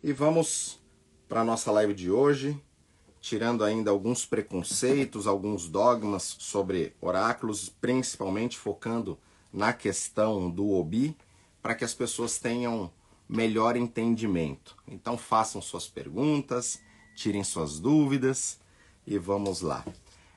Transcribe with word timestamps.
E 0.00 0.12
vamos 0.12 0.78
para 1.28 1.40
a 1.40 1.44
nossa 1.44 1.72
live 1.72 1.92
de 1.92 2.08
hoje, 2.08 2.56
tirando 3.20 3.64
ainda 3.64 3.90
alguns 3.90 4.24
preconceitos, 4.24 5.26
alguns 5.26 5.68
dogmas 5.68 6.36
sobre 6.38 6.94
oráculos, 7.00 7.68
principalmente 7.68 8.56
focando 8.56 9.18
na 9.52 9.72
questão 9.72 10.48
do 10.48 10.70
Obi, 10.70 11.16
para 11.60 11.74
que 11.74 11.84
as 11.84 11.94
pessoas 11.94 12.38
tenham 12.38 12.92
melhor 13.28 13.76
entendimento. 13.76 14.76
Então 14.86 15.18
façam 15.18 15.60
suas 15.60 15.88
perguntas, 15.88 16.80
tirem 17.16 17.42
suas 17.42 17.80
dúvidas 17.80 18.60
e 19.04 19.18
vamos 19.18 19.62
lá. 19.62 19.84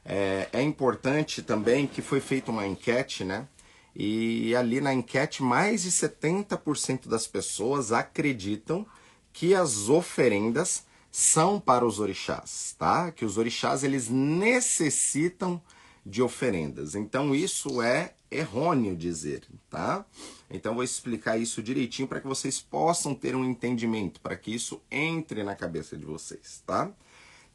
É, 0.03 0.49
é 0.51 0.61
importante 0.63 1.43
também 1.43 1.85
que 1.85 2.01
foi 2.01 2.19
feita 2.19 2.49
uma 2.49 2.65
enquete, 2.65 3.23
né? 3.23 3.47
E 3.95 4.55
ali 4.55 4.81
na 4.81 4.91
enquete, 4.91 5.43
mais 5.43 5.83
de 5.83 5.91
70% 5.91 7.07
das 7.07 7.27
pessoas 7.27 7.91
acreditam 7.91 8.87
que 9.33 9.53
as 9.55 9.89
oferendas 9.89 10.85
são 11.11 11.59
para 11.59 11.85
os 11.85 11.99
orixás, 11.99 12.75
tá? 12.77 13.11
Que 13.11 13.25
os 13.25 13.37
orixás 13.37 13.83
eles 13.83 14.07
necessitam 14.09 15.61
de 16.05 16.21
oferendas. 16.21 16.95
Então 16.95 17.35
isso 17.35 17.81
é 17.81 18.13
errôneo 18.29 18.95
dizer, 18.95 19.43
tá? 19.69 20.05
Então 20.49 20.73
vou 20.73 20.83
explicar 20.83 21.37
isso 21.37 21.61
direitinho 21.61 22.07
para 22.07 22.21
que 22.21 22.27
vocês 22.27 22.61
possam 22.61 23.13
ter 23.13 23.35
um 23.35 23.43
entendimento, 23.43 24.21
para 24.21 24.37
que 24.37 24.53
isso 24.53 24.81
entre 24.89 25.43
na 25.43 25.55
cabeça 25.55 25.97
de 25.97 26.05
vocês, 26.05 26.63
tá? 26.65 26.91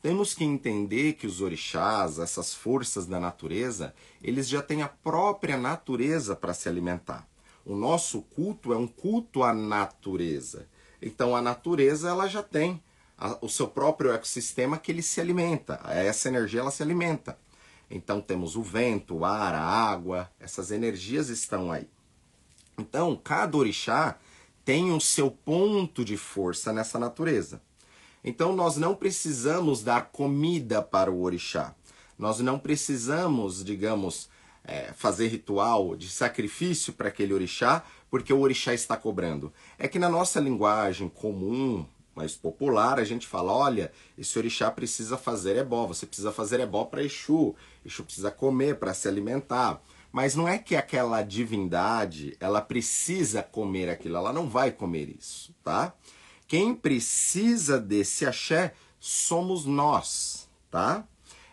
Temos 0.02 0.34
que 0.34 0.44
entender 0.44 1.14
que 1.14 1.26
os 1.26 1.40
orixás, 1.40 2.18
essas 2.18 2.54
forças 2.54 3.06
da 3.06 3.18
natureza, 3.18 3.94
eles 4.22 4.46
já 4.48 4.62
têm 4.62 4.82
a 4.82 4.88
própria 4.88 5.56
natureza 5.56 6.36
para 6.36 6.54
se 6.54 6.68
alimentar. 6.68 7.26
O 7.64 7.74
nosso 7.74 8.22
culto 8.22 8.72
é 8.72 8.76
um 8.76 8.86
culto 8.86 9.42
à 9.42 9.52
natureza. 9.52 10.68
Então 11.00 11.36
a 11.36 11.42
natureza 11.42 12.08
ela 12.08 12.26
já 12.26 12.42
tem 12.42 12.82
a, 13.18 13.38
o 13.40 13.48
seu 13.48 13.68
próprio 13.68 14.12
ecossistema 14.12 14.78
que 14.78 14.90
ele 14.90 15.02
se 15.02 15.20
alimenta. 15.20 15.80
Essa 15.84 16.28
energia 16.28 16.60
ela 16.60 16.70
se 16.70 16.82
alimenta. 16.82 17.38
Então 17.90 18.20
temos 18.20 18.56
o 18.56 18.62
vento, 18.62 19.18
o 19.18 19.24
ar, 19.24 19.54
a 19.54 19.62
água, 19.62 20.30
essas 20.40 20.70
energias 20.70 21.28
estão 21.28 21.70
aí. 21.70 21.88
Então 22.78 23.16
cada 23.16 23.56
orixá 23.56 24.18
tem 24.64 24.92
o 24.92 25.00
seu 25.00 25.30
ponto 25.30 26.04
de 26.04 26.16
força 26.16 26.72
nessa 26.72 26.98
natureza. 26.98 27.60
Então 28.24 28.54
nós 28.54 28.76
não 28.76 28.94
precisamos 28.94 29.82
dar 29.82 30.06
comida 30.06 30.82
para 30.82 31.10
o 31.10 31.22
orixá. 31.22 31.74
Nós 32.18 32.40
não 32.40 32.58
precisamos, 32.58 33.64
digamos, 33.64 34.28
é, 34.64 34.92
fazer 34.92 35.28
ritual 35.28 35.94
de 35.94 36.08
sacrifício 36.08 36.92
para 36.92 37.08
aquele 37.08 37.32
orixá, 37.32 37.84
porque 38.10 38.32
o 38.32 38.40
orixá 38.40 38.72
está 38.72 38.96
cobrando. 38.96 39.52
É 39.78 39.88
que 39.88 39.98
na 39.98 40.08
nossa 40.08 40.40
linguagem 40.40 41.08
comum, 41.08 41.86
mais 42.14 42.34
popular, 42.34 42.98
a 42.98 43.04
gente 43.04 43.26
fala: 43.26 43.52
olha, 43.52 43.92
esse 44.16 44.38
orixá 44.38 44.70
precisa 44.70 45.18
fazer 45.18 45.56
ebó, 45.56 45.86
você 45.86 46.06
precisa 46.06 46.32
fazer 46.32 46.60
ebó 46.60 46.84
para 46.84 47.02
Exu, 47.02 47.54
Exu 47.84 48.02
precisa 48.04 48.30
comer 48.30 48.78
para 48.78 48.94
se 48.94 49.06
alimentar. 49.06 49.82
Mas 50.10 50.34
não 50.34 50.48
é 50.48 50.58
que 50.58 50.74
aquela 50.74 51.22
divindade, 51.22 52.36
ela 52.40 52.62
precisa 52.62 53.42
comer 53.42 53.90
aquilo, 53.90 54.16
ela 54.16 54.32
não 54.32 54.48
vai 54.48 54.72
comer 54.72 55.14
isso, 55.18 55.54
tá? 55.62 55.92
Quem 56.48 56.74
precisa 56.74 57.78
desse 57.78 58.24
axé 58.24 58.72
somos 58.98 59.66
nós, 59.66 60.48
tá? 60.70 61.06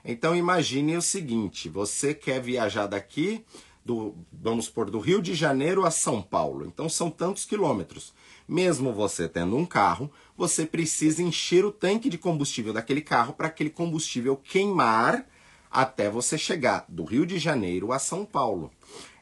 Então 0.05 0.35
imagine 0.35 0.95
o 0.95 1.01
seguinte: 1.01 1.67
você 1.67 2.13
quer 2.13 2.39
viajar 2.41 2.87
daqui, 2.87 3.43
do, 3.85 4.15
vamos 4.31 4.69
por 4.69 4.89
do 4.89 4.99
Rio 4.99 5.21
de 5.21 5.33
Janeiro 5.33 5.85
a 5.85 5.91
São 5.91 6.21
Paulo. 6.21 6.65
Então 6.65 6.87
são 6.87 7.09
tantos 7.09 7.45
quilômetros. 7.45 8.13
Mesmo 8.47 8.93
você 8.93 9.27
tendo 9.27 9.55
um 9.55 9.65
carro, 9.65 10.11
você 10.37 10.65
precisa 10.65 11.21
encher 11.21 11.65
o 11.65 11.71
tanque 11.71 12.09
de 12.09 12.17
combustível 12.17 12.73
daquele 12.73 13.01
carro 13.01 13.33
para 13.33 13.47
aquele 13.47 13.69
combustível 13.69 14.35
queimar 14.35 15.25
até 15.71 16.09
você 16.09 16.37
chegar 16.37 16.85
do 16.87 17.03
Rio 17.03 17.25
de 17.25 17.39
Janeiro 17.39 17.91
a 17.91 17.99
São 17.99 18.25
Paulo. 18.25 18.71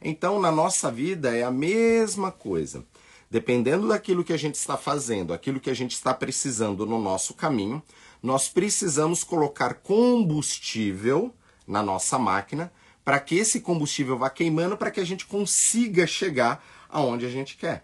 Então, 0.02 0.40
na 0.40 0.52
nossa 0.52 0.92
vida 0.92 1.36
é 1.36 1.44
a 1.44 1.52
mesma 1.52 2.32
coisa. 2.32 2.84
Dependendo 3.30 3.88
daquilo 3.88 4.26
que 4.26 4.34
a 4.34 4.38
gente 4.38 4.56
está 4.56 4.76
fazendo, 4.76 5.34
aquilo 5.34 5.62
que 5.62 5.70
a 5.70 5.74
gente 5.74 5.94
está 5.94 6.14
precisando 6.14 6.86
no 6.86 7.00
nosso 7.00 7.34
caminho, 7.34 7.82
nós 8.22 8.50
precisamos 8.50 9.24
colocar 9.24 9.76
combustível 9.76 11.34
na 11.66 11.82
nossa 11.82 12.20
máquina 12.20 12.70
para 13.04 13.20
que 13.20 13.36
esse 13.36 13.62
combustível 13.62 14.18
vá 14.18 14.30
queimando 14.30 14.78
para 14.78 14.92
que 14.92 15.00
a 15.00 15.06
gente 15.06 15.26
consiga 15.26 16.06
chegar 16.06 16.64
aonde 16.90 17.26
a 17.26 17.30
gente 17.30 17.58
quer. 17.58 17.84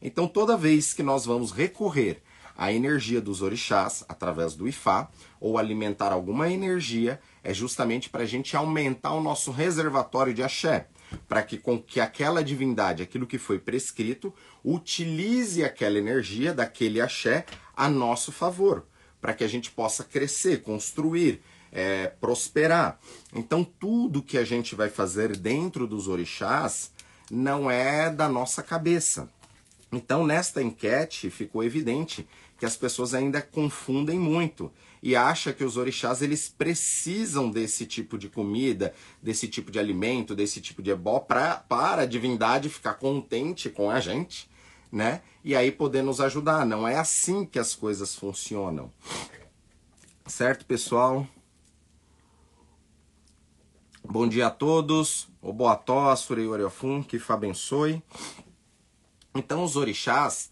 Então, 0.00 0.28
toda 0.28 0.56
vez 0.56 0.92
que 0.92 1.02
nós 1.02 1.24
vamos 1.24 1.50
recorrer 1.50 2.22
à 2.56 2.72
energia 2.72 3.20
dos 3.20 3.40
orixás 3.42 4.04
através 4.08 4.54
do 4.54 4.68
Ifá 4.68 5.08
ou 5.40 5.58
alimentar 5.58 6.12
alguma 6.12 6.50
energia, 6.50 7.20
é 7.42 7.54
justamente 7.54 8.10
para 8.10 8.24
a 8.24 8.26
gente 8.26 8.56
aumentar 8.56 9.12
o 9.12 9.22
nosso 9.22 9.50
reservatório 9.50 10.34
de 10.34 10.42
axé, 10.42 10.88
para 11.28 11.42
que 11.42 11.56
com 11.56 11.80
que 11.80 12.00
aquela 12.00 12.42
divindade, 12.42 13.02
aquilo 13.02 13.26
que 13.26 13.38
foi 13.38 13.58
prescrito, 13.58 14.34
utilize 14.64 15.64
aquela 15.64 15.98
energia 15.98 16.52
daquele 16.52 17.00
axé 17.00 17.46
a 17.76 17.88
nosso 17.88 18.30
favor 18.30 18.84
para 19.20 19.34
que 19.34 19.44
a 19.44 19.48
gente 19.48 19.70
possa 19.70 20.04
crescer, 20.04 20.62
construir, 20.62 21.40
é, 21.72 22.06
prosperar. 22.06 22.98
Então, 23.34 23.64
tudo 23.64 24.22
que 24.22 24.38
a 24.38 24.44
gente 24.44 24.74
vai 24.74 24.88
fazer 24.88 25.36
dentro 25.36 25.86
dos 25.86 26.08
orixás 26.08 26.90
não 27.30 27.70
é 27.70 28.10
da 28.10 28.28
nossa 28.28 28.62
cabeça. 28.62 29.28
Então, 29.92 30.26
nesta 30.26 30.62
enquete 30.62 31.30
ficou 31.30 31.64
evidente 31.64 32.26
que 32.58 32.66
as 32.66 32.76
pessoas 32.76 33.14
ainda 33.14 33.40
confundem 33.40 34.18
muito 34.18 34.70
e 35.02 35.14
acham 35.14 35.52
que 35.52 35.62
os 35.62 35.76
orixás 35.76 36.22
eles 36.22 36.48
precisam 36.48 37.50
desse 37.50 37.86
tipo 37.86 38.18
de 38.18 38.28
comida, 38.28 38.92
desse 39.22 39.46
tipo 39.46 39.70
de 39.70 39.78
alimento, 39.78 40.34
desse 40.34 40.60
tipo 40.60 40.82
de 40.82 40.90
ebó 40.90 41.20
pra, 41.20 41.56
para 41.56 42.02
a 42.02 42.06
divindade 42.06 42.68
ficar 42.68 42.94
contente 42.94 43.70
com 43.70 43.90
a 43.90 44.00
gente 44.00 44.48
né? 44.90 45.20
E 45.44 45.54
aí 45.54 45.70
poder 45.70 46.02
nos 46.02 46.20
ajudar. 46.20 46.66
Não 46.66 46.86
é 46.86 46.96
assim 46.96 47.44
que 47.44 47.58
as 47.58 47.74
coisas 47.74 48.14
funcionam. 48.14 48.90
Certo, 50.26 50.64
pessoal? 50.66 51.26
Bom 54.10 54.26
dia 54.26 54.46
a 54.46 54.50
todos. 54.50 55.28
O 55.42 55.52
Boató, 55.52 56.16
Surei 56.16 56.46
Oriofun, 56.46 57.02
que 57.02 57.20
abençoe. 57.28 58.02
Então, 59.34 59.62
os 59.62 59.76
orixás, 59.76 60.50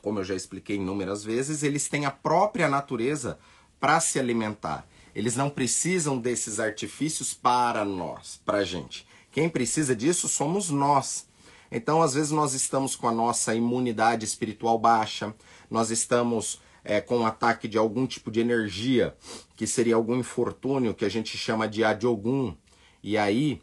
como 0.00 0.20
eu 0.20 0.24
já 0.24 0.36
expliquei 0.36 0.76
inúmeras 0.76 1.24
vezes, 1.24 1.64
eles 1.64 1.88
têm 1.88 2.06
a 2.06 2.10
própria 2.12 2.68
natureza 2.68 3.36
para 3.80 3.98
se 3.98 4.20
alimentar. 4.20 4.86
Eles 5.12 5.34
não 5.34 5.50
precisam 5.50 6.16
desses 6.16 6.60
artifícios 6.60 7.34
para 7.34 7.84
nós, 7.84 8.40
para 8.46 8.58
a 8.58 8.64
gente. 8.64 9.04
Quem 9.32 9.48
precisa 9.48 9.96
disso 9.96 10.28
somos 10.28 10.70
nós. 10.70 11.26
Então, 11.68 12.00
às 12.00 12.14
vezes, 12.14 12.30
nós 12.30 12.54
estamos 12.54 12.94
com 12.94 13.08
a 13.08 13.12
nossa 13.12 13.56
imunidade 13.56 14.24
espiritual 14.24 14.78
baixa, 14.78 15.34
nós 15.68 15.90
estamos 15.90 16.60
é, 16.86 17.00
com 17.00 17.18
um 17.18 17.26
ataque 17.26 17.68
de 17.68 17.76
algum 17.76 18.06
tipo 18.06 18.30
de 18.30 18.40
energia, 18.40 19.14
que 19.56 19.66
seria 19.66 19.94
algum 19.94 20.16
infortúnio 20.16 20.94
que 20.94 21.04
a 21.04 21.08
gente 21.08 21.36
chama 21.36 21.68
de 21.68 21.84
adiogum, 21.84 22.54
e 23.02 23.18
aí, 23.18 23.60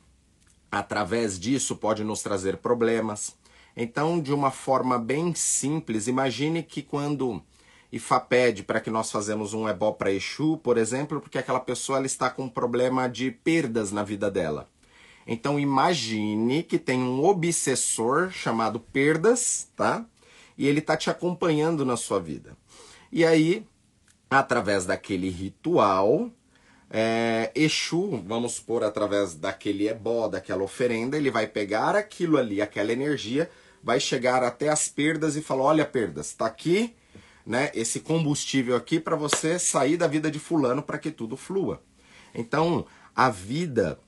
através 0.72 1.40
disso, 1.40 1.76
pode 1.76 2.04
nos 2.04 2.22
trazer 2.22 2.58
problemas. 2.58 3.36
Então, 3.76 4.22
de 4.22 4.34
uma 4.34 4.52
forma 4.52 5.00
bem 5.00 5.34
simples, 5.34 6.08
imagine 6.08 6.62
que 6.62 6.82
quando 6.82 7.42
Ifá 7.92 8.20
pede 8.20 8.64
para 8.64 8.80
que 8.80 8.90
nós 8.90 9.12
fazemos 9.12 9.54
um 9.54 9.70
ebó 9.70 9.92
para 9.92 10.12
Exu, 10.12 10.58
por 10.58 10.78
exemplo, 10.78 11.22
porque 11.22 11.38
aquela 11.38 11.60
pessoa 11.60 12.00
ela 12.00 12.08
está 12.08 12.30
com 12.30 12.46
um 12.46 12.50
problema 12.50 13.08
de 13.08 13.30
perdas 13.30 13.92
na 13.92 14.04
vida 14.04 14.32
dela. 14.32 14.68
Então 15.28 15.60
imagine 15.60 16.64
que 16.64 16.80
tem 16.80 17.00
um 17.00 17.24
obsessor 17.24 18.32
chamado 18.32 18.80
perdas, 18.80 19.70
tá? 19.76 20.06
E 20.58 20.68
ele 20.68 20.82
tá 20.82 20.98
te 20.98 21.10
acompanhando 21.10 21.86
na 21.86 21.96
sua 21.96 22.20
vida. 22.20 22.58
E 23.16 23.24
aí, 23.24 23.64
através 24.28 24.88
daquele 24.88 25.30
ritual, 25.30 26.32
é, 26.90 27.52
Exu, 27.54 28.24
vamos 28.26 28.54
supor, 28.54 28.84
através 28.84 29.36
daquele 29.36 29.88
ebó, 29.88 30.28
daquela 30.28 30.64
oferenda, 30.64 31.16
ele 31.16 31.30
vai 31.30 31.46
pegar 31.46 31.96
aquilo 31.96 32.40
ali, 32.40 32.60
aquela 32.60 32.92
energia, 32.92 33.48
vai 33.84 34.00
chegar 34.00 34.42
até 34.42 34.70
as 34.70 34.88
perdas 34.88 35.36
e 35.36 35.44
falar: 35.44 35.66
olha, 35.66 35.86
perdas, 35.86 36.34
tá 36.34 36.48
aqui, 36.48 36.96
né? 37.46 37.70
Esse 37.76 38.00
combustível 38.00 38.76
aqui 38.76 39.00
para 39.00 39.16
você 39.16 39.60
sair 39.60 39.96
da 39.96 40.08
vida 40.08 40.32
de 40.32 40.40
fulano 40.40 40.82
para 40.82 40.98
que 40.98 41.12
tudo 41.12 41.38
flua. 41.38 41.84
Então, 42.34 42.84
a 43.16 43.30
vida 43.30 44.00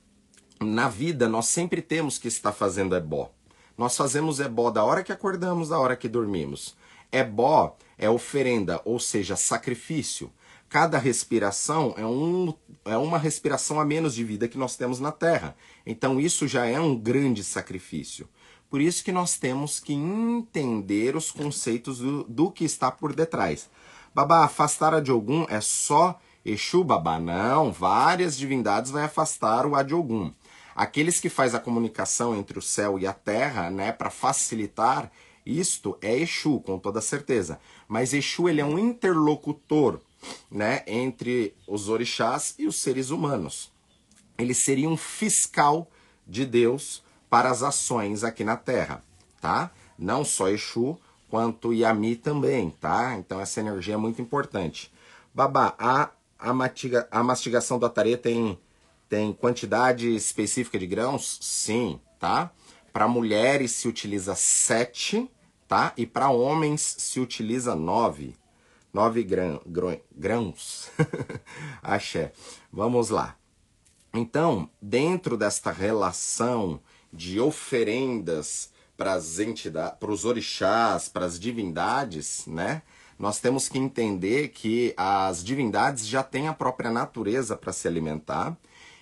na 0.60 0.88
vida 0.88 1.28
nós 1.28 1.46
sempre 1.46 1.80
temos 1.80 2.18
que 2.18 2.26
estar 2.26 2.50
fazendo 2.50 2.96
ebó. 2.96 3.30
Nós 3.78 3.96
fazemos 3.96 4.40
ebó 4.40 4.68
da 4.68 4.82
hora 4.82 5.04
que 5.04 5.12
acordamos, 5.12 5.68
da 5.68 5.78
hora 5.78 5.94
que 5.94 6.08
dormimos. 6.08 6.74
Ebó 7.12 7.76
é 7.98 8.08
oferenda, 8.08 8.80
ou 8.84 8.98
seja, 8.98 9.36
sacrifício. 9.36 10.32
Cada 10.68 10.98
respiração 10.98 11.94
é, 11.96 12.04
um, 12.04 12.52
é 12.84 12.96
uma 12.96 13.18
respiração 13.18 13.80
a 13.80 13.84
menos 13.84 14.14
de 14.14 14.24
vida 14.24 14.48
que 14.48 14.58
nós 14.58 14.76
temos 14.76 14.98
na 14.98 15.12
Terra. 15.12 15.56
Então 15.86 16.20
isso 16.20 16.48
já 16.48 16.66
é 16.66 16.80
um 16.80 16.96
grande 16.96 17.44
sacrifício. 17.44 18.28
Por 18.68 18.80
isso 18.80 19.04
que 19.04 19.12
nós 19.12 19.38
temos 19.38 19.78
que 19.78 19.92
entender 19.92 21.14
os 21.16 21.30
conceitos 21.30 21.98
do, 21.98 22.24
do 22.24 22.50
que 22.50 22.64
está 22.64 22.90
por 22.90 23.14
detrás. 23.14 23.70
Babá, 24.14 24.44
afastar 24.44 24.92
a 24.92 25.00
Diogun 25.00 25.46
é 25.48 25.60
só 25.60 26.18
Exu, 26.48 26.84
babá? 26.84 27.18
Não, 27.18 27.72
várias 27.72 28.36
divindades 28.36 28.92
vai 28.92 29.02
afastar 29.02 29.66
o 29.66 29.74
Adiogun. 29.74 30.32
Aqueles 30.76 31.18
que 31.18 31.28
faz 31.28 31.56
a 31.56 31.58
comunicação 31.58 32.36
entre 32.36 32.56
o 32.56 32.62
céu 32.62 33.00
e 33.00 33.06
a 33.06 33.12
terra, 33.12 33.68
né, 33.68 33.90
para 33.90 34.10
facilitar 34.10 35.10
isto 35.46 35.96
é 36.02 36.18
Exu, 36.18 36.60
com 36.60 36.78
toda 36.78 37.00
certeza. 37.00 37.60
Mas 37.86 38.12
Exu 38.12 38.48
ele 38.48 38.60
é 38.60 38.64
um 38.64 38.78
interlocutor, 38.78 40.00
né, 40.50 40.82
entre 40.86 41.54
os 41.68 41.88
orixás 41.88 42.56
e 42.58 42.66
os 42.66 42.76
seres 42.76 43.10
humanos. 43.10 43.70
Ele 44.36 44.52
seria 44.52 44.88
um 44.88 44.96
fiscal 44.96 45.88
de 46.26 46.44
Deus 46.44 47.02
para 47.30 47.48
as 47.48 47.62
ações 47.62 48.24
aqui 48.24 48.42
na 48.42 48.56
Terra, 48.56 49.02
tá? 49.40 49.70
Não 49.96 50.24
só 50.24 50.48
Exu, 50.48 50.98
quanto 51.28 51.72
Yami 51.72 52.16
também, 52.16 52.70
tá? 52.70 53.16
Então 53.16 53.40
essa 53.40 53.60
energia 53.60 53.94
é 53.94 53.96
muito 53.96 54.20
importante. 54.20 54.92
Babá, 55.32 55.74
a, 55.78 56.10
a, 56.38 56.52
matiga, 56.52 57.06
a 57.10 57.22
mastigação 57.22 57.78
do 57.78 57.86
atarê 57.86 58.16
tem, 58.16 58.58
tem 59.08 59.32
quantidade 59.32 60.14
específica 60.14 60.78
de 60.78 60.86
grãos? 60.86 61.38
Sim, 61.40 62.00
tá? 62.18 62.50
Para 62.92 63.06
mulheres 63.06 63.72
se 63.72 63.86
utiliza 63.86 64.34
7, 64.34 65.30
tá? 65.68 65.92
E 65.96 66.06
para 66.06 66.30
homens 66.30 66.96
se 66.98 67.20
utiliza 67.20 67.74
9. 67.74 68.34
9 68.92 69.22
grã, 69.24 69.60
grãos. 70.14 70.90
Axé. 71.82 72.32
Vamos 72.72 73.10
lá. 73.10 73.36
Então, 74.14 74.70
dentro 74.80 75.36
desta 75.36 75.70
relação 75.70 76.80
de 77.12 77.38
oferendas 77.38 78.70
para 78.96 79.12
as 79.12 79.38
entidades, 79.38 79.98
para 79.98 80.10
os 80.10 80.24
orixás, 80.24 81.08
para 81.08 81.26
as 81.26 81.38
divindades, 81.38 82.46
né? 82.46 82.82
Nós 83.18 83.40
temos 83.40 83.68
que 83.68 83.78
entender 83.78 84.48
que 84.48 84.94
as 84.96 85.42
divindades 85.42 86.06
já 86.06 86.22
têm 86.22 86.48
a 86.48 86.54
própria 86.54 86.90
natureza 86.90 87.56
para 87.56 87.72
se 87.72 87.88
alimentar 87.88 88.56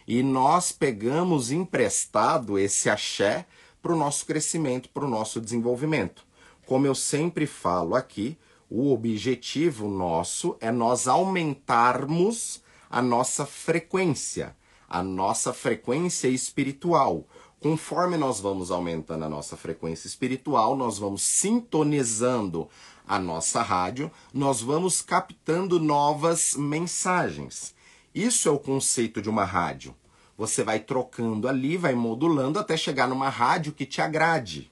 e 0.07 0.23
nós 0.23 0.71
pegamos 0.71 1.51
emprestado 1.51 2.59
esse 2.59 2.91
axé 2.91 3.47
para 3.83 3.93
o 3.93 3.97
nosso 3.97 4.25
crescimento, 4.27 4.89
para 4.89 5.05
o 5.05 5.09
nosso 5.09 5.41
desenvolvimento. 5.41 6.24
Como 6.67 6.87
eu 6.87 6.95
sempre 6.95 7.47
falo 7.47 7.95
aqui, 7.95 8.39
o 8.71 8.93
objetivo 8.93 9.89
nosso 9.89 10.57
é 10.61 10.73
nós 10.73 11.07
aumentarmos 11.07 12.63
a 12.89 13.03
nossa 13.03 13.45
frequência, 13.45 14.57
a 14.89 15.03
nossa 15.03 15.53
frequência 15.53 16.29
espiritual. 16.29 17.27
Conforme 17.61 18.17
nós 18.17 18.41
vamos 18.41 18.71
aumentando 18.71 19.25
a 19.25 19.29
nossa 19.29 19.57
frequência 19.57 20.07
espiritual, 20.07 20.75
nós 20.77 20.99
vamos 20.99 21.23
sintonizando 21.23 22.69
a 23.07 23.19
nossa 23.19 23.61
rádio, 23.61 24.11
nós 24.33 24.63
vamos 24.63 25.03
captando 25.03 25.79
novas 25.79 26.55
mensagens. 26.57 27.75
Isso 28.15 28.49
é 28.49 28.53
o 28.53 28.59
conceito 28.59 29.21
de 29.21 29.29
uma 29.29 29.45
rádio. 29.45 29.95
Você 30.37 30.63
vai 30.63 30.81
trocando 30.81 31.47
ali, 31.47 31.77
vai 31.77 31.95
modulando 31.95 32.59
até 32.59 32.77
chegar 32.77 33.07
numa 33.07 33.29
rádio 33.29 33.73
que 33.73 33.85
te 33.85 34.01
agrade. 34.01 34.71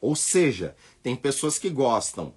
Ou 0.00 0.16
seja, 0.16 0.74
tem 1.02 1.16
pessoas 1.16 1.58
que 1.58 1.70
gostam 1.70 2.34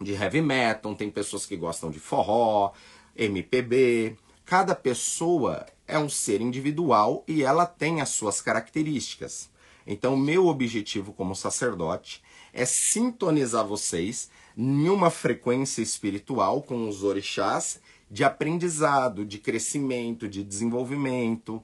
de 0.00 0.12
heavy 0.12 0.40
metal, 0.40 0.94
tem 0.94 1.10
pessoas 1.10 1.44
que 1.44 1.56
gostam 1.56 1.90
de 1.90 2.00
forró, 2.00 2.72
MPB. 3.14 4.16
Cada 4.44 4.74
pessoa 4.74 5.66
é 5.86 5.98
um 5.98 6.08
ser 6.08 6.40
individual 6.40 7.22
e 7.28 7.42
ela 7.42 7.66
tem 7.66 8.00
as 8.00 8.08
suas 8.08 8.40
características. 8.40 9.50
Então, 9.86 10.16
meu 10.16 10.46
objetivo 10.46 11.12
como 11.12 11.34
sacerdote 11.34 12.22
é 12.52 12.64
sintonizar 12.64 13.66
vocês 13.66 14.30
em 14.56 14.88
uma 14.88 15.10
frequência 15.10 15.82
espiritual 15.82 16.62
com 16.62 16.88
os 16.88 17.02
orixás 17.02 17.80
de 18.10 18.24
aprendizado, 18.24 19.24
de 19.24 19.38
crescimento, 19.38 20.28
de 20.28 20.42
desenvolvimento. 20.42 21.62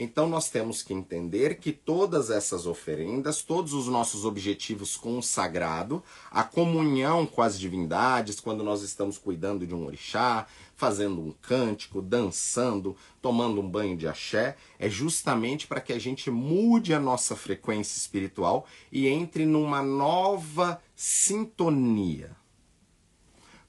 Então 0.00 0.28
nós 0.28 0.48
temos 0.48 0.80
que 0.80 0.94
entender 0.94 1.58
que 1.58 1.72
todas 1.72 2.30
essas 2.30 2.66
oferendas, 2.66 3.42
todos 3.42 3.72
os 3.72 3.88
nossos 3.88 4.24
objetivos 4.24 4.96
com 4.96 5.18
o 5.18 5.22
sagrado, 5.22 6.00
a 6.30 6.44
comunhão 6.44 7.26
com 7.26 7.42
as 7.42 7.58
divindades, 7.58 8.38
quando 8.38 8.62
nós 8.62 8.82
estamos 8.82 9.18
cuidando 9.18 9.66
de 9.66 9.74
um 9.74 9.84
orixá, 9.84 10.46
fazendo 10.76 11.20
um 11.20 11.32
cântico, 11.42 12.00
dançando, 12.00 12.96
tomando 13.20 13.60
um 13.60 13.68
banho 13.68 13.96
de 13.96 14.06
axé, 14.06 14.56
é 14.78 14.88
justamente 14.88 15.66
para 15.66 15.80
que 15.80 15.92
a 15.92 15.98
gente 15.98 16.30
mude 16.30 16.94
a 16.94 17.00
nossa 17.00 17.34
frequência 17.34 17.98
espiritual 17.98 18.66
e 18.92 19.08
entre 19.08 19.44
numa 19.44 19.82
nova 19.82 20.80
sintonia. 20.94 22.36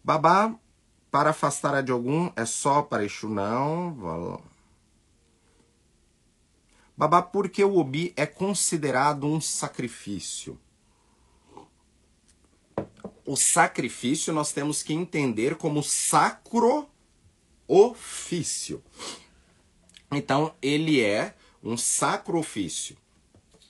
Babá, 0.04 0.54
para 1.10 1.32
afastar 1.32 1.74
a 1.74 1.82
de 1.82 1.92
algum, 1.92 2.30
é 2.36 2.46
só 2.46 2.84
para 2.84 3.04
Exu 3.04 3.28
não. 3.28 4.40
Babá, 7.00 7.22
porque 7.22 7.64
o 7.64 7.78
obi 7.78 8.12
é 8.18 8.26
considerado 8.26 9.26
um 9.26 9.40
sacrifício? 9.40 10.60
O 13.26 13.38
sacrifício 13.38 14.34
nós 14.34 14.52
temos 14.52 14.84
que 14.84 14.92
entender 14.92 15.56
como 15.56 15.82
sacro 15.82 16.90
ofício. 17.66 18.84
Então, 20.12 20.54
ele 20.62 21.00
é 21.00 21.36
um 21.64 21.78
sacro 21.78 22.38
ofício. 22.38 22.98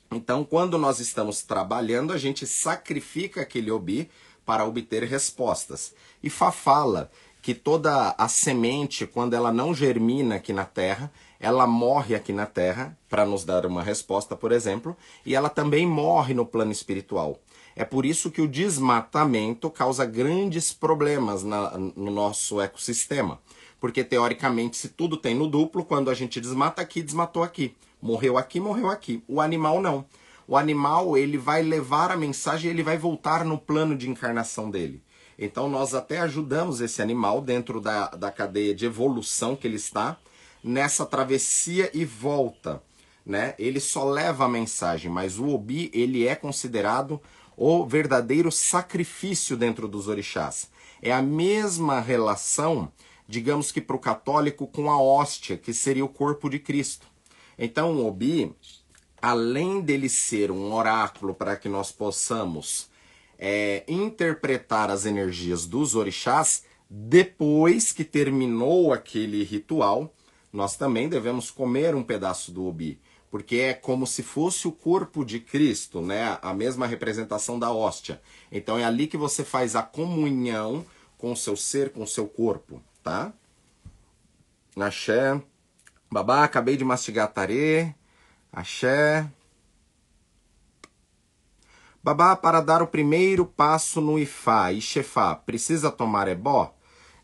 Então, 0.10 0.44
quando 0.44 0.80
nós 0.80 1.00
estamos 1.00 1.44
trabalhando, 1.44 2.12
a 2.12 2.18
gente 2.18 2.48
sacrifica 2.48 3.42
aquele 3.42 3.70
obi 3.70 4.10
para 4.44 4.66
obter 4.66 5.04
respostas. 5.04 5.94
E 6.24 6.32
Fá 6.32 6.52
fala 6.52 7.12
que 7.44 7.54
toda 7.54 8.16
a 8.18 8.28
semente, 8.28 9.06
quando 9.06 9.36
ela 9.36 9.54
não 9.54 9.72
germina 9.72 10.38
aqui 10.38 10.52
na 10.52 10.66
terra, 10.66 11.12
ela 11.40 11.66
morre 11.66 12.16
aqui 12.16 12.34
na 12.34 12.46
Terra 12.46 12.98
para 13.08 13.26
nos 13.26 13.46
dar 13.46 13.66
uma 13.66 13.82
resposta, 13.82 14.36
por 14.36 14.52
exemplo, 14.52 14.96
e 15.26 15.34
ela 15.34 15.50
também 15.50 15.88
morre 15.88 16.34
no 16.34 16.46
plano 16.46 16.72
espiritual. 16.72 17.40
É 17.76 17.86
por 17.86 18.06
isso 18.06 18.30
que 18.30 18.42
o 18.42 18.48
desmatamento 18.48 19.70
causa 19.70 20.06
grandes 20.06 20.74
problemas 20.74 21.44
na, 21.44 21.78
no 21.78 22.12
nosso 22.12 22.60
ecossistema. 22.60 23.40
Porque, 23.80 24.04
teoricamente, 24.04 24.76
se 24.76 24.90
tudo 24.90 25.16
tem 25.16 25.34
no 25.34 25.48
duplo, 25.48 25.86
quando 25.86 26.10
a 26.10 26.14
gente 26.14 26.42
desmata 26.42 26.82
aqui, 26.82 27.02
desmatou 27.02 27.42
aqui. 27.42 27.74
Morreu 28.02 28.38
aqui, 28.38 28.60
morreu 28.60 28.90
aqui. 28.90 29.24
O 29.26 29.40
animal 29.40 29.82
não. 29.82 30.06
O 30.46 30.58
animal, 30.58 31.18
ele 31.18 31.38
vai 31.38 31.62
levar 31.62 32.12
a 32.12 32.18
mensagem, 32.18 32.70
ele 32.70 32.84
vai 32.84 32.98
voltar 32.98 33.46
no 33.46 33.58
plano 33.58 33.96
de 33.96 34.10
encarnação 34.10 34.70
dele. 34.70 35.02
Então, 35.38 35.70
nós 35.70 35.94
até 35.94 36.18
ajudamos 36.20 36.82
esse 36.82 37.02
animal 37.02 37.40
dentro 37.40 37.80
da, 37.80 38.08
da 38.08 38.30
cadeia 38.30 38.76
de 38.76 38.86
evolução 38.86 39.56
que 39.56 39.66
ele 39.66 39.78
está, 39.78 40.18
nessa 40.64 41.06
travessia 41.06 41.90
e 41.94 42.04
volta, 42.06 42.82
né? 43.26 43.54
Ele 43.58 43.80
só 43.80 44.04
leva 44.04 44.46
a 44.46 44.50
mensagem, 44.50 45.10
mas 45.12 45.38
o 45.38 45.50
obi 45.50 45.90
ele 45.94 46.28
é 46.28 46.36
considerado 46.36 47.22
o 47.56 47.86
verdadeiro 47.86 48.52
sacrifício 48.52 49.58
dentro 49.58 49.88
dos 49.88 50.08
orixás. 50.08 50.70
É 51.02 51.12
a 51.12 51.22
mesma 51.22 52.00
relação, 52.00 52.92
digamos 53.28 53.72
que 53.72 53.82
para 53.82 53.96
o 53.96 54.00
católico 54.00 54.68
com 54.68 54.90
a 54.90 55.02
hóstia, 55.02 55.58
que 55.58 55.74
seria 55.74 56.04
o 56.04 56.10
corpo 56.10 56.50
de 56.50 56.60
Cristo. 56.60 57.08
Então 57.58 57.94
o 57.94 58.08
obi, 58.08 58.54
além 59.22 59.82
dele 59.82 60.08
ser 60.08 60.52
um 60.52 60.74
oráculo 60.74 61.34
para 61.34 61.56
que 61.58 61.68
nós 61.68 61.92
possamos 61.92 62.90
é, 63.38 63.84
interpretar 63.88 64.90
as 64.90 65.06
energias 65.06 65.66
dos 65.66 65.96
orixás, 65.96 66.64
depois 66.90 67.92
que 67.92 68.04
terminou 68.04 68.92
aquele 68.92 69.44
ritual, 69.44 70.14
nós 70.52 70.76
também 70.76 71.08
devemos 71.08 71.52
comer 71.52 71.94
um 71.96 72.04
pedaço 72.04 72.52
do 72.52 72.66
obi, 72.66 73.00
porque 73.30 73.58
é 73.58 73.74
como 73.74 74.08
se 74.08 74.24
fosse 74.24 74.68
o 74.68 74.72
corpo 74.72 75.24
de 75.24 75.40
Cristo, 75.40 76.02
né? 76.02 76.38
A 76.42 76.54
mesma 76.54 76.88
representação 76.88 77.60
da 77.60 77.72
hóstia. 77.72 78.22
Então 78.52 78.78
é 78.78 78.84
ali 78.84 79.08
que 79.08 79.18
você 79.18 79.44
faz 79.44 79.76
a 79.76 79.84
comunhão 79.84 80.86
com 81.18 81.32
o 81.32 81.38
seu 81.38 81.56
ser, 81.56 81.92
com 81.92 82.04
o 82.04 82.08
seu 82.08 82.28
corpo, 82.28 82.82
tá? 83.04 83.32
Axé. 84.76 85.40
Babá, 86.12 86.44
acabei 86.44 86.76
de 86.76 86.84
mastigar 86.84 87.32
tarê. 87.32 87.94
Axé. 88.52 89.30
Babá, 92.02 92.36
para 92.36 92.62
dar 92.62 92.82
o 92.82 92.88
primeiro 92.88 93.46
passo 93.46 94.00
no 94.00 94.18
Ifá 94.18 94.72
e 94.72 94.82
Xefá, 94.82 95.36
precisa 95.36 95.92
tomar 95.92 96.28
ebó? 96.28 96.74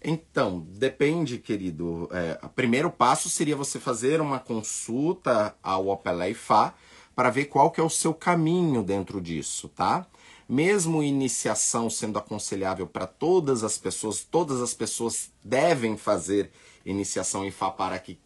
Então, 0.08 0.60
depende, 0.70 1.40
querido. 1.40 2.08
É, 2.12 2.40
o 2.46 2.50
primeiro 2.50 2.92
passo 2.92 3.28
seria 3.28 3.56
você 3.56 3.80
fazer 3.80 4.22
uma 4.22 4.40
consulta 4.40 5.56
ao 5.64 5.88
Opelé 5.88 6.32
Fá 6.36 6.76
para 7.16 7.32
ver 7.32 7.46
qual 7.46 7.72
que 7.72 7.82
é 7.82 7.84
o 7.84 7.90
seu 7.90 8.14
caminho 8.14 8.84
dentro 8.84 9.20
disso, 9.20 9.68
tá? 9.68 10.06
Mesmo 10.48 11.02
iniciação 11.02 11.90
sendo 11.90 12.20
aconselhável 12.20 12.86
para 12.86 13.08
todas 13.08 13.64
as 13.64 13.80
pessoas, 13.80 14.24
todas 14.24 14.62
as 14.62 14.76
pessoas 14.76 15.32
devem 15.44 15.98
fazer 15.98 16.52
iniciação 16.86 17.44
em 17.44 17.50
Fá 17.50 17.72
para 17.72 17.98
que 17.98 18.20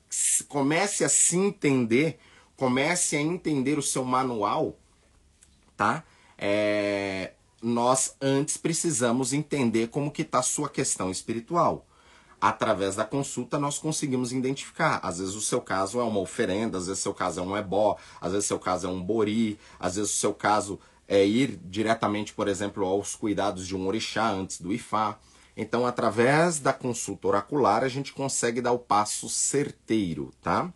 comece 0.50 1.06
a 1.06 1.10
se 1.10 1.38
entender, 1.38 2.20
comece 2.58 3.16
a 3.16 3.22
entender 3.22 3.80
o 3.80 3.84
seu 3.84 4.04
manual, 4.04 4.78
tá? 5.78 6.04
é, 6.42 7.34
nós 7.62 8.16
antes 8.22 8.58
precisamos 8.58 9.34
entender 9.34 9.88
como 9.88 10.12
que 10.12 10.22
está 10.22 10.42
sua 10.42 10.70
questão 10.70 11.12
espiritual. 11.12 11.86
Através 12.42 12.96
da 12.96 13.04
consulta 13.04 13.60
nós 13.60 13.78
conseguimos 13.78 14.32
identificar. 14.32 15.00
Às 15.04 15.20
vezes 15.20 15.36
o 15.36 15.42
seu 15.42 15.60
caso 15.60 16.00
é 16.00 16.04
uma 16.04 16.20
oferenda, 16.20 16.78
às 16.78 16.88
vezes 16.88 17.00
o 17.00 17.04
seu 17.04 17.14
caso 17.14 17.40
é 17.40 17.44
um 17.44 17.58
ebó, 17.58 17.98
às 18.22 18.32
vezes 18.32 18.46
o 18.46 18.48
seu 18.48 18.60
caso 18.60 18.88
é 18.88 18.90
um 18.90 19.02
bori, 19.02 19.60
às 19.80 19.96
vezes 19.96 20.14
o 20.14 20.18
seu 20.18 20.34
caso 20.34 20.80
é 21.08 21.26
ir 21.26 21.60
diretamente, 21.66 22.34
por 22.34 22.48
exemplo, 22.48 22.86
aos 22.86 23.16
cuidados 23.16 23.68
de 23.68 23.76
um 23.76 23.88
orixá 23.88 24.30
antes 24.30 24.62
do 24.62 24.72
ifá. 24.72 25.18
Então, 25.58 25.86
através 25.86 26.60
da 26.60 26.72
consulta 26.72 27.28
oracular, 27.28 27.84
a 27.84 27.90
gente 27.90 28.14
consegue 28.14 28.62
dar 28.62 28.72
o 28.72 28.80
passo 28.80 29.28
certeiro, 29.28 30.32
tá? 30.42 30.72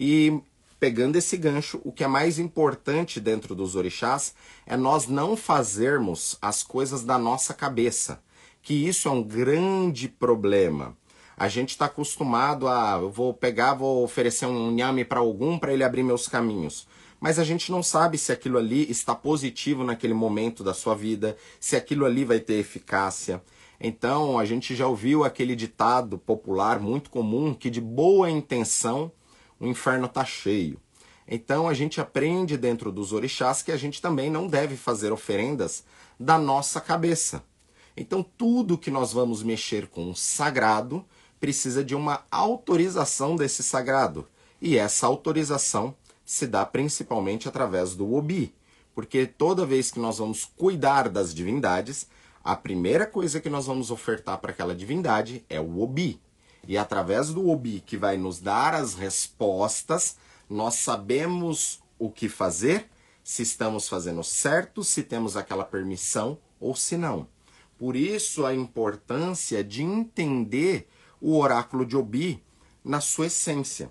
E 0.00 0.40
pegando 0.78 1.16
esse 1.16 1.36
gancho, 1.36 1.80
o 1.84 1.92
que 1.92 2.04
é 2.04 2.06
mais 2.06 2.38
importante 2.38 3.20
dentro 3.20 3.54
dos 3.54 3.76
orixás 3.76 4.34
é 4.66 4.76
nós 4.76 5.06
não 5.06 5.36
fazermos 5.36 6.36
as 6.40 6.62
coisas 6.62 7.02
da 7.02 7.18
nossa 7.18 7.54
cabeça, 7.54 8.22
que 8.62 8.74
isso 8.74 9.08
é 9.08 9.10
um 9.10 9.22
grande 9.22 10.08
problema. 10.08 10.96
A 11.36 11.48
gente 11.48 11.70
está 11.70 11.86
acostumado 11.86 12.66
a, 12.66 12.98
eu 13.00 13.10
vou 13.10 13.32
pegar, 13.34 13.74
vou 13.74 14.02
oferecer 14.02 14.46
um 14.46 14.70
nhame 14.70 15.04
para 15.04 15.20
algum 15.20 15.58
para 15.58 15.72
ele 15.72 15.84
abrir 15.84 16.02
meus 16.02 16.26
caminhos. 16.26 16.86
Mas 17.20 17.38
a 17.38 17.44
gente 17.44 17.70
não 17.70 17.82
sabe 17.82 18.18
se 18.18 18.32
aquilo 18.32 18.58
ali 18.58 18.90
está 18.90 19.14
positivo 19.14 19.84
naquele 19.84 20.14
momento 20.14 20.62
da 20.62 20.74
sua 20.74 20.94
vida, 20.94 21.36
se 21.58 21.76
aquilo 21.76 22.04
ali 22.04 22.24
vai 22.24 22.40
ter 22.40 22.54
eficácia. 22.54 23.42
Então, 23.78 24.38
a 24.38 24.44
gente 24.44 24.74
já 24.74 24.86
ouviu 24.86 25.24
aquele 25.24 25.54
ditado 25.54 26.18
popular 26.18 26.80
muito 26.80 27.10
comum 27.10 27.52
que 27.52 27.68
de 27.68 27.80
boa 27.80 28.30
intenção 28.30 29.12
o 29.58 29.66
inferno 29.66 30.06
está 30.06 30.24
cheio. 30.24 30.80
Então 31.28 31.68
a 31.68 31.74
gente 31.74 32.00
aprende 32.00 32.56
dentro 32.56 32.92
dos 32.92 33.12
orixás 33.12 33.62
que 33.62 33.72
a 33.72 33.76
gente 33.76 34.00
também 34.00 34.30
não 34.30 34.46
deve 34.46 34.76
fazer 34.76 35.12
oferendas 35.12 35.84
da 36.18 36.38
nossa 36.38 36.80
cabeça. 36.80 37.42
Então 37.96 38.22
tudo 38.22 38.78
que 38.78 38.90
nós 38.90 39.12
vamos 39.12 39.42
mexer 39.42 39.88
com 39.88 40.10
o 40.10 40.14
sagrado 40.14 41.04
precisa 41.40 41.84
de 41.84 41.94
uma 41.94 42.24
autorização 42.30 43.36
desse 43.36 43.62
sagrado. 43.62 44.26
E 44.60 44.76
essa 44.76 45.06
autorização 45.06 45.94
se 46.24 46.46
dá 46.46 46.64
principalmente 46.64 47.48
através 47.48 47.94
do 47.94 48.14
Obi. 48.14 48.54
Porque 48.94 49.26
toda 49.26 49.66
vez 49.66 49.90
que 49.90 50.00
nós 50.00 50.18
vamos 50.18 50.44
cuidar 50.56 51.08
das 51.08 51.34
divindades, 51.34 52.06
a 52.42 52.56
primeira 52.56 53.06
coisa 53.06 53.40
que 53.40 53.50
nós 53.50 53.66
vamos 53.66 53.90
ofertar 53.90 54.38
para 54.38 54.52
aquela 54.52 54.74
divindade 54.74 55.44
é 55.50 55.60
o 55.60 55.80
Obi. 55.80 56.20
E 56.68 56.76
através 56.76 57.28
do 57.28 57.48
Obi, 57.48 57.80
que 57.80 57.96
vai 57.96 58.16
nos 58.16 58.40
dar 58.40 58.74
as 58.74 58.94
respostas, 58.94 60.16
nós 60.48 60.76
sabemos 60.76 61.80
o 61.98 62.10
que 62.10 62.28
fazer, 62.28 62.88
se 63.22 63.42
estamos 63.42 63.88
fazendo 63.88 64.22
certo, 64.22 64.82
se 64.82 65.02
temos 65.02 65.36
aquela 65.36 65.64
permissão 65.64 66.38
ou 66.60 66.74
se 66.74 66.96
não. 66.96 67.28
Por 67.78 67.94
isso 67.94 68.46
a 68.46 68.54
importância 68.54 69.62
de 69.62 69.82
entender 69.82 70.88
o 71.20 71.38
oráculo 71.38 71.84
de 71.84 71.96
Obi 71.96 72.42
na 72.84 73.00
sua 73.00 73.26
essência. 73.26 73.90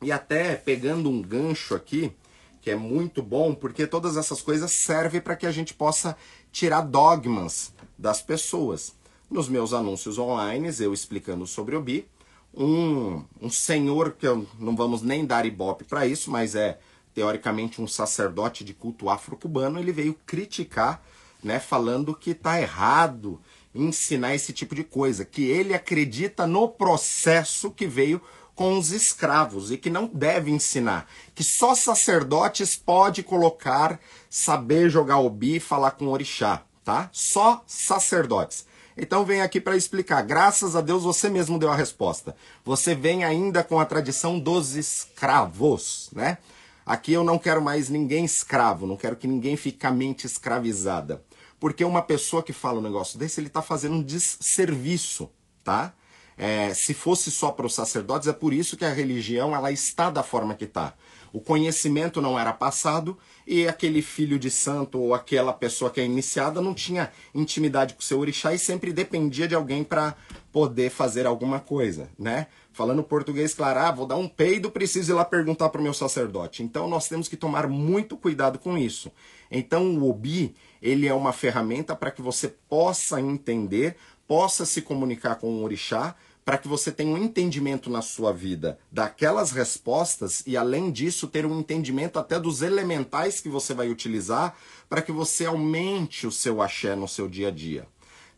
E 0.00 0.10
até 0.10 0.56
pegando 0.56 1.08
um 1.08 1.20
gancho 1.20 1.74
aqui, 1.74 2.12
que 2.60 2.70
é 2.70 2.76
muito 2.76 3.22
bom, 3.22 3.54
porque 3.54 3.86
todas 3.86 4.16
essas 4.16 4.40
coisas 4.40 4.70
servem 4.72 5.20
para 5.20 5.36
que 5.36 5.46
a 5.46 5.52
gente 5.52 5.74
possa 5.74 6.16
tirar 6.50 6.82
dogmas 6.82 7.72
das 7.98 8.22
pessoas 8.22 8.94
nos 9.32 9.48
meus 9.48 9.72
anúncios 9.72 10.18
online, 10.18 10.68
eu 10.78 10.92
explicando 10.92 11.46
sobre 11.46 11.74
o 11.74 11.80
BI, 11.80 12.06
um, 12.54 13.24
um 13.40 13.50
senhor 13.50 14.12
que 14.12 14.26
eu, 14.26 14.46
não 14.58 14.76
vamos 14.76 15.00
nem 15.00 15.24
dar 15.24 15.46
ibope 15.46 15.84
para 15.84 16.06
isso, 16.06 16.30
mas 16.30 16.54
é 16.54 16.78
teoricamente 17.14 17.80
um 17.80 17.88
sacerdote 17.88 18.62
de 18.62 18.74
culto 18.74 19.08
afro-cubano, 19.08 19.78
ele 19.78 19.92
veio 19.92 20.14
criticar, 20.26 21.02
né, 21.42 21.58
falando 21.58 22.14
que 22.14 22.30
está 22.30 22.60
errado 22.60 23.40
ensinar 23.74 24.34
esse 24.34 24.52
tipo 24.52 24.74
de 24.74 24.84
coisa, 24.84 25.24
que 25.24 25.44
ele 25.44 25.72
acredita 25.72 26.46
no 26.46 26.68
processo 26.68 27.70
que 27.70 27.86
veio 27.86 28.20
com 28.54 28.78
os 28.78 28.92
escravos 28.92 29.70
e 29.70 29.78
que 29.78 29.88
não 29.88 30.06
deve 30.06 30.50
ensinar, 30.50 31.08
que 31.34 31.42
só 31.42 31.74
sacerdotes 31.74 32.76
pode 32.76 33.22
colocar, 33.22 33.98
saber 34.28 34.90
jogar 34.90 35.18
o 35.18 35.30
bi 35.30 35.56
e 35.56 35.60
falar 35.60 35.92
com 35.92 36.08
orixá, 36.08 36.62
tá? 36.84 37.08
Só 37.12 37.64
sacerdotes. 37.66 38.66
Então 38.96 39.24
vem 39.24 39.40
aqui 39.40 39.60
para 39.60 39.76
explicar. 39.76 40.22
Graças 40.22 40.76
a 40.76 40.80
Deus 40.80 41.02
você 41.02 41.28
mesmo 41.28 41.58
deu 41.58 41.70
a 41.70 41.76
resposta. 41.76 42.36
Você 42.64 42.94
vem 42.94 43.24
ainda 43.24 43.64
com 43.64 43.80
a 43.80 43.86
tradição 43.86 44.38
dos 44.38 44.74
escravos, 44.76 46.10
né? 46.12 46.38
Aqui 46.84 47.12
eu 47.12 47.22
não 47.22 47.38
quero 47.38 47.62
mais 47.62 47.88
ninguém 47.88 48.24
escravo, 48.24 48.86
não 48.86 48.96
quero 48.96 49.16
que 49.16 49.28
ninguém 49.28 49.56
fique 49.56 49.86
a 49.86 49.90
mente 49.90 50.26
escravizada. 50.26 51.22
Porque 51.60 51.84
uma 51.84 52.02
pessoa 52.02 52.42
que 52.42 52.52
fala 52.52 52.80
um 52.80 52.82
negócio 52.82 53.18
desse, 53.18 53.40
ele 53.40 53.46
está 53.46 53.62
fazendo 53.62 53.94
um 53.94 54.02
desserviço, 54.02 55.30
tá? 55.62 55.94
É, 56.36 56.74
se 56.74 56.92
fosse 56.92 57.30
só 57.30 57.52
para 57.52 57.66
os 57.66 57.74
sacerdotes, 57.74 58.26
é 58.26 58.32
por 58.32 58.52
isso 58.52 58.76
que 58.76 58.84
a 58.84 58.92
religião 58.92 59.54
ela 59.54 59.70
está 59.70 60.10
da 60.10 60.24
forma 60.24 60.54
que 60.54 60.64
está. 60.64 60.94
O 61.32 61.40
conhecimento 61.40 62.20
não 62.20 62.38
era 62.38 62.52
passado 62.52 63.16
e 63.46 63.66
aquele 63.66 64.02
filho 64.02 64.38
de 64.38 64.50
santo 64.50 64.98
ou 64.98 65.14
aquela 65.14 65.52
pessoa 65.52 65.90
que 65.90 66.00
é 66.00 66.04
iniciada 66.04 66.60
não 66.60 66.74
tinha 66.74 67.10
intimidade 67.34 67.94
com 67.94 68.00
o 68.00 68.04
seu 68.04 68.18
orixá 68.18 68.52
e 68.52 68.58
sempre 68.58 68.92
dependia 68.92 69.48
de 69.48 69.54
alguém 69.54 69.82
para 69.82 70.14
poder 70.52 70.90
fazer 70.90 71.26
alguma 71.26 71.58
coisa, 71.58 72.10
né? 72.18 72.46
Falando 72.74 73.02
português, 73.02 73.54
claro, 73.54 73.80
ah, 73.80 73.90
vou 73.90 74.06
dar 74.06 74.16
um 74.16 74.28
peido, 74.28 74.70
preciso 74.70 75.12
ir 75.12 75.14
lá 75.14 75.24
perguntar 75.24 75.68
para 75.70 75.80
o 75.80 75.84
meu 75.84 75.94
sacerdote. 75.94 76.62
Então 76.62 76.88
nós 76.88 77.08
temos 77.08 77.28
que 77.28 77.36
tomar 77.36 77.66
muito 77.66 78.16
cuidado 78.16 78.58
com 78.58 78.76
isso. 78.76 79.10
Então 79.50 79.96
o 79.96 80.08
Obi, 80.08 80.54
ele 80.80 81.06
é 81.06 81.14
uma 81.14 81.32
ferramenta 81.32 81.94
para 81.96 82.10
que 82.10 82.22
você 82.22 82.48
possa 82.48 83.20
entender, 83.20 83.96
possa 84.26 84.64
se 84.64 84.82
comunicar 84.82 85.36
com 85.36 85.48
o 85.48 85.62
orixá, 85.62 86.14
para 86.44 86.58
que 86.58 86.66
você 86.66 86.90
tenha 86.90 87.14
um 87.14 87.22
entendimento 87.22 87.88
na 87.88 88.02
sua 88.02 88.32
vida 88.32 88.78
daquelas 88.90 89.52
respostas 89.52 90.42
e, 90.46 90.56
além 90.56 90.90
disso, 90.90 91.28
ter 91.28 91.46
um 91.46 91.60
entendimento 91.60 92.18
até 92.18 92.38
dos 92.38 92.62
elementais 92.62 93.40
que 93.40 93.48
você 93.48 93.74
vai 93.74 93.88
utilizar 93.88 94.56
para 94.88 95.02
que 95.02 95.12
você 95.12 95.46
aumente 95.46 96.26
o 96.26 96.32
seu 96.32 96.60
axé 96.60 96.96
no 96.96 97.06
seu 97.06 97.28
dia 97.28 97.48
a 97.48 97.50
dia. 97.50 97.86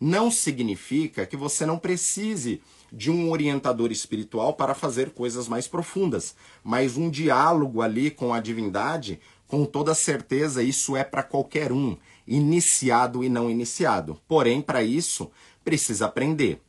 Não 0.01 0.31
significa 0.31 1.25
que 1.25 1.37
você 1.37 1.65
não 1.65 1.79
precise 1.79 2.61
de 2.93 3.11
um 3.11 3.31
orientador 3.31 3.91
espiritual 3.91 4.53
para 4.53 4.75
fazer 4.75 5.11
coisas 5.11 5.49
mais 5.49 5.67
profundas, 5.67 6.37
mas 6.63 6.97
um 6.97 7.11
diálogo 7.11 7.81
ali 7.81 8.11
com 8.11 8.35
a 8.35 8.41
divindade, 8.41 9.21
com 9.47 9.65
toda 9.65 9.95
certeza, 9.95 10.63
isso 10.63 10.97
é 10.97 11.03
para 11.05 11.23
qualquer 11.23 11.73
um, 11.73 11.97
iniciado 12.27 13.25
e 13.25 13.29
não 13.29 13.51
iniciado. 13.51 14.21
Porém, 14.29 14.61
para 14.61 14.83
isso, 14.83 15.31
precisa 15.65 16.07
aprender, 16.07 16.61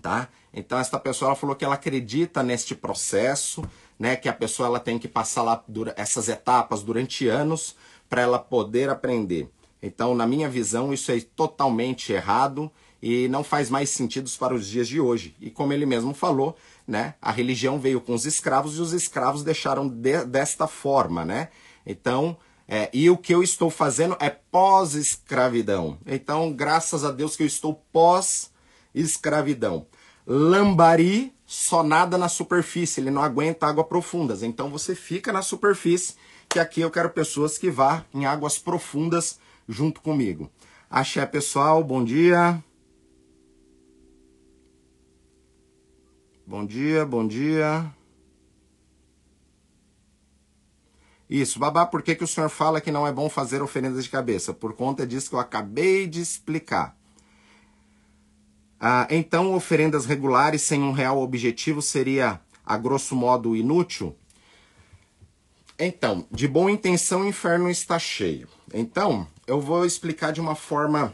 tá? 0.00 0.28
Então 0.52 0.78
esta 0.78 0.98
pessoa 0.98 1.34
falou 1.34 1.54
que 1.54 1.64
ela 1.64 1.74
acredita 1.74 2.42
neste 2.42 2.74
processo, 2.74 3.62
né, 3.98 4.16
que 4.16 4.28
a 4.28 4.32
pessoa 4.32 4.66
ela 4.66 4.80
tem 4.80 4.98
que 4.98 5.06
passar 5.06 5.42
lá 5.42 5.62
essas 5.96 6.28
etapas 6.28 6.82
durante 6.82 7.28
anos 7.28 7.76
para 8.08 8.22
ela 8.22 8.38
poder 8.38 8.88
aprender. 8.88 9.48
Então, 9.82 10.14
na 10.14 10.26
minha 10.26 10.48
visão, 10.48 10.92
isso 10.92 11.10
é 11.10 11.20
totalmente 11.20 12.12
errado 12.12 12.70
e 13.02 13.28
não 13.28 13.42
faz 13.42 13.70
mais 13.70 13.88
sentido 13.88 14.30
para 14.38 14.54
os 14.54 14.66
dias 14.66 14.86
de 14.86 15.00
hoje. 15.00 15.34
E 15.40 15.50
como 15.50 15.72
ele 15.72 15.86
mesmo 15.86 16.12
falou, 16.12 16.54
né, 16.86 17.14
a 17.20 17.32
religião 17.32 17.80
veio 17.80 18.00
com 18.00 18.12
os 18.12 18.26
escravos 18.26 18.76
e 18.76 18.80
os 18.80 18.92
escravos 18.92 19.42
deixaram 19.42 19.88
de, 19.88 20.24
desta 20.24 20.66
forma, 20.66 21.24
né? 21.24 21.48
Então, 21.86 22.36
é, 22.68 22.90
e 22.92 23.08
o 23.08 23.16
que 23.16 23.34
eu 23.34 23.42
estou 23.42 23.70
fazendo 23.70 24.16
é 24.20 24.28
pós-escravidão. 24.30 25.98
Então, 26.06 26.52
graças 26.52 27.04
a 27.04 27.10
Deus 27.10 27.36
que 27.36 27.42
eu 27.42 27.46
estou 27.46 27.82
pós-escravidão. 27.92 29.86
Lambari 30.26 31.34
só 31.46 31.82
nada 31.82 32.16
na 32.16 32.28
superfície, 32.28 33.00
ele 33.00 33.10
não 33.10 33.22
aguenta 33.22 33.66
águas 33.66 33.88
profundas. 33.88 34.42
Então 34.42 34.70
você 34.70 34.94
fica 34.94 35.32
na 35.32 35.42
superfície, 35.42 36.14
que 36.48 36.60
aqui 36.60 36.80
eu 36.80 36.90
quero 36.90 37.10
pessoas 37.10 37.58
que 37.58 37.70
vá 37.70 38.04
em 38.14 38.24
águas 38.24 38.58
profundas 38.58 39.40
junto 39.68 40.00
comigo. 40.00 40.50
Axé, 40.88 41.24
pessoal, 41.26 41.82
bom 41.82 42.04
dia. 42.04 42.62
Bom 46.46 46.66
dia, 46.66 47.04
bom 47.04 47.26
dia. 47.26 47.92
Isso, 51.28 51.60
babá, 51.60 51.86
por 51.86 52.02
que, 52.02 52.16
que 52.16 52.24
o 52.24 52.28
senhor 52.28 52.48
fala 52.48 52.80
que 52.80 52.90
não 52.90 53.06
é 53.06 53.12
bom 53.12 53.30
fazer 53.30 53.62
oferendas 53.62 54.02
de 54.02 54.10
cabeça? 54.10 54.52
Por 54.52 54.72
conta 54.74 55.06
disso 55.06 55.30
que 55.30 55.36
eu 55.36 55.40
acabei 55.40 56.08
de 56.08 56.20
explicar. 56.20 56.99
Ah, 58.80 59.06
então, 59.10 59.54
oferendas 59.54 60.06
regulares 60.06 60.62
sem 60.62 60.82
um 60.82 60.92
real 60.92 61.20
objetivo 61.20 61.82
seria, 61.82 62.40
a 62.64 62.78
grosso 62.78 63.14
modo, 63.14 63.54
inútil? 63.54 64.16
Então, 65.78 66.26
de 66.30 66.48
boa 66.48 66.70
intenção, 66.70 67.20
o 67.20 67.26
inferno 67.26 67.68
está 67.68 67.98
cheio. 67.98 68.48
Então, 68.72 69.26
eu 69.46 69.60
vou 69.60 69.84
explicar 69.84 70.32
de 70.32 70.40
uma 70.40 70.54
forma 70.54 71.12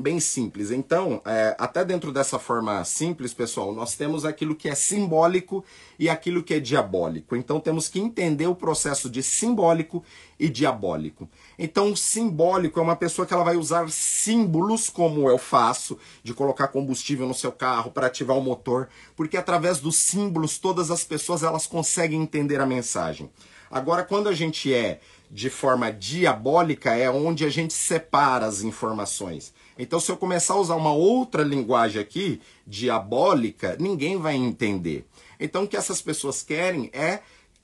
bem 0.00 0.20
simples. 0.20 0.70
Então, 0.70 1.20
é, 1.24 1.56
até 1.58 1.84
dentro 1.84 2.12
dessa 2.12 2.38
forma 2.38 2.84
simples, 2.84 3.34
pessoal, 3.34 3.72
nós 3.72 3.94
temos 3.94 4.24
aquilo 4.24 4.54
que 4.54 4.68
é 4.68 4.74
simbólico 4.74 5.64
e 5.98 6.08
aquilo 6.08 6.42
que 6.42 6.54
é 6.54 6.60
diabólico. 6.60 7.34
Então, 7.34 7.58
temos 7.58 7.88
que 7.88 7.98
entender 7.98 8.46
o 8.46 8.54
processo 8.54 9.10
de 9.10 9.22
simbólico 9.22 10.04
e 10.38 10.48
diabólico. 10.48 11.28
Então, 11.58 11.92
o 11.92 11.96
simbólico 11.96 12.78
é 12.78 12.82
uma 12.82 12.96
pessoa 12.96 13.26
que 13.26 13.34
ela 13.34 13.44
vai 13.44 13.56
usar 13.56 13.90
símbolos, 13.90 14.88
como 14.88 15.28
eu 15.28 15.38
faço, 15.38 15.98
de 16.22 16.32
colocar 16.32 16.68
combustível 16.68 17.26
no 17.26 17.34
seu 17.34 17.50
carro 17.50 17.90
para 17.90 18.06
ativar 18.06 18.36
o 18.36 18.42
motor, 18.42 18.88
porque 19.16 19.36
através 19.36 19.80
dos 19.80 19.96
símbolos 19.96 20.58
todas 20.58 20.90
as 20.90 21.02
pessoas 21.02 21.42
elas 21.42 21.66
conseguem 21.66 22.22
entender 22.22 22.60
a 22.60 22.66
mensagem. 22.66 23.30
Agora, 23.70 24.02
quando 24.02 24.28
a 24.28 24.32
gente 24.32 24.72
é 24.72 25.00
de 25.30 25.50
forma 25.50 25.92
diabólica, 25.92 26.94
é 26.94 27.10
onde 27.10 27.44
a 27.44 27.50
gente 27.50 27.74
separa 27.74 28.46
as 28.46 28.62
informações. 28.62 29.52
Então, 29.78 30.00
se 30.00 30.10
eu 30.10 30.16
começar 30.16 30.54
a 30.54 30.60
usar 30.60 30.74
uma 30.74 30.92
outra 30.92 31.42
linguagem 31.42 32.02
aqui, 32.02 32.40
diabólica, 32.66 33.76
ninguém 33.78 34.18
vai 34.18 34.34
entender. 34.34 35.06
Então, 35.38 35.62
o 35.64 35.68
que 35.68 35.76
essas 35.76 36.02
pessoas 36.02 36.42
querem 36.42 36.90
é 36.92 37.20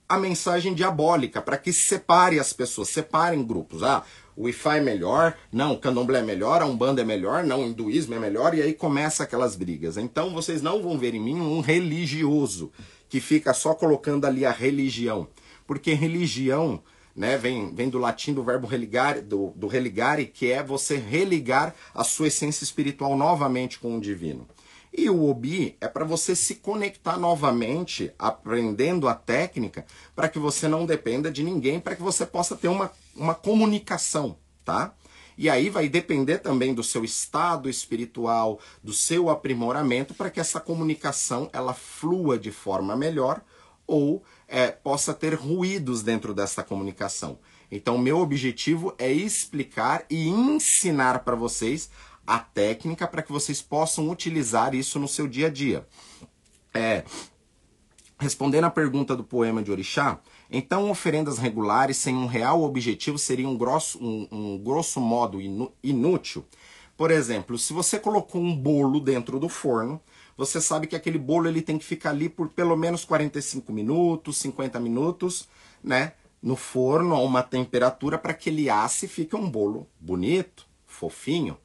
a 0.09 0.19
mensagem 0.19 0.75
diabólica, 0.75 1.43
para 1.43 1.57
que 1.57 1.73
separe 1.73 2.39
as 2.39 2.53
pessoas, 2.53 2.89
separem 2.89 3.45
grupos. 3.45 3.83
Ah, 3.83 4.05
o 4.37 4.45
Wi-Fi 4.45 4.79
é 4.79 4.81
melhor, 4.81 5.37
não, 5.51 5.73
o 5.73 5.79
candomblé 5.79 6.21
é 6.21 6.23
melhor, 6.23 6.61
a 6.61 6.67
Umbanda 6.67 7.01
é 7.01 7.05
melhor, 7.05 7.43
não, 7.45 7.63
o 7.63 7.67
hinduísmo 7.67 8.15
é 8.15 8.19
melhor, 8.19 8.55
e 8.55 8.63
aí 8.63 8.75
começa 8.75 9.23
aquelas 9.23 9.57
brigas. 9.57 9.97
Então, 9.97 10.31
vocês 10.31 10.61
não 10.61 10.83
vão 10.83 10.99
ver 10.99 11.15
em 11.15 11.21
mim 11.21 11.41
um 11.41 11.61
religioso 11.61 12.71
que 13.09 13.21
fica 13.21 13.55
só 13.55 13.75
colocando 13.75 14.25
ali 14.25 14.45
a 14.45 14.51
religião. 14.51 15.29
Porque 15.67 15.95
religião 15.95 16.83
né? 17.15 17.37
Vem, 17.37 17.75
vem 17.75 17.89
do 17.89 17.99
latim 17.99 18.33
do 18.33 18.43
verbo 18.43 18.67
religare, 18.67 19.21
do, 19.21 19.53
do 19.55 19.67
religare, 19.67 20.27
que 20.27 20.51
é 20.51 20.63
você 20.63 20.97
religar 20.97 21.75
a 21.95 22.03
sua 22.03 22.29
essência 22.29 22.65
espiritual 22.65 23.17
novamente 23.17 23.79
com 23.79 23.97
o 23.97 24.01
divino. 24.01 24.47
E 24.97 25.11
o 25.11 25.29
Obi 25.29 25.77
é 25.81 25.89
para 25.89 26.05
você 26.05 26.37
se 26.37 26.55
conectar 26.57 27.19
novamente, 27.19 28.13
aprendendo 28.17 29.09
a 29.09 29.15
técnica, 29.15 29.85
para 30.15 30.29
que 30.29 30.39
você 30.39 30.69
não 30.69 30.87
dependa 30.87 31.33
de 31.33 31.43
ninguém, 31.43 31.81
para 31.81 31.97
que 31.97 32.03
você 32.03 32.25
possa 32.25 32.55
ter 32.55 32.69
uma, 32.69 32.93
uma 33.17 33.35
comunicação, 33.35 34.37
tá? 34.65 34.95
E 35.37 35.51
aí 35.51 35.69
vai 35.69 35.89
depender 35.89 36.39
também 36.39 36.73
do 36.73 36.85
seu 36.85 37.05
estado 37.05 37.69
espiritual, 37.69 38.61
do 38.85 38.93
seu 38.93 39.31
aprimoramento, 39.31 40.15
para 40.15 40.31
que 40.31 40.39
essa 40.39 40.61
comunicação 40.61 41.51
ela 41.53 41.75
flua 41.75 42.39
de 42.39 42.53
forma 42.53 42.97
melhor 42.97 43.43
ou 43.85 44.23
é, 44.55 44.71
possa 44.71 45.13
ter 45.13 45.35
ruídos 45.35 46.05
dentro 46.05 46.33
dessa 46.33 46.63
comunicação. 46.63 47.41
Então, 47.73 47.99
meu 47.99 48.21
objetivo 48.21 48.95
é 48.97 49.11
explicar 49.11 50.05
e 50.09 50.29
ensinar 50.29 51.25
para 51.25 51.35
vocês 51.35 51.91
a 52.25 52.39
técnica 52.39 53.09
para 53.09 53.21
que 53.21 53.33
vocês 53.33 53.61
possam 53.61 54.09
utilizar 54.09 54.73
isso 54.73 55.01
no 55.01 55.09
seu 55.09 55.27
dia 55.27 55.49
a 55.49 55.51
dia. 55.51 55.85
É, 56.73 57.03
respondendo 58.17 58.63
à 58.63 58.71
pergunta 58.71 59.17
do 59.17 59.25
poema 59.25 59.61
de 59.61 59.73
Orixá, 59.73 60.21
então 60.49 60.89
oferendas 60.89 61.39
regulares 61.39 61.97
sem 61.97 62.15
um 62.15 62.27
real 62.27 62.63
objetivo 62.63 63.19
seriam 63.19 63.51
um 63.51 63.59
grosso, 63.59 63.99
um, 64.01 64.29
um 64.31 64.59
grosso 64.59 65.01
modo 65.01 65.41
inútil. 65.83 66.45
Por 66.97 67.11
exemplo, 67.11 67.59
se 67.59 67.73
você 67.73 67.99
colocou 67.99 68.41
um 68.41 68.55
bolo 68.55 69.01
dentro 69.01 69.41
do 69.41 69.49
forno, 69.49 70.01
você 70.37 70.61
sabe 70.61 70.87
que 70.87 70.97
aquele 70.97 71.19
bolo 71.19 71.49
ele 71.49 71.63
tem 71.63 71.79
que 71.79 71.85
ficar 71.85 72.11
ali 72.11 72.29
por 72.29 72.49
pelo 72.49 72.77
menos 72.77 73.05
45 73.05 73.73
minutos, 73.73 74.39
50 74.39 74.81
minutos, 74.81 75.49
né? 75.83 76.13
No 76.43 76.57
forno 76.57 77.15
a 77.15 77.21
uma 77.21 77.43
temperatura 77.43 78.19
para 78.19 78.35
que 78.35 78.51
ele 78.51 78.69
asse 78.69 79.07
e 79.07 79.09
fique 79.09 79.35
um 79.35 79.49
bolo 79.49 79.87
bonito, 79.99 80.67
fofinho. 80.87 81.57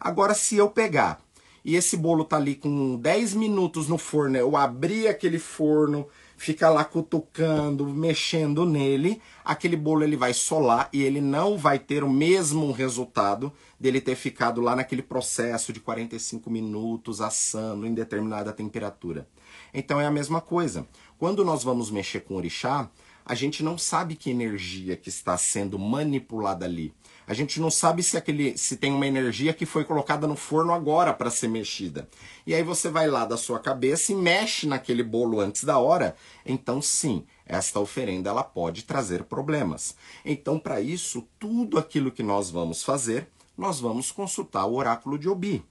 Agora, 0.00 0.34
se 0.34 0.56
eu 0.56 0.68
pegar 0.68 1.20
e 1.64 1.74
esse 1.74 1.96
bolo 1.96 2.24
tá 2.24 2.36
ali 2.36 2.54
com 2.54 2.96
10 2.96 3.34
minutos 3.34 3.88
no 3.88 3.98
forno, 3.98 4.36
eu 4.36 4.56
abrir 4.56 5.08
aquele 5.08 5.38
forno, 5.38 6.06
fica 6.36 6.68
lá 6.68 6.84
cutucando, 6.84 7.86
mexendo 7.86 8.64
nele, 8.64 9.20
aquele 9.44 9.76
bolo 9.76 10.04
ele 10.04 10.16
vai 10.16 10.34
solar 10.34 10.88
e 10.92 11.02
ele 11.02 11.20
não 11.20 11.56
vai 11.56 11.78
ter 11.78 12.04
o 12.04 12.10
mesmo 12.10 12.70
resultado 12.72 13.52
dele 13.80 14.00
ter 14.00 14.14
ficado 14.14 14.60
lá 14.60 14.76
naquele 14.76 15.02
processo 15.02 15.72
de 15.72 15.80
45 15.80 16.50
minutos 16.50 17.20
assando 17.20 17.86
em 17.86 17.94
determinada 17.94 18.52
temperatura. 18.52 19.26
Então 19.72 20.00
é 20.00 20.06
a 20.06 20.10
mesma 20.10 20.40
coisa. 20.40 20.86
Quando 21.18 21.44
nós 21.44 21.64
vamos 21.64 21.90
mexer 21.90 22.20
com 22.20 22.36
orixá, 22.36 22.90
a 23.24 23.34
gente 23.34 23.62
não 23.62 23.76
sabe 23.76 24.14
que 24.14 24.30
energia 24.30 24.96
que 24.96 25.08
está 25.08 25.36
sendo 25.36 25.78
manipulada 25.78 26.64
ali. 26.64 26.94
A 27.26 27.34
gente 27.34 27.60
não 27.60 27.70
sabe 27.70 28.02
se 28.04 28.16
aquele 28.16 28.56
se 28.56 28.76
tem 28.76 28.92
uma 28.92 29.06
energia 29.06 29.52
que 29.52 29.66
foi 29.66 29.84
colocada 29.84 30.26
no 30.26 30.36
forno 30.36 30.72
agora 30.72 31.12
para 31.12 31.28
ser 31.28 31.48
mexida. 31.48 32.08
E 32.46 32.54
aí 32.54 32.62
você 32.62 32.88
vai 32.88 33.08
lá 33.08 33.24
da 33.24 33.36
sua 33.36 33.58
cabeça 33.58 34.12
e 34.12 34.14
mexe 34.14 34.66
naquele 34.66 35.02
bolo 35.02 35.40
antes 35.40 35.64
da 35.64 35.76
hora. 35.78 36.14
Então 36.44 36.80
sim, 36.80 37.24
esta 37.44 37.80
oferenda 37.80 38.30
ela 38.30 38.44
pode 38.44 38.84
trazer 38.84 39.24
problemas. 39.24 39.96
Então 40.24 40.58
para 40.58 40.80
isso, 40.80 41.26
tudo 41.38 41.78
aquilo 41.78 42.12
que 42.12 42.22
nós 42.22 42.48
vamos 42.48 42.84
fazer, 42.84 43.28
nós 43.58 43.80
vamos 43.80 44.12
consultar 44.12 44.64
o 44.66 44.74
oráculo 44.76 45.18
de 45.18 45.28
Obi. 45.28 45.64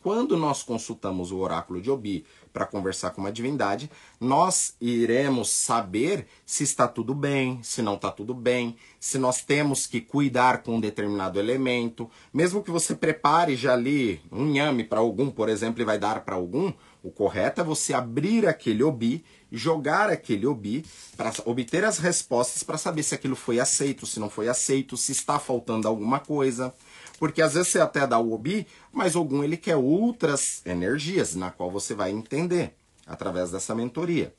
Quando 0.00 0.36
nós 0.36 0.62
consultamos 0.62 1.32
o 1.32 1.38
oráculo 1.38 1.80
de 1.80 1.90
Obi 1.90 2.24
para 2.52 2.66
conversar 2.66 3.10
com 3.10 3.20
uma 3.20 3.32
divindade, 3.32 3.90
nós 4.20 4.74
iremos 4.80 5.50
saber 5.50 6.26
se 6.44 6.64
está 6.64 6.88
tudo 6.88 7.14
bem, 7.14 7.60
se 7.62 7.82
não 7.82 7.94
está 7.94 8.10
tudo 8.10 8.34
bem, 8.34 8.76
se 8.98 9.18
nós 9.18 9.42
temos 9.42 9.86
que 9.86 10.00
cuidar 10.00 10.62
com 10.62 10.76
um 10.76 10.80
determinado 10.80 11.38
elemento. 11.38 12.10
Mesmo 12.32 12.62
que 12.62 12.70
você 12.70 12.94
prepare 12.94 13.56
já 13.56 13.72
ali 13.72 14.20
um 14.30 14.44
nhame 14.44 14.84
para 14.84 15.00
algum, 15.00 15.30
por 15.30 15.48
exemplo, 15.48 15.82
e 15.82 15.84
vai 15.84 15.98
dar 15.98 16.24
para 16.24 16.36
algum, 16.36 16.72
o 17.02 17.10
correto 17.10 17.60
é 17.60 17.64
você 17.64 17.94
abrir 17.94 18.46
aquele 18.46 18.82
obi, 18.82 19.24
jogar 19.50 20.10
aquele 20.10 20.46
obi 20.46 20.84
para 21.16 21.32
obter 21.44 21.84
as 21.84 21.98
respostas 21.98 22.62
para 22.62 22.76
saber 22.76 23.02
se 23.02 23.14
aquilo 23.14 23.36
foi 23.36 23.60
aceito, 23.60 24.06
se 24.06 24.18
não 24.18 24.28
foi 24.28 24.48
aceito, 24.48 24.96
se 24.96 25.12
está 25.12 25.38
faltando 25.38 25.86
alguma 25.86 26.18
coisa. 26.18 26.74
Porque 27.18 27.40
às 27.40 27.54
vezes 27.54 27.68
você 27.68 27.80
até 27.80 28.06
dá 28.06 28.18
o 28.18 28.32
obi, 28.32 28.66
mas 28.92 29.16
algum 29.16 29.42
ele 29.42 29.56
quer 29.56 29.76
outras 29.76 30.62
energias, 30.66 31.34
na 31.34 31.50
qual 31.50 31.70
você 31.70 31.94
vai 31.94 32.10
entender 32.10 32.74
através 33.06 33.50
dessa 33.50 33.74
mentoria. 33.74 34.34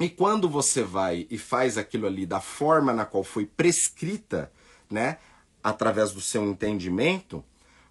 E 0.00 0.08
quando 0.08 0.48
você 0.48 0.82
vai 0.82 1.26
e 1.30 1.38
faz 1.38 1.78
aquilo 1.78 2.06
ali 2.06 2.26
da 2.26 2.40
forma 2.40 2.92
na 2.92 3.04
qual 3.04 3.22
foi 3.22 3.46
prescrita, 3.46 4.50
né, 4.90 5.18
através 5.62 6.12
do 6.12 6.20
seu 6.20 6.44
entendimento, 6.44 7.44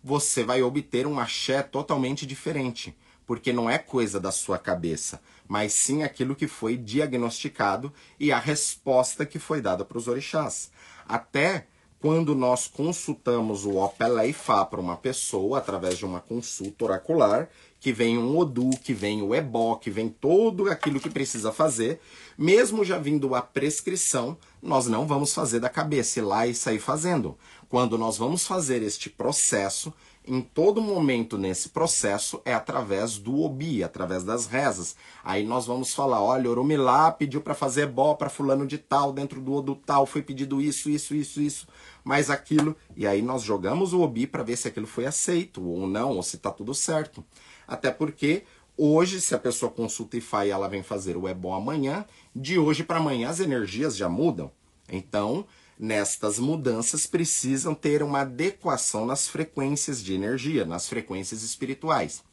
você 0.03 0.43
vai 0.43 0.61
obter 0.61 1.07
um 1.07 1.19
axé 1.19 1.63
totalmente 1.63 2.25
diferente, 2.25 2.95
porque 3.25 3.53
não 3.53 3.69
é 3.69 3.77
coisa 3.77 4.19
da 4.19 4.31
sua 4.31 4.57
cabeça, 4.57 5.21
mas 5.47 5.73
sim 5.73 6.03
aquilo 6.03 6.35
que 6.35 6.47
foi 6.47 6.77
diagnosticado 6.77 7.93
e 8.19 8.31
a 8.31 8.39
resposta 8.39 9.25
que 9.25 9.39
foi 9.39 9.61
dada 9.61 9.85
para 9.85 9.97
os 9.97 10.07
orixás. 10.07 10.71
Até 11.07 11.67
quando 12.03 12.35
nós 12.35 12.67
consultamos 12.67 13.63
o 13.63 13.77
Opeleifá 13.77 14.65
para 14.65 14.81
uma 14.81 14.97
pessoa 14.97 15.59
através 15.59 15.97
de 15.97 16.05
uma 16.05 16.19
consulta 16.19 16.83
oracular, 16.83 17.49
que 17.79 17.93
vem 17.93 18.17
um 18.17 18.37
Odu, 18.37 18.71
que 18.83 18.93
vem 18.93 19.21
o 19.21 19.33
Ebó, 19.33 19.75
que 19.75 19.89
vem 19.89 20.09
todo 20.09 20.69
aquilo 20.69 20.99
que 20.99 21.09
precisa 21.09 21.49
fazer, 21.49 22.01
mesmo 22.37 22.83
já 22.83 22.97
vindo 22.97 23.33
a 23.33 23.41
prescrição, 23.41 24.37
nós 24.61 24.85
não 24.87 25.07
vamos 25.07 25.33
fazer 25.33 25.61
da 25.61 25.69
cabeça 25.69 26.19
ir 26.19 26.23
lá 26.23 26.45
e 26.45 26.53
sair 26.53 26.79
fazendo. 26.79 27.37
Quando 27.69 27.97
nós 27.97 28.17
vamos 28.17 28.45
fazer 28.45 28.81
este 28.81 29.09
processo, 29.09 29.93
em 30.25 30.41
todo 30.41 30.81
momento 30.81 31.37
nesse 31.37 31.69
processo 31.69 32.41
é 32.45 32.53
através 32.53 33.17
do 33.17 33.41
obi, 33.41 33.83
através 33.83 34.23
das 34.23 34.45
rezas. 34.45 34.95
Aí 35.23 35.45
nós 35.45 35.65
vamos 35.65 35.93
falar, 35.93 36.21
olha, 36.21 36.49
Oromilá 36.49 37.11
pediu 37.11 37.41
para 37.41 37.53
fazer 37.53 37.87
bó 37.87 38.13
para 38.13 38.29
fulano 38.29 38.65
de 38.65 38.77
tal, 38.77 39.11
dentro 39.11 39.41
do 39.41 39.53
odu 39.53 39.75
tal 39.75 40.05
foi 40.05 40.21
pedido 40.21 40.61
isso, 40.61 40.89
isso, 40.89 41.13
isso, 41.13 41.41
isso, 41.41 41.67
mais 42.03 42.29
aquilo, 42.29 42.75
e 42.95 43.05
aí 43.05 43.21
nós 43.21 43.41
jogamos 43.41 43.93
o 43.93 44.01
obi 44.01 44.25
para 44.25 44.43
ver 44.43 44.55
se 44.55 44.67
aquilo 44.67 44.87
foi 44.87 45.05
aceito 45.05 45.61
ou 45.61 45.87
não, 45.87 46.11
ou 46.11 46.23
se 46.23 46.37
está 46.37 46.51
tudo 46.51 46.73
certo. 46.73 47.23
Até 47.67 47.91
porque 47.91 48.43
hoje, 48.77 49.19
se 49.19 49.35
a 49.35 49.39
pessoa 49.39 49.71
consulta 49.71 50.17
e 50.17 50.49
ela 50.49 50.67
vem 50.67 50.83
fazer 50.83 51.17
o 51.17 51.27
é 51.27 51.33
bom 51.33 51.53
amanhã, 51.53 52.05
de 52.35 52.57
hoje 52.57 52.83
para 52.83 52.97
amanhã 52.97 53.29
as 53.29 53.39
energias 53.39 53.95
já 53.95 54.07
mudam. 54.07 54.51
Então, 54.89 55.45
nestas 55.83 56.39
mudanças 56.39 57.05
precisam 57.05 57.75
ter 57.75 58.01
uma 58.01 58.21
adequação 58.21 59.05
nas 59.05 59.27
frequências 59.27 60.01
de 60.01 60.13
energia, 60.13 60.63
nas 60.63 60.87
frequências 60.87 61.43
espirituais. 61.43 62.23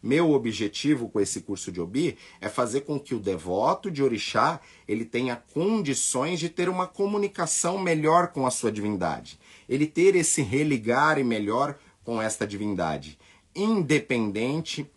Meu 0.00 0.30
objetivo 0.30 1.08
com 1.08 1.20
esse 1.20 1.40
curso 1.40 1.72
de 1.72 1.80
Obi 1.80 2.16
é 2.40 2.48
fazer 2.48 2.82
com 2.82 3.00
que 3.00 3.12
o 3.12 3.18
devoto 3.18 3.90
de 3.90 4.00
orixá 4.00 4.60
ele 4.86 5.04
tenha 5.04 5.42
condições 5.52 6.38
de 6.38 6.48
ter 6.48 6.68
uma 6.68 6.86
comunicação 6.86 7.78
melhor 7.78 8.28
com 8.28 8.46
a 8.46 8.50
sua 8.50 8.70
divindade. 8.70 9.40
Ele 9.68 9.88
ter 9.88 10.14
esse 10.14 10.40
religar 10.40 11.22
melhor 11.24 11.76
com 12.04 12.22
esta 12.22 12.46
divindade, 12.46 13.18
independente 13.56 14.88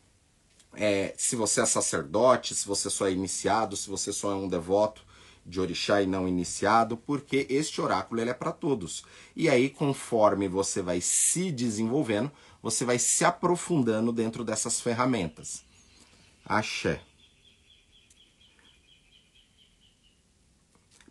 é, 0.75 1.15
se 1.17 1.35
você 1.35 1.61
é 1.61 1.65
sacerdote, 1.65 2.53
se 2.53 2.67
você 2.67 2.91
só 2.91 3.07
é 3.07 3.11
iniciado, 3.11 3.75
se 3.75 3.89
você 3.89 4.13
só 4.13 4.31
é 4.31 4.35
um 4.35 4.47
devoto 4.47 5.03
de 5.45 5.59
orixá 5.59 6.01
e 6.01 6.07
não 6.07 6.27
iniciado, 6.27 6.95
porque 6.95 7.45
este 7.49 7.81
oráculo 7.81 8.21
ele 8.21 8.29
é 8.29 8.33
para 8.33 8.51
todos. 8.51 9.03
E 9.35 9.49
aí, 9.49 9.69
conforme 9.69 10.47
você 10.47 10.81
vai 10.81 11.01
se 11.01 11.51
desenvolvendo, 11.51 12.31
você 12.61 12.85
vai 12.85 12.97
se 12.97 13.25
aprofundando 13.25 14.11
dentro 14.11 14.43
dessas 14.43 14.79
ferramentas. 14.79 15.63
Axé. 16.45 17.01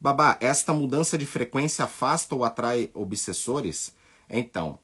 Babá, 0.01 0.37
esta 0.41 0.73
mudança 0.73 1.17
de 1.17 1.27
frequência 1.27 1.85
afasta 1.85 2.35
ou 2.35 2.45
atrai 2.45 2.91
obsessores? 2.93 3.95
Então, 4.29 4.79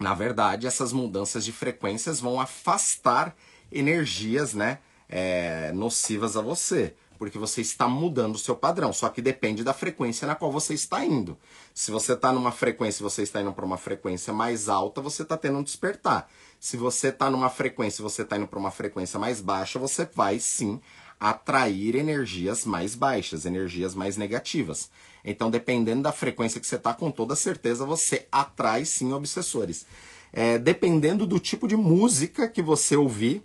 na 0.00 0.14
verdade, 0.14 0.66
essas 0.66 0.92
mudanças 0.92 1.44
de 1.44 1.52
frequências 1.52 2.18
vão 2.18 2.40
afastar 2.40 3.36
energias, 3.70 4.54
né, 4.54 4.78
é, 5.08 5.70
nocivas 5.72 6.36
a 6.36 6.40
você, 6.40 6.96
porque 7.20 7.38
você 7.38 7.60
está 7.60 7.86
mudando 7.86 8.36
o 8.36 8.38
seu 8.38 8.56
padrão. 8.56 8.94
Só 8.94 9.10
que 9.10 9.20
depende 9.20 9.62
da 9.62 9.74
frequência 9.74 10.26
na 10.26 10.34
qual 10.34 10.50
você 10.50 10.72
está 10.72 11.04
indo. 11.04 11.36
Se 11.74 11.90
você 11.90 12.14
está 12.14 12.32
numa 12.32 12.50
frequência, 12.50 13.02
você 13.02 13.20
está 13.20 13.42
indo 13.42 13.52
para 13.52 13.66
uma 13.66 13.76
frequência 13.76 14.32
mais 14.32 14.70
alta, 14.70 15.02
você 15.02 15.22
está 15.22 15.36
tendo 15.36 15.58
um 15.58 15.62
despertar. 15.62 16.30
Se 16.58 16.78
você 16.78 17.08
está 17.08 17.30
numa 17.30 17.50
frequência, 17.50 18.02
você 18.02 18.22
está 18.22 18.38
indo 18.38 18.46
para 18.46 18.58
uma 18.58 18.70
frequência 18.70 19.20
mais 19.20 19.42
baixa, 19.42 19.78
você 19.78 20.08
vai 20.14 20.38
sim 20.40 20.80
atrair 21.20 21.94
energias 21.94 22.64
mais 22.64 22.94
baixas, 22.94 23.44
energias 23.44 23.94
mais 23.94 24.16
negativas. 24.16 24.90
Então, 25.22 25.50
dependendo 25.50 26.00
da 26.00 26.12
frequência 26.12 26.58
que 26.58 26.66
você 26.66 26.76
está, 26.76 26.94
com 26.94 27.10
toda 27.10 27.36
certeza 27.36 27.84
você 27.84 28.26
atrai 28.32 28.86
sim 28.86 29.12
obsessores. 29.12 29.84
É, 30.32 30.56
dependendo 30.56 31.26
do 31.26 31.38
tipo 31.38 31.68
de 31.68 31.76
música 31.76 32.48
que 32.48 32.62
você 32.62 32.96
ouvir, 32.96 33.44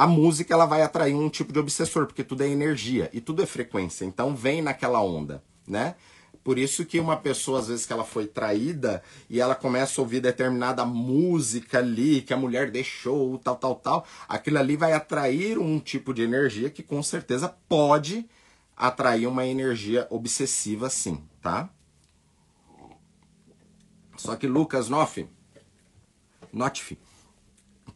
a 0.00 0.06
música 0.06 0.54
ela 0.54 0.64
vai 0.64 0.80
atrair 0.80 1.14
um 1.14 1.28
tipo 1.28 1.52
de 1.52 1.58
obsessor, 1.58 2.06
porque 2.06 2.24
tudo 2.24 2.42
é 2.42 2.48
energia 2.48 3.10
e 3.12 3.20
tudo 3.20 3.42
é 3.42 3.46
frequência. 3.46 4.06
Então, 4.06 4.34
vem 4.34 4.62
naquela 4.62 5.02
onda, 5.02 5.44
né? 5.68 5.94
Por 6.42 6.58
isso 6.58 6.86
que 6.86 6.98
uma 6.98 7.18
pessoa, 7.18 7.58
às 7.58 7.68
vezes, 7.68 7.84
que 7.84 7.92
ela 7.92 8.02
foi 8.02 8.26
traída 8.26 9.02
e 9.28 9.42
ela 9.42 9.54
começa 9.54 10.00
a 10.00 10.02
ouvir 10.02 10.20
determinada 10.20 10.86
música 10.86 11.80
ali, 11.80 12.22
que 12.22 12.32
a 12.32 12.36
mulher 12.38 12.70
deixou, 12.70 13.36
tal, 13.36 13.56
tal, 13.56 13.74
tal, 13.74 14.06
aquilo 14.26 14.56
ali 14.58 14.74
vai 14.74 14.94
atrair 14.94 15.58
um 15.58 15.78
tipo 15.78 16.14
de 16.14 16.22
energia 16.22 16.70
que 16.70 16.82
com 16.82 17.02
certeza 17.02 17.54
pode 17.68 18.26
atrair 18.74 19.26
uma 19.26 19.46
energia 19.46 20.06
obsessiva 20.08 20.88
sim, 20.88 21.22
tá? 21.42 21.68
Só 24.16 24.34
que 24.34 24.46
Lucas 24.46 24.88
Noff, 24.88 25.28
Notif, 26.50 26.96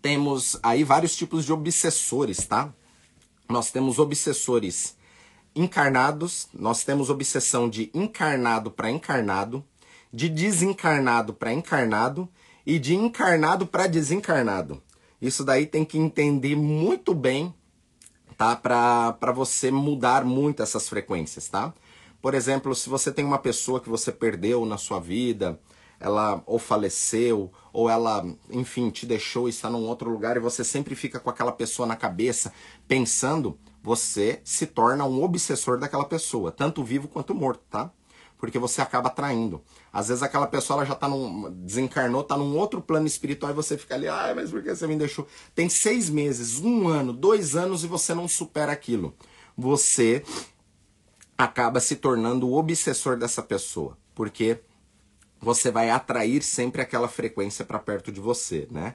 temos 0.04 0.58
aí 0.62 0.84
vários 0.84 1.16
tipos 1.16 1.46
de 1.46 1.52
obsessores, 1.54 2.46
tá? 2.46 2.70
Nós 3.48 3.70
temos 3.70 3.98
obsessores 3.98 4.98
encarnados, 5.56 6.46
nós 6.52 6.84
temos 6.84 7.08
obsessão 7.08 7.70
de 7.70 7.90
encarnado 7.94 8.70
para 8.70 8.90
encarnado, 8.90 9.64
de 10.12 10.28
desencarnado 10.28 11.32
para 11.32 11.54
encarnado 11.54 12.28
e 12.66 12.78
de 12.78 12.94
encarnado 12.94 13.66
para 13.66 13.86
desencarnado. 13.86 14.82
Isso 15.22 15.42
daí 15.42 15.64
tem 15.64 15.86
que 15.86 15.96
entender 15.96 16.54
muito 16.54 17.14
bem, 17.14 17.54
tá? 18.36 18.54
Para 18.54 19.32
você 19.32 19.70
mudar 19.70 20.22
muito 20.22 20.62
essas 20.62 20.86
frequências, 20.86 21.48
tá? 21.48 21.72
Por 22.20 22.34
exemplo, 22.34 22.74
se 22.74 22.90
você 22.90 23.10
tem 23.10 23.24
uma 23.24 23.38
pessoa 23.38 23.80
que 23.80 23.88
você 23.88 24.12
perdeu 24.12 24.66
na 24.66 24.76
sua 24.76 25.00
vida, 25.00 25.58
ela 25.98 26.42
ou 26.46 26.58
faleceu, 26.58 27.52
ou 27.72 27.88
ela, 27.88 28.24
enfim, 28.50 28.90
te 28.90 29.06
deixou 29.06 29.48
e 29.48 29.50
está 29.50 29.70
num 29.70 29.86
outro 29.86 30.10
lugar 30.10 30.36
e 30.36 30.40
você 30.40 30.62
sempre 30.62 30.94
fica 30.94 31.18
com 31.18 31.30
aquela 31.30 31.52
pessoa 31.52 31.86
na 31.86 31.96
cabeça 31.96 32.52
pensando, 32.86 33.58
você 33.82 34.40
se 34.44 34.66
torna 34.66 35.04
um 35.04 35.22
obsessor 35.22 35.78
daquela 35.78 36.04
pessoa, 36.04 36.50
tanto 36.50 36.84
vivo 36.84 37.08
quanto 37.08 37.34
morto, 37.34 37.62
tá? 37.68 37.90
Porque 38.38 38.58
você 38.58 38.82
acaba 38.82 39.08
atraindo. 39.08 39.62
Às 39.92 40.08
vezes 40.08 40.22
aquela 40.22 40.46
pessoa 40.46 40.78
ela 40.78 40.86
já 40.86 40.94
tá 40.94 41.08
num. 41.08 41.50
desencarnou, 41.64 42.22
tá 42.22 42.36
num 42.36 42.56
outro 42.56 42.82
plano 42.82 43.06
espiritual 43.06 43.52
e 43.52 43.54
você 43.54 43.78
fica 43.78 43.94
ali, 43.94 44.08
ah, 44.08 44.32
mas 44.34 44.50
por 44.50 44.62
que 44.62 44.74
você 44.74 44.86
me 44.86 44.96
deixou? 44.96 45.26
Tem 45.54 45.68
seis 45.68 46.10
meses, 46.10 46.58
um 46.58 46.88
ano, 46.88 47.12
dois 47.12 47.56
anos 47.56 47.84
e 47.84 47.86
você 47.86 48.12
não 48.14 48.28
supera 48.28 48.72
aquilo. 48.72 49.14
Você 49.56 50.22
acaba 51.38 51.80
se 51.80 51.96
tornando 51.96 52.48
o 52.48 52.54
obsessor 52.54 53.16
dessa 53.16 53.42
pessoa. 53.42 53.96
Porque 54.14 54.60
você 55.40 55.70
vai 55.70 55.90
atrair 55.90 56.42
sempre 56.42 56.82
aquela 56.82 57.08
frequência 57.08 57.64
para 57.64 57.78
perto 57.78 58.10
de 58.10 58.20
você, 58.20 58.66
né? 58.70 58.94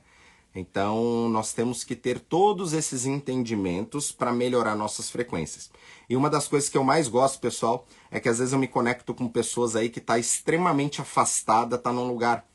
Então, 0.53 1.29
nós 1.29 1.53
temos 1.53 1.83
que 1.83 1.95
ter 1.95 2.19
todos 2.19 2.73
esses 2.73 3.05
entendimentos 3.05 4.11
para 4.11 4.31
melhorar 4.31 4.75
nossas 4.75 5.09
frequências. 5.09 5.69
E 6.09 6.15
uma 6.15 6.29
das 6.29 6.47
coisas 6.47 6.67
que 6.69 6.77
eu 6.77 6.83
mais 6.83 7.07
gosto, 7.07 7.39
pessoal, 7.39 7.85
é 8.09 8.19
que 8.19 8.27
às 8.27 8.39
vezes 8.39 8.51
eu 8.51 8.59
me 8.59 8.67
conecto 8.67 9.13
com 9.13 9.27
pessoas 9.27 9.75
aí 9.75 9.89
que 9.89 9.99
está 9.99 10.17
extremamente 10.17 11.01
afastada, 11.01 11.75
está 11.75 11.93
num 11.93 12.07
lugar 12.07 12.45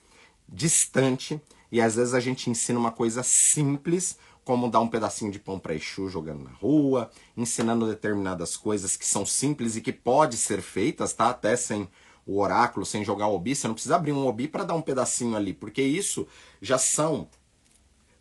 distante, 0.48 1.40
e 1.70 1.80
às 1.80 1.94
vezes 1.94 2.14
a 2.14 2.20
gente 2.20 2.50
ensina 2.50 2.78
uma 2.78 2.90
coisa 2.90 3.22
simples, 3.22 4.18
como 4.44 4.68
dar 4.68 4.80
um 4.80 4.88
pedacinho 4.88 5.30
de 5.30 5.38
pão 5.38 5.58
para 5.58 5.74
Exu 5.74 6.08
jogando 6.08 6.44
na 6.44 6.50
rua, 6.50 7.10
ensinando 7.36 7.88
determinadas 7.88 8.56
coisas 8.56 8.96
que 8.96 9.06
são 9.06 9.24
simples 9.24 9.76
e 9.76 9.80
que 9.80 9.92
pode 9.92 10.36
ser 10.36 10.60
feitas, 10.60 11.12
tá? 11.12 11.30
Até 11.30 11.56
sem 11.56 11.88
o 12.26 12.40
oráculo, 12.40 12.86
sem 12.86 13.04
jogar 13.04 13.28
o 13.28 13.34
obi, 13.34 13.54
você 13.54 13.66
não 13.66 13.74
precisa 13.74 13.96
abrir 13.96 14.12
um 14.12 14.26
obi 14.26 14.48
para 14.48 14.64
dar 14.64 14.74
um 14.74 14.82
pedacinho 14.82 15.36
ali, 15.36 15.52
porque 15.52 15.82
isso 15.82 16.26
já 16.60 16.78
são 16.78 17.28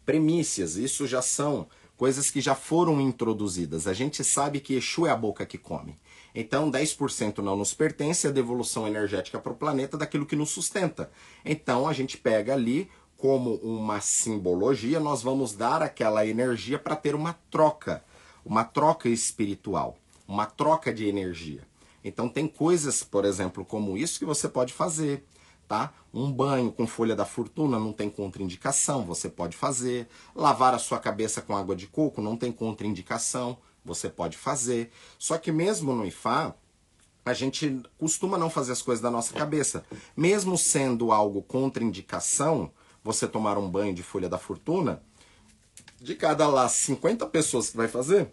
premissas, 0.05 0.75
isso 0.75 1.07
já 1.07 1.21
são 1.21 1.67
coisas 1.95 2.29
que 2.29 2.41
já 2.41 2.55
foram 2.55 2.99
introduzidas. 2.99 3.87
A 3.87 3.93
gente 3.93 4.23
sabe 4.23 4.59
que 4.59 4.73
Exu 4.75 5.07
é 5.07 5.11
a 5.11 5.15
boca 5.15 5.45
que 5.45 5.57
come. 5.57 5.95
Então, 6.35 6.71
10% 6.71 7.37
não 7.39 7.55
nos 7.55 7.73
pertence, 7.73 8.27
a 8.27 8.31
devolução 8.31 8.87
energética 8.87 9.39
para 9.39 9.51
o 9.51 9.55
planeta 9.55 9.97
daquilo 9.97 10.25
que 10.25 10.35
nos 10.35 10.49
sustenta. 10.49 11.11
Então, 11.45 11.87
a 11.87 11.93
gente 11.93 12.17
pega 12.17 12.53
ali 12.53 12.89
como 13.17 13.55
uma 13.57 14.01
simbologia, 14.01 14.99
nós 14.99 15.21
vamos 15.21 15.53
dar 15.53 15.81
aquela 15.81 16.25
energia 16.25 16.77
para 16.77 16.95
ter 16.95 17.15
uma 17.15 17.33
troca, 17.49 18.03
uma 18.43 18.65
troca 18.65 19.07
espiritual, 19.07 19.95
uma 20.27 20.45
troca 20.45 20.93
de 20.93 21.07
energia. 21.07 21.61
Então, 22.03 22.27
tem 22.27 22.47
coisas, 22.47 23.03
por 23.03 23.25
exemplo, 23.25 23.63
como 23.63 23.97
isso 23.97 24.19
que 24.19 24.25
você 24.25 24.49
pode 24.49 24.73
fazer 24.73 25.23
tá? 25.67 25.93
Um 26.13 26.31
banho 26.31 26.71
com 26.71 26.85
folha 26.85 27.15
da 27.15 27.25
fortuna 27.25 27.79
não 27.79 27.91
tem 27.91 28.09
contraindicação, 28.09 29.03
você 29.05 29.29
pode 29.29 29.57
fazer. 29.57 30.07
Lavar 30.35 30.73
a 30.73 30.79
sua 30.79 30.99
cabeça 30.99 31.41
com 31.41 31.55
água 31.55 31.75
de 31.75 31.87
coco 31.87 32.21
não 32.21 32.37
tem 32.37 32.51
contraindicação, 32.51 33.57
você 33.83 34.09
pode 34.09 34.37
fazer. 34.37 34.91
Só 35.17 35.37
que 35.37 35.51
mesmo 35.51 35.93
no 35.93 36.05
IFA, 36.05 36.55
a 37.25 37.33
gente 37.33 37.81
costuma 37.97 38.37
não 38.37 38.49
fazer 38.49 38.73
as 38.73 38.81
coisas 38.81 39.01
da 39.01 39.09
nossa 39.09 39.33
cabeça. 39.33 39.83
Mesmo 40.15 40.57
sendo 40.57 41.11
algo 41.11 41.41
contraindicação, 41.41 42.71
você 43.03 43.27
tomar 43.27 43.57
um 43.57 43.69
banho 43.69 43.93
de 43.93 44.03
folha 44.03 44.29
da 44.29 44.37
fortuna, 44.37 45.01
de 45.99 46.15
cada 46.15 46.47
lá 46.47 46.67
50 46.67 47.25
pessoas 47.27 47.69
que 47.69 47.77
vai 47.77 47.87
fazer, 47.87 48.31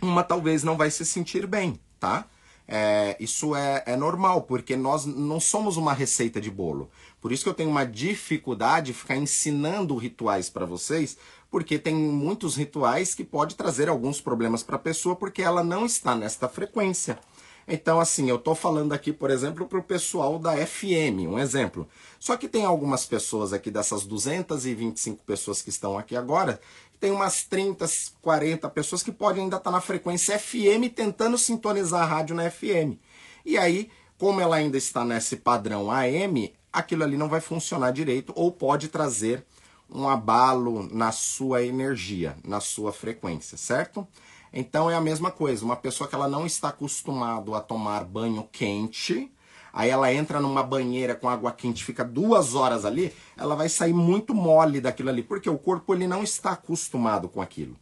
uma 0.00 0.22
talvez 0.22 0.62
não 0.62 0.76
vai 0.76 0.90
se 0.90 1.04
sentir 1.04 1.46
bem, 1.46 1.78
tá? 1.98 2.26
É, 2.72 3.16
isso 3.18 3.56
é, 3.56 3.82
é 3.84 3.96
normal, 3.96 4.42
porque 4.42 4.76
nós 4.76 5.04
não 5.04 5.40
somos 5.40 5.76
uma 5.76 5.92
receita 5.92 6.40
de 6.40 6.52
bolo. 6.52 6.88
Por 7.20 7.32
isso 7.32 7.42
que 7.42 7.50
eu 7.50 7.54
tenho 7.54 7.68
uma 7.68 7.84
dificuldade 7.84 8.86
de 8.86 8.92
ficar 8.92 9.16
ensinando 9.16 9.96
rituais 9.96 10.48
para 10.48 10.64
vocês, 10.64 11.18
porque 11.50 11.80
tem 11.80 11.96
muitos 11.96 12.54
rituais 12.54 13.12
que 13.12 13.24
pode 13.24 13.56
trazer 13.56 13.88
alguns 13.88 14.20
problemas 14.20 14.62
para 14.62 14.76
a 14.76 14.78
pessoa, 14.78 15.16
porque 15.16 15.42
ela 15.42 15.64
não 15.64 15.84
está 15.84 16.14
nesta 16.14 16.48
frequência. 16.48 17.18
Então, 17.66 18.00
assim, 18.00 18.28
eu 18.28 18.36
estou 18.36 18.54
falando 18.54 18.92
aqui, 18.92 19.12
por 19.12 19.30
exemplo, 19.30 19.66
para 19.66 19.78
o 19.78 19.82
pessoal 19.82 20.38
da 20.38 20.54
FM, 20.64 21.26
um 21.28 21.38
exemplo. 21.38 21.88
Só 22.18 22.36
que 22.36 22.48
tem 22.48 22.64
algumas 22.64 23.04
pessoas 23.04 23.52
aqui, 23.52 23.70
dessas 23.70 24.04
225 24.04 25.24
pessoas 25.24 25.60
que 25.60 25.70
estão 25.70 25.98
aqui 25.98 26.16
agora, 26.16 26.60
tem 27.00 27.10
umas 27.10 27.42
30, 27.44 27.86
40 28.20 28.68
pessoas 28.68 29.02
que 29.02 29.10
podem 29.10 29.44
ainda 29.44 29.56
estar 29.56 29.70
tá 29.70 29.76
na 29.76 29.80
frequência 29.80 30.38
FM 30.38 30.92
tentando 30.94 31.38
sintonizar 31.38 32.02
a 32.02 32.06
rádio 32.06 32.36
na 32.36 32.50
FM. 32.50 33.00
E 33.44 33.56
aí, 33.56 33.90
como 34.18 34.40
ela 34.40 34.56
ainda 34.56 34.76
está 34.76 35.02
nesse 35.02 35.36
padrão 35.36 35.90
AM, 35.90 36.52
aquilo 36.70 37.02
ali 37.02 37.16
não 37.16 37.28
vai 37.28 37.40
funcionar 37.40 37.90
direito 37.90 38.34
ou 38.36 38.52
pode 38.52 38.88
trazer 38.88 39.44
um 39.88 40.06
abalo 40.08 40.88
na 40.92 41.10
sua 41.10 41.64
energia, 41.64 42.36
na 42.44 42.60
sua 42.60 42.92
frequência, 42.92 43.56
certo? 43.56 44.06
Então 44.52 44.90
é 44.90 44.94
a 44.94 45.00
mesma 45.00 45.30
coisa, 45.30 45.64
uma 45.64 45.76
pessoa 45.76 46.06
que 46.06 46.14
ela 46.14 46.28
não 46.28 46.44
está 46.44 46.68
acostumado 46.68 47.54
a 47.54 47.60
tomar 47.60 48.04
banho 48.04 48.46
quente, 48.52 49.32
aí 49.72 49.90
ela 49.90 50.12
entra 50.12 50.40
numa 50.40 50.62
banheira 50.62 51.14
com 51.14 51.28
água 51.28 51.52
quente, 51.52 51.84
fica 51.84 52.04
duas 52.04 52.54
horas 52.54 52.84
ali, 52.84 53.14
ela 53.36 53.54
vai 53.54 53.68
sair 53.68 53.92
muito 53.92 54.34
mole 54.34 54.80
daquilo 54.80 55.10
ali, 55.10 55.22
porque 55.22 55.48
o 55.48 55.58
corpo 55.58 55.94
ele 55.94 56.06
não 56.06 56.22
está 56.22 56.52
acostumado 56.52 57.28
com 57.28 57.40
aquilo. 57.40 57.76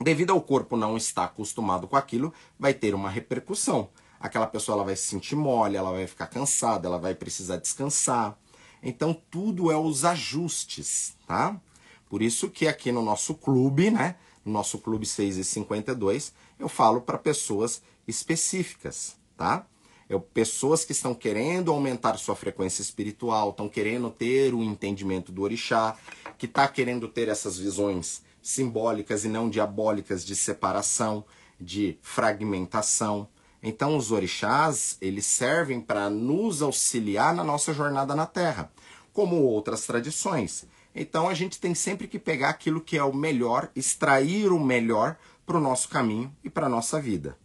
Devido 0.00 0.30
ao 0.30 0.40
corpo 0.40 0.76
não 0.76 0.96
estar 0.96 1.24
acostumado 1.24 1.86
com 1.86 1.96
aquilo, 1.96 2.32
vai 2.58 2.74
ter 2.74 2.94
uma 2.94 3.08
repercussão. 3.08 3.88
Aquela 4.18 4.46
pessoa 4.46 4.76
ela 4.76 4.84
vai 4.84 4.96
se 4.96 5.04
sentir 5.04 5.36
mole, 5.36 5.76
ela 5.76 5.92
vai 5.92 6.06
ficar 6.06 6.26
cansada, 6.26 6.86
ela 6.86 6.98
vai 6.98 7.14
precisar 7.14 7.56
descansar. 7.56 8.36
Então 8.82 9.14
tudo 9.30 9.70
é 9.70 9.76
os 9.76 10.04
ajustes, 10.04 11.16
tá? 11.26 11.60
Por 12.08 12.20
isso 12.20 12.50
que 12.50 12.66
aqui 12.66 12.92
no 12.92 13.02
nosso 13.02 13.34
clube, 13.34 13.90
né, 13.90 14.16
no 14.44 14.52
nosso 14.52 14.78
clube 14.78 15.06
6 15.06 15.38
e 15.38 15.44
52, 15.44 16.32
eu 16.58 16.68
falo 16.68 17.00
para 17.00 17.16
pessoas 17.16 17.80
específicas, 18.06 19.16
tá? 19.36 19.66
É 20.14 20.18
pessoas 20.18 20.84
que 20.84 20.92
estão 20.92 21.14
querendo 21.14 21.70
aumentar 21.70 22.18
sua 22.18 22.36
frequência 22.36 22.82
espiritual, 22.82 23.50
estão 23.50 23.68
querendo 23.68 24.10
ter 24.10 24.52
o 24.54 24.62
entendimento 24.62 25.32
do 25.32 25.42
orixá, 25.42 25.96
que 26.36 26.46
está 26.46 26.68
querendo 26.68 27.08
ter 27.08 27.28
essas 27.28 27.58
visões 27.58 28.22
simbólicas 28.42 29.24
e 29.24 29.28
não 29.28 29.48
diabólicas 29.48 30.24
de 30.24 30.34
separação, 30.34 31.24
de 31.60 31.96
fragmentação. 32.02 33.28
Então 33.62 33.96
os 33.96 34.10
orixás, 34.10 34.98
eles 35.00 35.24
servem 35.24 35.80
para 35.80 36.10
nos 36.10 36.60
auxiliar 36.60 37.34
na 37.34 37.44
nossa 37.44 37.72
jornada 37.72 38.14
na 38.14 38.26
Terra, 38.26 38.72
como 39.12 39.36
outras 39.36 39.86
tradições. 39.86 40.66
Então 40.94 41.28
a 41.28 41.34
gente 41.34 41.60
tem 41.60 41.74
sempre 41.74 42.06
que 42.08 42.18
pegar 42.18 42.50
aquilo 42.50 42.80
que 42.80 42.98
é 42.98 43.04
o 43.04 43.14
melhor, 43.14 43.70
extrair 43.74 44.52
o 44.52 44.58
melhor 44.58 45.16
para 45.46 45.56
o 45.56 45.60
nosso 45.60 45.88
caminho 45.88 46.34
e 46.42 46.50
para 46.50 46.66
a 46.66 46.68
nossa 46.68 47.00
vida. 47.00 47.38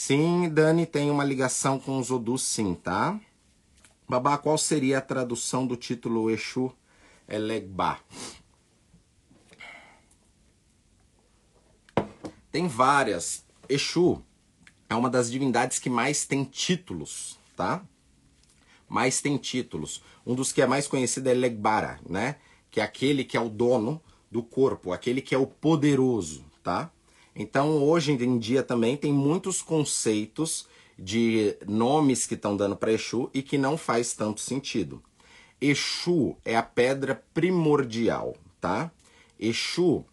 Sim, 0.00 0.48
Dani 0.48 0.86
tem 0.86 1.10
uma 1.10 1.24
ligação 1.24 1.76
com 1.76 1.98
os 1.98 2.08
Odus, 2.08 2.42
sim, 2.42 2.72
tá? 2.72 3.20
Babá, 4.08 4.38
qual 4.38 4.56
seria 4.56 4.98
a 4.98 5.00
tradução 5.00 5.66
do 5.66 5.76
título 5.76 6.30
Exu 6.30 6.72
Elegba? 7.28 7.98
Tem 12.52 12.68
várias. 12.68 13.44
Exu 13.68 14.22
é 14.88 14.94
uma 14.94 15.10
das 15.10 15.28
divindades 15.28 15.80
que 15.80 15.90
mais 15.90 16.24
tem 16.24 16.44
títulos, 16.44 17.36
tá? 17.56 17.84
Mais 18.88 19.20
tem 19.20 19.36
títulos. 19.36 20.00
Um 20.24 20.36
dos 20.36 20.52
que 20.52 20.62
é 20.62 20.66
mais 20.66 20.86
conhecido 20.86 21.28
é 21.28 21.34
Legbara, 21.34 21.98
né? 22.08 22.36
Que 22.70 22.80
é 22.80 22.84
aquele 22.84 23.24
que 23.24 23.36
é 23.36 23.40
o 23.40 23.48
dono 23.48 24.00
do 24.30 24.44
corpo, 24.44 24.92
aquele 24.92 25.20
que 25.20 25.34
é 25.34 25.38
o 25.38 25.46
poderoso, 25.46 26.44
tá? 26.62 26.88
Então, 27.34 27.82
hoje 27.82 28.12
em 28.12 28.38
dia 28.38 28.62
também 28.62 28.96
tem 28.96 29.12
muitos 29.12 29.62
conceitos 29.62 30.66
de 30.98 31.56
nomes 31.66 32.26
que 32.26 32.34
estão 32.34 32.56
dando 32.56 32.76
para 32.76 32.92
Exu 32.92 33.30
e 33.32 33.42
que 33.42 33.56
não 33.56 33.76
faz 33.76 34.12
tanto 34.12 34.40
sentido. 34.40 35.02
Exu 35.60 36.36
é 36.44 36.56
a 36.56 36.62
pedra 36.62 37.22
primordial, 37.32 38.36
tá? 38.60 38.90
Exu 39.38 40.04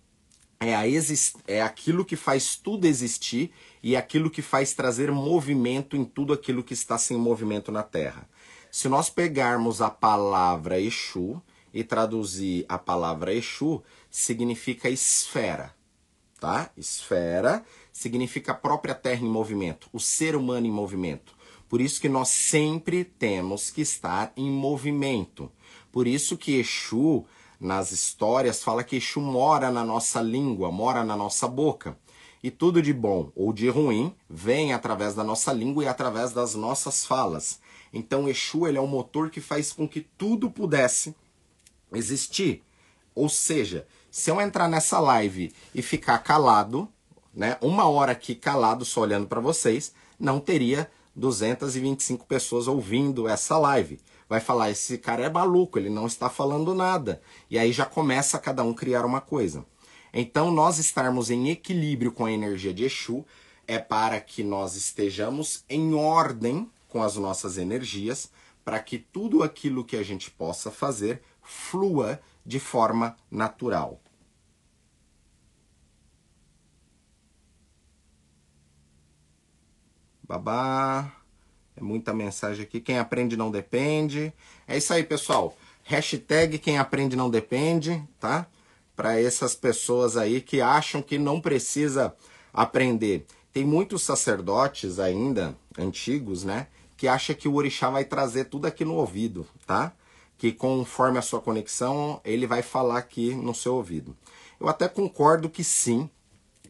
é, 0.60 0.76
a 0.76 0.88
exist... 0.88 1.38
é 1.48 1.62
aquilo 1.62 2.06
que 2.06 2.16
faz 2.16 2.56
tudo 2.56 2.86
existir 2.86 3.52
e 3.84 3.96
é 3.96 3.98
aquilo 3.98 4.30
que 4.30 4.42
faz 4.42 4.74
trazer 4.74 5.12
movimento 5.12 5.96
em 5.96 6.06
tudo 6.06 6.34
aquilo 6.34 6.64
que 6.64 6.74
está 6.74 6.98
sem 6.98 7.18
movimento 7.18 7.72
na 7.72 7.84
Terra. 7.84 8.28
Se 8.72 8.88
nós 8.90 9.10
pegarmos 9.10 9.82
a 9.82 9.90
palavra 9.90 10.80
Exu 10.80 11.42
e 11.74 11.84
traduzir 11.84 12.66
a 12.68 12.78
palavra 12.78 13.34
Exu, 13.34 13.84
significa 14.10 14.90
esfera, 14.90 15.74
tá? 16.46 16.70
Esfera 16.78 17.66
significa 17.92 18.52
a 18.52 18.56
própria 18.56 18.94
Terra 18.94 19.26
em 19.26 19.30
movimento, 19.30 19.90
o 19.92 20.00
ser 20.00 20.36
humano 20.36 20.68
em 20.68 20.72
movimento. 20.72 21.34
Por 21.68 21.82
isso 21.82 22.00
que 22.00 22.08
nós 22.08 22.28
sempre 22.28 23.04
temos 23.04 23.72
que 23.72 23.82
estar 23.82 24.32
em 24.38 24.52
movimento. 24.52 25.52
Por 25.92 26.06
isso 26.06 26.38
que 26.38 26.60
Exu, 26.60 27.26
nas 27.60 27.92
histórias, 27.92 28.64
fala 28.64 28.84
que 28.84 28.98
Exu 28.98 29.20
mora 29.20 29.72
na 29.72 29.84
nossa 29.84 30.22
língua, 30.22 30.72
mora 30.72 31.04
na 31.04 31.18
nossa 31.18 31.48
boca. 31.48 31.98
E 32.44 32.52
tudo 32.52 32.80
de 32.80 32.94
bom 32.94 33.32
ou 33.36 33.52
de 33.52 33.68
ruim 33.68 34.14
vem 34.30 34.72
através 34.72 35.16
da 35.16 35.24
nossa 35.24 35.52
língua 35.52 35.86
e 35.86 35.88
através 35.88 36.32
das 36.32 36.54
nossas 36.54 37.04
falas. 37.04 37.60
Então 37.92 38.30
Exu 38.30 38.68
ele 38.68 38.78
é 38.78 38.82
o 38.82 38.86
motor 38.86 39.32
que 39.32 39.42
faz 39.42 39.74
com 39.74 39.88
que 39.88 40.02
tudo 40.02 40.52
pudesse 40.52 41.16
existir. 41.92 42.62
Ou 43.16 43.30
seja, 43.30 43.88
se 44.16 44.32
eu 44.32 44.40
entrar 44.40 44.70
nessa 44.70 44.98
live 44.98 45.54
e 45.74 45.82
ficar 45.82 46.18
calado, 46.20 46.88
né, 47.34 47.58
uma 47.60 47.86
hora 47.90 48.14
aqui 48.14 48.34
calado 48.34 48.86
só 48.86 49.02
olhando 49.02 49.28
para 49.28 49.42
vocês, 49.42 49.94
não 50.18 50.40
teria 50.40 50.90
225 51.14 52.26
pessoas 52.26 52.66
ouvindo 52.66 53.28
essa 53.28 53.58
live. 53.58 54.00
Vai 54.30 54.40
falar, 54.40 54.72
esse 54.72 54.98
cara 54.98 55.26
é 55.26 55.30
maluco, 55.30 55.78
ele 55.78 55.90
não 55.90 56.08
está 56.08 56.30
falando 56.30 56.74
nada. 56.74 57.22
E 57.50 57.60
aí 57.60 57.74
já 57.74 57.86
começa 57.86 58.40
cada 58.40 58.64
um 58.64 58.74
criar 58.74 59.06
uma 59.06 59.20
coisa. 59.20 59.66
Então, 60.14 60.50
nós 60.50 60.80
estarmos 60.80 61.30
em 61.30 61.50
equilíbrio 61.50 62.14
com 62.14 62.24
a 62.24 62.32
energia 62.32 62.74
de 62.74 62.86
Exu 62.86 63.26
é 63.68 63.80
para 63.80 64.22
que 64.22 64.46
nós 64.46 64.78
estejamos 64.78 65.66
em 65.70 65.94
ordem 65.94 66.72
com 66.88 67.04
as 67.04 67.18
nossas 67.18 67.58
energias, 67.58 68.32
para 68.64 68.80
que 68.80 68.98
tudo 68.98 69.44
aquilo 69.44 69.84
que 69.84 69.98
a 69.98 70.04
gente 70.04 70.32
possa 70.32 70.72
fazer 70.72 71.22
flua 71.42 72.18
de 72.46 72.62
forma 72.62 73.18
natural. 73.30 74.00
Babá. 80.28 81.12
É 81.78 81.82
muita 81.82 82.14
mensagem 82.14 82.64
aqui. 82.64 82.80
Quem 82.80 82.98
aprende 82.98 83.36
não 83.36 83.52
depende. 83.52 84.34
É 84.68 84.78
isso 84.78 84.94
aí, 84.94 85.04
pessoal. 85.04 85.56
Hashtag 85.84 86.58
quem 86.58 86.78
aprende 86.78 87.16
não 87.16 87.30
depende, 87.30 88.02
tá? 88.20 88.48
Para 88.96 89.20
essas 89.22 89.54
pessoas 89.54 90.18
aí 90.18 90.42
que 90.42 90.62
acham 90.62 91.02
que 91.02 91.18
não 91.18 91.40
precisa 91.40 92.16
aprender. 92.54 93.26
Tem 93.54 93.64
muitos 93.64 94.02
sacerdotes 94.02 95.00
ainda, 95.00 95.56
antigos, 95.78 96.44
né? 96.44 96.68
Que 96.98 97.08
acham 97.08 97.36
que 97.36 97.48
o 97.48 97.56
orixá 97.56 97.90
vai 97.90 98.04
trazer 98.04 98.46
tudo 98.46 98.66
aqui 98.66 98.84
no 98.84 98.96
ouvido, 98.96 99.46
tá? 99.68 99.94
Que 100.38 100.52
conforme 100.52 101.20
a 101.20 101.22
sua 101.22 101.40
conexão, 101.40 102.20
ele 102.26 102.48
vai 102.48 102.62
falar 102.62 102.98
aqui 102.98 103.36
no 103.36 103.54
seu 103.54 103.76
ouvido. 103.76 104.16
Eu 104.60 104.68
até 104.68 104.88
concordo 104.88 105.50
que 105.50 105.64
sim, 105.64 106.10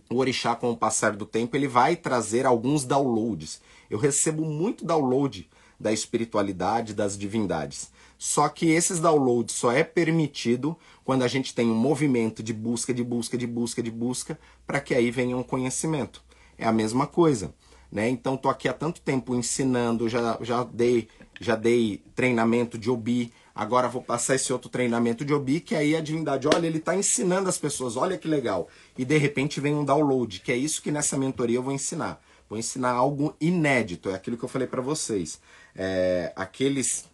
o 0.09 0.17
orixá, 0.17 0.55
com 0.55 0.71
o 0.71 0.77
passar 0.77 1.15
do 1.15 1.25
tempo, 1.25 1.55
ele 1.55 1.67
vai 1.67 1.95
trazer 1.95 2.45
alguns 2.45 2.85
downloads. 2.85 3.61
Eu 3.89 3.97
recebo 3.97 4.45
muito 4.45 4.85
download 4.85 5.49
da 5.79 5.91
espiritualidade, 5.91 6.93
das 6.93 7.17
divindades. 7.17 7.91
Só 8.17 8.47
que 8.47 8.69
esses 8.69 8.99
downloads 8.99 9.55
só 9.55 9.71
é 9.71 9.83
permitido 9.83 10.77
quando 11.03 11.23
a 11.23 11.27
gente 11.27 11.53
tem 11.53 11.69
um 11.69 11.75
movimento 11.75 12.41
de 12.41 12.53
busca, 12.53 12.93
de 12.93 13.03
busca, 13.03 13.37
de 13.37 13.45
busca, 13.45 13.83
de 13.83 13.91
busca, 13.91 14.39
para 14.65 14.79
que 14.79 14.95
aí 14.95 15.11
venha 15.11 15.35
um 15.35 15.43
conhecimento. 15.43 16.23
É 16.57 16.65
a 16.65 16.71
mesma 16.71 17.05
coisa. 17.05 17.53
Né? 17.91 18.09
Então 18.09 18.37
tô 18.37 18.49
aqui 18.49 18.67
há 18.67 18.73
tanto 18.73 19.01
tempo 19.01 19.35
ensinando, 19.35 20.09
já, 20.09 20.37
já 20.41 20.63
dei 20.63 21.07
já 21.39 21.55
dei 21.55 22.01
treinamento 22.15 22.77
de 22.77 22.89
Obi, 22.89 23.31
agora 23.55 23.87
vou 23.87 24.01
passar 24.01 24.35
esse 24.35 24.51
outro 24.51 24.69
treinamento 24.69 25.23
de 25.23 25.33
Obi, 25.33 25.61
que 25.61 25.73
aí 25.73 25.95
a 25.95 26.01
divindade, 26.01 26.45
olha, 26.47 26.67
ele 26.67 26.79
está 26.79 26.93
ensinando 26.93 27.47
as 27.47 27.57
pessoas, 27.57 27.95
olha 27.95 28.17
que 28.17 28.27
legal. 28.27 28.67
E 28.97 29.05
de 29.05 29.17
repente 29.17 29.61
vem 29.61 29.73
um 29.73 29.85
download, 29.85 30.41
que 30.41 30.51
é 30.51 30.57
isso 30.57 30.81
que 30.81 30.91
nessa 30.91 31.17
mentoria 31.17 31.57
eu 31.57 31.63
vou 31.63 31.71
ensinar. 31.71 32.21
Vou 32.49 32.59
ensinar 32.59 32.91
algo 32.91 33.35
inédito, 33.39 34.09
é 34.09 34.15
aquilo 34.15 34.37
que 34.37 34.43
eu 34.43 34.49
falei 34.49 34.67
para 34.67 34.81
vocês. 34.81 35.39
É, 35.73 36.33
aqueles, 36.35 37.05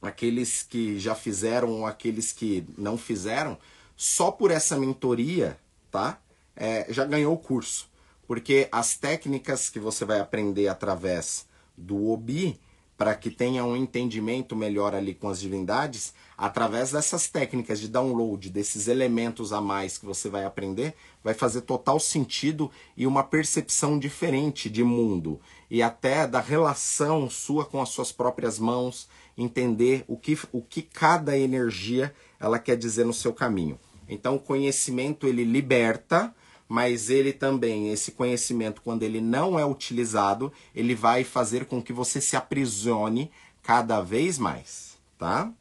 aqueles 0.00 0.62
que 0.62 0.98
já 0.98 1.14
fizeram 1.14 1.70
ou 1.80 1.86
aqueles 1.86 2.32
que 2.32 2.64
não 2.78 2.96
fizeram, 2.96 3.58
só 3.96 4.30
por 4.30 4.52
essa 4.52 4.78
mentoria, 4.78 5.58
tá? 5.90 6.18
É, 6.56 6.86
já 6.88 7.04
ganhou 7.04 7.34
o 7.34 7.38
curso. 7.38 7.90
Porque 8.26 8.68
as 8.72 8.96
técnicas 8.96 9.68
que 9.68 9.78
você 9.78 10.04
vai 10.04 10.18
aprender 10.20 10.68
através 10.68 11.46
do 11.76 12.10
Obi, 12.10 12.58
para 13.04 13.14
que 13.14 13.30
tenha 13.30 13.62
um 13.62 13.76
entendimento 13.76 14.56
melhor 14.56 14.94
ali 14.94 15.12
com 15.12 15.28
as 15.28 15.38
divindades, 15.38 16.14
através 16.38 16.92
dessas 16.92 17.28
técnicas 17.28 17.78
de 17.78 17.86
download, 17.86 18.48
desses 18.48 18.88
elementos 18.88 19.52
a 19.52 19.60
mais 19.60 19.98
que 19.98 20.06
você 20.06 20.30
vai 20.30 20.46
aprender, 20.46 20.94
vai 21.22 21.34
fazer 21.34 21.60
total 21.60 22.00
sentido 22.00 22.70
e 22.96 23.06
uma 23.06 23.22
percepção 23.22 23.98
diferente 23.98 24.70
de 24.70 24.82
mundo 24.82 25.38
e 25.70 25.82
até 25.82 26.26
da 26.26 26.40
relação 26.40 27.28
sua 27.28 27.66
com 27.66 27.82
as 27.82 27.90
suas 27.90 28.10
próprias 28.10 28.58
mãos, 28.58 29.06
entender 29.36 30.02
o 30.08 30.16
que, 30.16 30.38
o 30.50 30.62
que 30.62 30.80
cada 30.80 31.36
energia 31.36 32.10
ela 32.40 32.58
quer 32.58 32.74
dizer 32.74 33.04
no 33.04 33.12
seu 33.12 33.34
caminho. 33.34 33.78
Então 34.08 34.36
o 34.36 34.40
conhecimento 34.40 35.26
ele 35.26 35.44
liberta, 35.44 36.34
mas 36.68 37.10
ele 37.10 37.32
também, 37.32 37.90
esse 37.90 38.12
conhecimento, 38.12 38.82
quando 38.82 39.02
ele 39.02 39.20
não 39.20 39.58
é 39.58 39.64
utilizado, 39.64 40.52
ele 40.74 40.94
vai 40.94 41.24
fazer 41.24 41.66
com 41.66 41.82
que 41.82 41.92
você 41.92 42.20
se 42.20 42.36
aprisione 42.36 43.30
cada 43.62 44.00
vez 44.00 44.38
mais, 44.38 44.98
tá? 45.18 45.52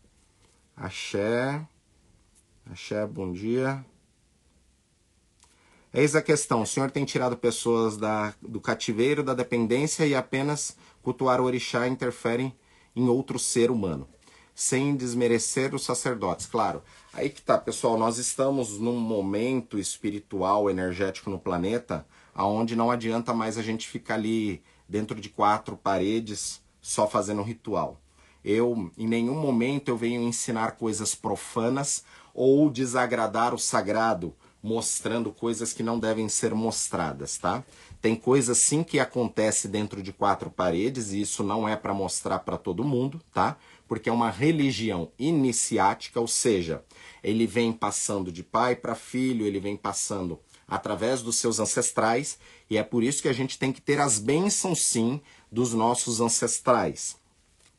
Axé, 0.76 1.66
axé, 2.72 3.06
bom 3.06 3.32
dia. 3.32 3.86
Eis 5.94 6.16
a 6.16 6.22
questão: 6.22 6.64
o 6.64 6.68
senhor 6.68 6.90
tem 6.90 7.06
tirado 7.06 7.38
pessoas 7.38 7.98
da, 7.98 8.34
do 8.42 8.60
cativeiro, 8.60 9.24
da 9.24 9.34
dependência 9.34 10.06
e 10.06 10.16
apenas 10.16 10.76
cultuar 11.02 11.40
o 11.40 11.44
orixá 11.44 11.88
interferem 11.88 12.56
em 12.96 13.08
outro 13.08 13.38
ser 13.38 13.70
humano 13.70 14.08
sem 14.56 14.96
desmerecer 14.96 15.74
os 15.74 15.84
sacerdotes. 15.84 16.46
Claro, 16.46 16.84
aí 17.14 17.30
que 17.30 17.42
tá, 17.42 17.58
pessoal, 17.58 17.98
nós 17.98 18.18
estamos 18.18 18.80
num 18.80 19.00
momento 19.00 19.80
espiritual, 19.80 20.70
energético 20.70 21.30
no 21.30 21.40
planeta, 21.40 22.06
aonde 22.34 22.76
não 22.76 22.92
adianta 22.92 23.34
mais 23.34 23.58
a 23.58 23.62
gente 23.62 23.88
ficar 23.88 24.16
ali 24.16 24.62
dentro 24.88 25.20
de 25.20 25.30
quatro 25.30 25.76
paredes 25.76 26.62
só 26.82 27.08
fazendo 27.08 27.42
ritual. 27.42 28.00
Eu, 28.44 28.92
em 28.98 29.08
nenhum 29.08 29.36
momento, 29.36 29.90
eu 29.90 29.98
venho 29.98 30.22
ensinar 30.22 30.72
coisas 30.72 31.16
profanas 31.16 32.04
ou 32.34 32.70
desagradar 32.70 33.54
o 33.54 33.60
sagrado 33.60 34.36
mostrando 34.64 35.30
coisas 35.30 35.74
que 35.74 35.84
não 35.84 36.00
devem 36.00 36.30
ser 36.30 36.54
mostradas, 36.56 37.38
tá? 37.38 37.64
Tem 38.02 38.16
coisas 38.16 38.58
sim 38.58 38.82
que 38.82 38.98
acontece 38.98 39.68
dentro 39.68 40.02
de 40.02 40.14
quatro 40.14 40.50
paredes 40.50 41.12
e 41.12 41.20
isso 41.20 41.44
não 41.44 41.68
é 41.68 41.76
para 41.76 41.94
mostrar 41.94 42.40
para 42.40 42.58
todo 42.58 42.84
mundo, 42.84 43.20
tá? 43.34 43.58
Porque 43.94 44.10
é 44.10 44.12
uma 44.12 44.32
religião 44.32 45.12
iniciática, 45.20 46.20
ou 46.20 46.28
seja, 46.28 46.84
ele 47.24 47.46
vem 47.46 47.72
passando 47.72 48.32
de 48.32 48.42
pai 48.42 48.76
para 48.76 48.96
filho, 48.96 49.46
ele 49.46 49.60
vem 49.60 49.78
passando 49.78 50.40
através 50.68 51.22
dos 51.22 51.36
seus 51.36 51.60
ancestrais, 51.60 52.40
e 52.68 52.76
é 52.76 52.82
por 52.82 53.04
isso 53.04 53.22
que 53.22 53.28
a 53.28 53.34
gente 53.34 53.60
tem 53.60 53.72
que 53.72 53.80
ter 53.80 54.02
as 54.02 54.18
bênçãos 54.18 54.82
sim 54.82 55.22
dos 55.52 55.76
nossos 55.76 56.20
ancestrais. 56.20 57.18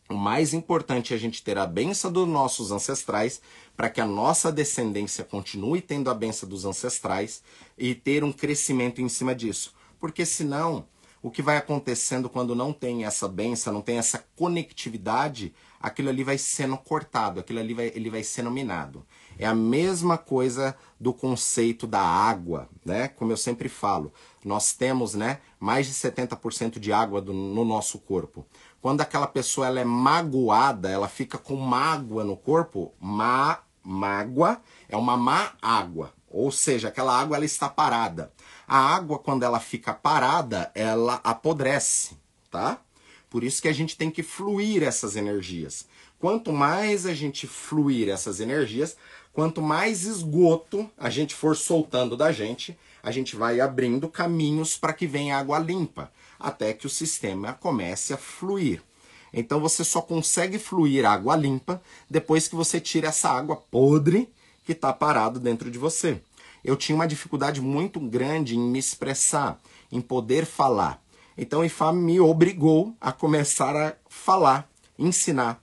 O 0.09 0.15
mais 0.15 0.55
importante 0.55 1.13
é 1.13 1.17
a 1.17 1.19
gente 1.19 1.43
ter 1.43 1.59
a 1.59 1.67
benção 1.67 2.13
dos 2.13 2.29
nossos 2.29 2.71
ancestrais 2.71 3.41
para 3.77 3.91
que 3.91 4.01
a 4.01 4.07
nossa 4.07 4.53
descendência 4.53 5.25
continue 5.25 5.81
tendo 5.81 6.09
a 6.11 6.15
benção 6.15 6.49
dos 6.49 6.65
ancestrais 6.65 7.43
e 7.77 7.93
ter 7.93 8.23
um 8.23 8.31
crescimento 8.31 9.03
em 9.03 9.09
cima 9.09 9.35
disso. 9.35 9.75
Porque 9.99 10.25
senão, 10.25 10.87
o 11.21 11.29
que 11.29 11.43
vai 11.43 11.57
acontecendo 11.57 12.29
quando 12.29 12.55
não 12.55 12.73
tem 12.73 13.05
essa 13.05 13.27
benção, 13.27 13.73
não 13.73 13.83
tem 13.83 13.99
essa 13.99 14.25
conectividade, 14.37 15.53
aquilo 15.85 16.09
ali 16.09 16.25
vai 16.25 16.39
sendo 16.39 16.79
cortado, 16.79 17.41
aquilo 17.41 17.61
ali 17.61 17.75
vai, 17.75 17.93
ele 17.95 18.09
vai 18.09 18.25
sendo 18.25 18.51
minado. 18.51 19.05
É 19.39 19.45
a 19.45 19.55
mesma 19.55 20.17
coisa 20.17 20.75
do 20.99 21.13
conceito 21.13 21.87
da 21.87 22.01
água, 22.01 22.71
né? 22.83 23.09
Como 23.09 23.31
eu 23.31 23.37
sempre 23.37 23.69
falo, 23.69 24.11
nós 24.43 24.73
temos, 24.73 25.13
né, 25.15 25.41
mais 25.61 25.87
de 25.87 25.93
70% 25.93 26.79
de 26.79 26.91
água 26.91 27.21
do, 27.21 27.35
no 27.35 27.67
nosso 27.67 27.99
corpo. 27.99 28.47
Quando 28.81 29.03
aquela 29.03 29.27
pessoa 29.27 29.67
ela 29.67 29.79
é 29.79 29.85
magoada, 29.85 30.89
ela 30.89 31.07
fica 31.07 31.37
com 31.37 31.55
mágoa 31.55 32.25
no 32.25 32.37
corpo, 32.37 32.95
má, 32.99 33.59
mágoa 33.83 34.63
é 34.89 34.97
uma 34.97 35.19
má 35.19 35.53
água, 35.61 36.15
ou 36.31 36.51
seja, 36.51 36.89
aquela 36.89 37.15
água 37.15 37.37
ela 37.37 37.45
está 37.45 37.69
parada. 37.69 38.33
A 38.67 38.79
água 38.79 39.19
quando 39.19 39.43
ela 39.43 39.61
fica 39.61 39.93
parada, 39.93 40.73
ela 40.75 41.21
apodrece, 41.23 42.17
tá? 42.51 42.81
Por 43.35 43.43
isso 43.43 43.61
que 43.61 43.67
a 43.67 43.73
gente 43.73 43.97
tem 43.97 44.13
que 44.13 44.23
fluir 44.23 44.85
essas 44.85 45.17
energias. 45.17 45.89
Quanto 46.21 46.53
mais 46.53 47.05
a 47.05 47.13
gente 47.13 47.49
fluir 47.49 48.09
essas 48.09 48.39
energias, 48.39 48.97
quanto 49.33 49.61
mais 49.61 50.05
esgoto 50.05 50.89
a 50.97 51.11
gente 51.11 51.35
for 51.35 51.57
soltando 51.57 52.17
da 52.17 52.31
gente, 52.31 52.79
a 53.03 53.11
gente 53.11 53.35
vai 53.35 53.59
abrindo 53.59 54.09
caminhos 54.09 54.77
para 54.77 54.93
que 54.93 55.05
venha 55.05 55.37
água 55.37 55.59
limpa 55.59 56.13
até 56.39 56.73
que 56.73 56.87
o 56.87 56.89
sistema 56.89 57.55
comece 57.55 58.15
a 58.15 58.17
fluir. 58.17 58.81
Então 59.33 59.59
você 59.59 59.83
só 59.83 60.01
consegue 60.01 60.57
fluir 60.57 61.05
água 61.05 61.35
limpa 61.35 61.83
depois 62.09 62.47
que 62.47 62.55
você 62.55 62.81
tira 62.81 63.09
essa 63.09 63.31
água 63.31 63.57
podre 63.57 64.29
que 64.65 64.71
está 64.71 64.93
parado 64.93 65.41
dentro 65.41 65.73
de 65.73 65.79
você. 65.81 66.21
Eu 66.65 66.77
tinha 66.77 66.95
uma 66.95 67.09
dificuldade 67.09 67.61
muito 67.61 67.99
grande 67.99 68.55
em 68.55 68.61
me 68.61 68.79
expressar, 68.79 69.61
em 69.91 70.01
poder 70.01 70.47
falar. 70.47 71.04
Então 71.37 71.61
o 71.61 71.65
IFA 71.65 71.93
me 71.93 72.21
obrigou 72.21 72.95
a 73.01 73.11
começar 73.13 73.75
a 73.77 73.95
falar, 74.09 74.71
ensinar 74.99 75.63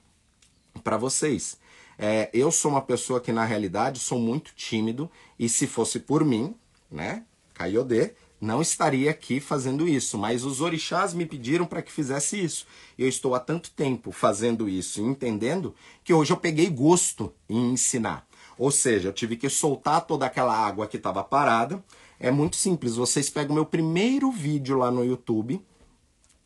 para 0.84 0.97
vocês. 0.97 1.57
É, 1.97 2.29
eu 2.34 2.51
sou 2.51 2.71
uma 2.71 2.81
pessoa 2.81 3.21
que 3.21 3.31
na 3.31 3.45
realidade 3.45 3.99
sou 3.99 4.19
muito 4.19 4.53
tímido 4.55 5.10
e 5.38 5.47
se 5.47 5.67
fosse 5.67 5.99
por 5.99 6.25
mim, 6.25 6.55
né, 6.89 7.23
Kaiode, 7.53 8.13
não 8.41 8.60
estaria 8.60 9.12
aqui 9.12 9.39
fazendo 9.39 9.88
isso, 9.88 10.17
mas 10.17 10.43
os 10.43 10.62
orixás 10.62 11.13
me 11.13 11.27
pediram 11.27 11.67
para 11.67 11.84
que 11.84 11.91
fizesse 11.91 12.43
isso. 12.43 12.65
Eu 12.97 13.07
estou 13.07 13.36
há 13.36 13.39
tanto 13.39 13.69
tempo 13.69 14.12
fazendo 14.12 14.67
isso 14.67 14.99
e 14.99 15.03
entendendo 15.03 15.75
que 16.03 16.12
hoje 16.12 16.34
eu 16.34 16.38
peguei 16.38 16.67
gosto 16.67 17.31
em 17.47 17.73
ensinar. 17.73 18.27
Ou 18.57 18.71
seja, 18.71 19.10
eu 19.10 19.13
tive 19.13 19.38
que 19.38 19.47
soltar 19.47 20.01
toda 20.01 20.25
aquela 20.25 20.57
água 20.57 20.88
que 20.88 20.97
estava 20.97 21.23
parada. 21.23 21.84
É 22.23 22.29
muito 22.29 22.55
simples, 22.55 22.95
vocês 22.95 23.31
pegam 23.31 23.53
o 23.53 23.55
meu 23.55 23.65
primeiro 23.65 24.31
vídeo 24.31 24.77
lá 24.77 24.91
no 24.91 25.03
YouTube 25.03 25.60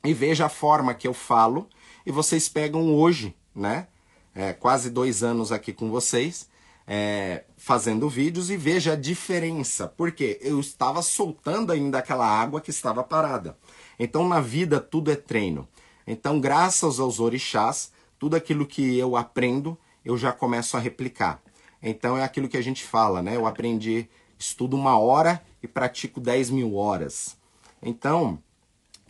e 0.06 0.14
vejam 0.14 0.46
a 0.46 0.50
forma 0.50 0.94
que 0.94 1.06
eu 1.06 1.14
falo 1.14 1.68
e 2.06 2.14
vocês 2.14 2.48
pegam 2.48 2.96
hoje, 2.96 3.36
né? 3.54 3.90
É, 4.34 4.54
quase 4.54 4.90
dois 4.90 5.22
anos 5.22 5.52
aqui 5.52 5.74
com 5.74 5.92
vocês 5.92 6.48
é, 6.88 7.44
fazendo 7.58 8.08
vídeos 8.08 8.50
e 8.50 8.56
veja 8.56 8.94
a 8.94 8.96
diferença, 8.96 9.86
porque 9.86 10.40
eu 10.42 10.62
estava 10.62 11.02
soltando 11.02 11.74
ainda 11.74 11.98
aquela 11.98 12.26
água 12.26 12.62
que 12.62 12.70
estava 12.70 13.04
parada. 13.04 13.58
Então 14.00 14.26
na 14.30 14.40
vida 14.40 14.80
tudo 14.80 15.12
é 15.12 15.16
treino. 15.18 15.68
Então, 16.08 16.40
graças 16.40 17.02
aos 17.02 17.20
orixás, 17.20 17.92
tudo 18.18 18.38
aquilo 18.38 18.66
que 18.66 18.98
eu 18.98 19.18
aprendo, 19.18 19.78
eu 20.06 20.18
já 20.18 20.32
começo 20.32 20.78
a 20.78 20.80
replicar. 20.80 21.42
Então 21.84 22.18
é 22.18 22.24
aquilo 22.24 22.48
que 22.48 22.56
a 22.56 22.64
gente 22.64 22.82
fala, 22.82 23.22
né? 23.22 23.36
Eu 23.36 23.46
aprendi, 23.46 24.08
estudo 24.40 24.78
uma 24.78 24.98
hora 24.98 25.44
e 25.66 25.68
pratico 25.68 26.20
10 26.20 26.50
mil 26.52 26.76
horas. 26.76 27.38
Então, 27.82 28.40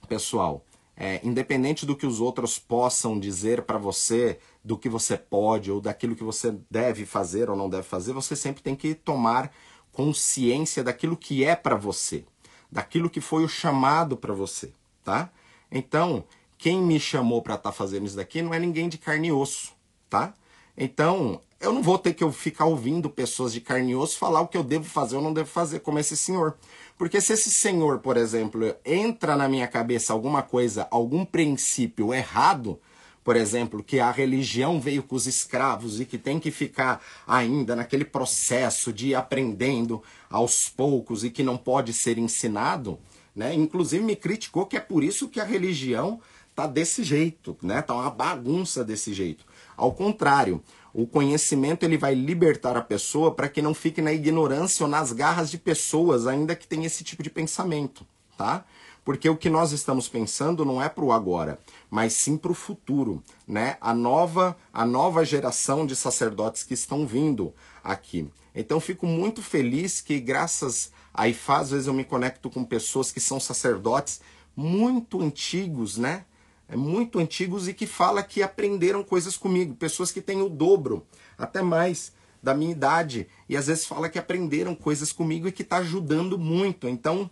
pessoal, 0.08 0.66
é, 0.98 1.20
independente 1.24 1.86
do 1.86 1.96
que 1.96 2.06
os 2.06 2.22
outros 2.22 2.58
possam 2.58 3.20
dizer 3.20 3.64
para 3.64 3.78
você, 3.78 4.40
do 4.64 4.78
que 4.78 4.88
você 4.88 5.18
pode 5.18 5.72
ou 5.72 5.82
daquilo 5.82 6.16
que 6.16 6.24
você 6.24 6.58
deve 6.72 7.06
fazer 7.06 7.50
ou 7.50 7.56
não 7.56 7.70
deve 7.70 7.84
fazer, 7.84 8.14
você 8.14 8.36
sempre 8.36 8.64
tem 8.64 8.76
que 8.76 8.96
tomar 8.96 9.52
consciência 9.92 10.84
daquilo 10.84 11.18
que 11.18 11.44
é 11.44 11.56
para 11.56 11.76
você, 11.76 12.26
daquilo 12.72 13.10
que 13.10 13.22
foi 13.22 13.44
o 13.44 13.50
chamado 13.50 14.18
para 14.18 14.34
você, 14.34 14.74
tá? 15.04 15.30
Então, 15.72 16.24
quem 16.58 16.82
me 16.82 17.00
chamou 17.00 17.42
para 17.42 17.56
estar 17.56 17.72
tá 17.72 17.76
fazendo 17.76 18.06
isso 18.06 18.16
daqui 18.16 18.42
não 18.42 18.54
é 18.54 18.60
ninguém 18.60 18.90
de 18.90 18.98
carne 18.98 19.30
e 19.30 19.32
osso, 19.32 19.74
tá? 20.10 20.34
Então, 20.78 21.42
eu 21.66 21.74
não 21.74 21.82
vou 21.82 21.98
ter 21.98 22.14
que 22.14 22.30
ficar 22.32 22.66
ouvindo 22.66 23.10
pessoas 23.10 23.52
de 23.52 23.60
carne 23.60 23.92
e 23.92 23.96
osso 23.96 24.18
falar 24.18 24.42
o 24.42 24.48
que 24.48 24.58
eu 24.58 24.64
devo 24.64 24.86
fazer 24.86 25.16
ou 25.16 25.22
não 25.22 25.34
devo 25.34 25.50
fazer, 25.50 25.80
como 25.80 25.98
esse 25.98 26.16
senhor. 26.16 26.56
Porque 26.98 27.20
se 27.20 27.34
esse 27.34 27.50
senhor, 27.50 28.00
por 28.00 28.18
exemplo, 28.18 28.76
entra 28.86 29.36
na 29.36 29.50
minha 29.50 29.68
cabeça 29.68 30.14
alguma 30.14 30.42
coisa, 30.44 30.88
algum 30.92 31.26
princípio 31.26 32.14
errado, 32.14 32.80
por 33.24 33.36
exemplo, 33.36 33.84
que 33.84 34.00
a 34.00 34.12
religião 34.12 34.80
veio 34.80 35.02
com 35.02 35.16
os 35.16 35.26
escravos 35.26 36.00
e 36.00 36.06
que 36.06 36.20
tem 36.20 36.40
que 36.40 36.52
ficar 36.52 37.02
ainda 37.28 37.76
naquele 37.76 38.06
processo 38.06 38.94
de 38.94 39.16
aprendendo 39.16 40.04
aos 40.30 40.70
poucos 40.70 41.24
e 41.24 41.32
que 41.32 41.42
não 41.42 41.58
pode 41.58 41.92
ser 41.92 42.20
ensinado, 42.20 43.00
né? 43.36 43.56
Inclusive 43.56 44.04
me 44.04 44.16
criticou 44.16 44.68
que 44.68 44.78
é 44.78 44.80
por 44.80 45.04
isso 45.04 45.28
que 45.28 45.40
a 45.40 45.44
religião 45.44 46.22
tá 46.54 46.68
desse 46.68 47.04
jeito, 47.04 47.58
né? 47.62 47.82
Tá 47.82 47.96
uma 47.96 48.12
bagunça 48.12 48.84
desse 48.84 49.12
jeito. 49.12 49.44
Ao 49.76 49.92
contrário, 49.92 50.64
o 50.98 51.06
conhecimento 51.06 51.84
ele 51.84 51.98
vai 51.98 52.16
libertar 52.16 52.78
a 52.78 52.82
pessoa 52.82 53.30
para 53.30 53.50
que 53.50 53.62
não 53.62 53.74
fique 53.74 54.02
na 54.02 54.14
ignorância 54.14 54.86
ou 54.86 54.90
nas 54.90 55.12
garras 55.12 55.52
de 55.52 55.58
pessoas 55.58 56.26
ainda 56.26 56.56
que 56.56 56.66
tenha 56.66 56.88
esse 56.88 57.04
tipo 57.04 57.22
de 57.22 57.30
pensamento, 57.30 58.08
tá? 58.38 58.64
Porque 59.04 59.30
o 59.30 59.36
que 59.36 59.50
nós 59.50 59.74
estamos 59.74 60.08
pensando 60.08 60.64
não 60.64 60.82
é 60.82 60.88
para 60.88 61.04
o 61.04 61.12
agora, 61.12 61.60
mas 61.92 62.14
sim 62.14 62.38
para 62.38 62.50
o 62.50 62.56
futuro, 62.56 63.22
né? 63.46 63.76
A 63.82 63.94
nova, 63.94 64.56
a 64.74 64.86
nova 64.86 65.26
geração 65.26 65.86
de 65.86 65.98
sacerdotes 65.98 66.64
que 66.64 66.74
estão 66.74 67.06
vindo 67.06 67.54
aqui. 67.84 68.30
Então 68.56 68.80
fico 68.80 69.06
muito 69.06 69.42
feliz 69.42 70.00
que 70.00 70.18
graças 70.18 70.94
a 71.14 71.28
IFA, 71.28 71.58
às 71.58 71.72
vezes 71.72 71.88
eu 71.88 71.94
me 71.94 72.06
conecto 72.06 72.50
com 72.50 72.64
pessoas 72.64 73.12
que 73.12 73.20
são 73.20 73.38
sacerdotes 73.38 74.22
muito 74.56 75.22
antigos, 75.22 75.98
né? 75.98 76.24
É, 76.68 76.76
muito 76.76 77.20
antigos 77.20 77.68
e 77.68 77.74
que 77.74 77.86
fala 77.86 78.24
que 78.24 78.42
aprenderam 78.42 79.04
coisas 79.04 79.38
comigo, 79.38 79.76
pessoas 79.76 80.12
que 80.12 80.22
têm 80.22 80.42
o 80.42 80.50
dobro, 80.50 81.06
até 81.38 81.62
mais 81.62 82.14
da 82.42 82.54
minha 82.54 82.72
idade, 82.72 83.28
e 83.50 83.58
às 83.58 83.68
vezes 83.68 83.86
fala 83.86 84.10
que 84.10 84.20
aprenderam 84.20 84.76
coisas 84.76 85.12
comigo 85.12 85.48
e 85.48 85.52
que 85.52 85.64
está 85.64 85.78
ajudando 85.78 86.38
muito. 86.38 86.88
Então, 86.88 87.30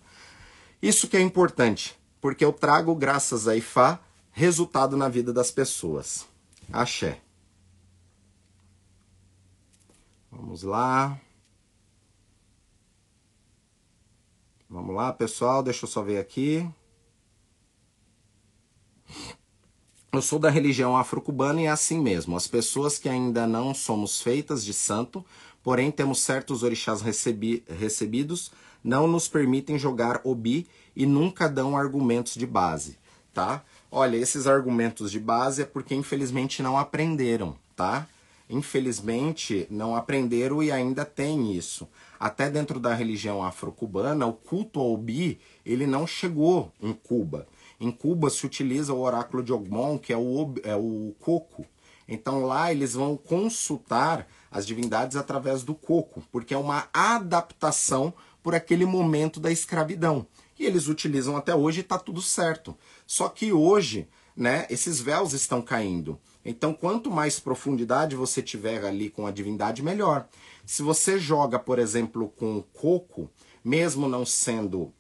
isso 0.81 1.07
que 1.07 1.15
é 1.15 1.21
importante, 1.21 1.97
porque 2.19 2.43
eu 2.43 2.51
trago, 2.51 2.95
graças 2.95 3.47
a 3.47 3.55
Ifá, 3.55 3.99
resultado 4.31 4.97
na 4.97 5.07
vida 5.07 5.31
das 5.31 5.51
pessoas. 5.51 6.25
Axé. 6.71 7.19
Vamos 10.31 10.63
lá. 10.63 11.19
Vamos 14.67 14.95
lá, 14.95 15.13
pessoal, 15.13 15.61
deixa 15.61 15.85
eu 15.85 15.89
só 15.89 16.01
ver 16.01 16.17
aqui. 16.17 16.67
Eu 20.11 20.21
sou 20.21 20.37
da 20.37 20.49
religião 20.49 20.95
afro-cubana 20.95 21.61
e 21.61 21.65
é 21.65 21.69
assim 21.69 21.99
mesmo. 21.99 22.37
As 22.37 22.47
pessoas 22.47 22.99
que 22.99 23.09
ainda 23.09 23.47
não 23.47 23.73
somos 23.73 24.21
feitas 24.21 24.63
de 24.63 24.71
santo, 24.71 25.25
porém 25.63 25.89
temos 25.89 26.19
certos 26.19 26.61
orixás 26.61 27.01
recebi 27.01 27.63
recebidos, 27.67 28.51
não 28.83 29.07
nos 29.07 29.27
permitem 29.27 29.79
jogar 29.79 30.21
obi 30.23 30.67
e 30.95 31.05
nunca 31.05 31.49
dão 31.49 31.75
argumentos 31.75 32.35
de 32.35 32.45
base, 32.45 32.97
tá? 33.33 33.63
Olha, 33.89 34.17
esses 34.17 34.45
argumentos 34.45 35.09
de 35.09 35.19
base 35.19 35.63
é 35.63 35.65
porque 35.65 35.95
infelizmente 35.95 36.61
não 36.61 36.77
aprenderam, 36.77 37.55
tá? 37.75 38.07
Infelizmente 38.49 39.65
não 39.69 39.95
aprenderam 39.95 40.61
e 40.61 40.71
ainda 40.71 41.05
tem 41.05 41.55
isso. 41.55 41.87
Até 42.19 42.49
dentro 42.49 42.79
da 42.79 42.93
religião 42.93 43.43
afro-cubana, 43.43 44.27
o 44.27 44.33
culto 44.33 44.79
ao 44.79 44.93
obi, 44.93 45.39
ele 45.65 45.87
não 45.87 46.05
chegou 46.05 46.71
em 46.81 46.93
Cuba. 46.93 47.47
Em 47.83 47.91
Cuba 47.91 48.29
se 48.29 48.45
utiliza 48.45 48.93
o 48.93 49.01
oráculo 49.01 49.43
de 49.43 49.51
Ogmon, 49.51 49.97
que 49.97 50.13
é 50.13 50.17
o, 50.17 50.53
é 50.63 50.73
o 50.73 51.13
coco. 51.19 51.65
Então 52.07 52.45
lá 52.45 52.71
eles 52.71 52.93
vão 52.93 53.17
consultar 53.17 54.25
as 54.49 54.65
divindades 54.65 55.17
através 55.17 55.63
do 55.63 55.75
coco, 55.75 56.23
porque 56.31 56.53
é 56.53 56.57
uma 56.57 56.87
adaptação 56.93 58.13
por 58.41 58.55
aquele 58.55 58.85
momento 58.85 59.37
da 59.37 59.51
escravidão. 59.51 60.25
E 60.57 60.65
eles 60.65 60.87
utilizam 60.87 61.35
até 61.35 61.53
hoje 61.53 61.79
e 61.79 61.81
está 61.81 61.99
tudo 61.99 62.21
certo. 62.21 62.73
Só 63.05 63.27
que 63.27 63.51
hoje, 63.51 64.07
né, 64.33 64.65
esses 64.69 65.01
véus 65.01 65.33
estão 65.33 65.61
caindo. 65.61 66.17
Então, 66.45 66.73
quanto 66.73 67.11
mais 67.11 67.37
profundidade 67.37 68.15
você 68.15 68.41
tiver 68.41 68.85
ali 68.85 69.09
com 69.09 69.27
a 69.27 69.31
divindade, 69.31 69.83
melhor. 69.83 70.25
Se 70.65 70.81
você 70.81 71.19
joga, 71.19 71.59
por 71.59 71.79
exemplo, 71.79 72.29
com 72.37 72.61
coco, 72.61 73.29
mesmo 73.61 74.07
não 74.07 74.25
sendo 74.25 74.93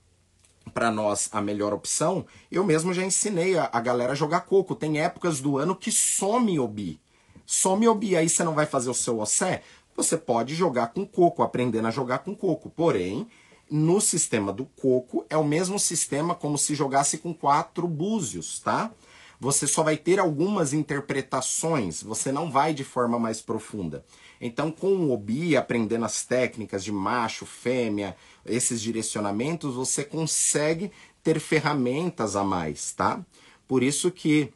para 0.73 0.91
nós 0.91 1.29
a 1.31 1.41
melhor 1.41 1.73
opção, 1.73 2.25
eu 2.51 2.63
mesmo 2.63 2.93
já 2.93 3.03
ensinei 3.03 3.57
a, 3.57 3.69
a, 3.71 3.79
galera 3.79 4.13
a 4.13 4.15
jogar 4.15 4.41
coco. 4.41 4.75
Tem 4.75 4.99
épocas 4.99 5.39
do 5.39 5.57
ano 5.57 5.75
que 5.75 5.91
some 5.91 6.59
obi. 6.59 6.99
Some 7.45 7.87
obi, 7.87 8.15
aí 8.15 8.29
você 8.29 8.43
não 8.43 8.53
vai 8.53 8.65
fazer 8.65 8.89
o 8.89 8.93
seu 8.93 9.19
ossé? 9.19 9.61
Você 9.95 10.17
pode 10.17 10.55
jogar 10.55 10.87
com 10.87 11.05
coco, 11.05 11.43
aprendendo 11.43 11.87
a 11.87 11.91
jogar 11.91 12.19
com 12.19 12.35
coco. 12.35 12.69
Porém, 12.69 13.27
no 13.69 14.01
sistema 14.01 14.51
do 14.51 14.65
coco, 14.65 15.25
é 15.29 15.37
o 15.37 15.43
mesmo 15.43 15.79
sistema 15.79 16.33
como 16.33 16.57
se 16.57 16.75
jogasse 16.75 17.17
com 17.17 17.33
quatro 17.33 17.87
búzios, 17.87 18.59
tá? 18.59 18.91
Você 19.39 19.67
só 19.67 19.83
vai 19.83 19.97
ter 19.97 20.19
algumas 20.19 20.73
interpretações, 20.73 22.01
você 22.01 22.31
não 22.31 22.49
vai 22.49 22.73
de 22.73 22.83
forma 22.83 23.19
mais 23.19 23.41
profunda. 23.41 24.05
Então, 24.45 24.69
com 24.69 24.87
o 24.87 25.13
Obi, 25.13 25.55
aprendendo 25.55 26.03
as 26.03 26.25
técnicas 26.25 26.83
de 26.83 26.91
macho, 26.91 27.45
fêmea, 27.45 28.13
esses 28.45 28.81
direcionamentos, 28.81 29.75
você 29.75 30.03
consegue 30.03 30.91
ter 31.23 31.39
ferramentas 31.39 32.35
a 32.35 32.43
mais, 32.43 32.91
tá? 32.91 33.25
Por 33.65 33.81
isso 33.81 34.11
que 34.11 34.51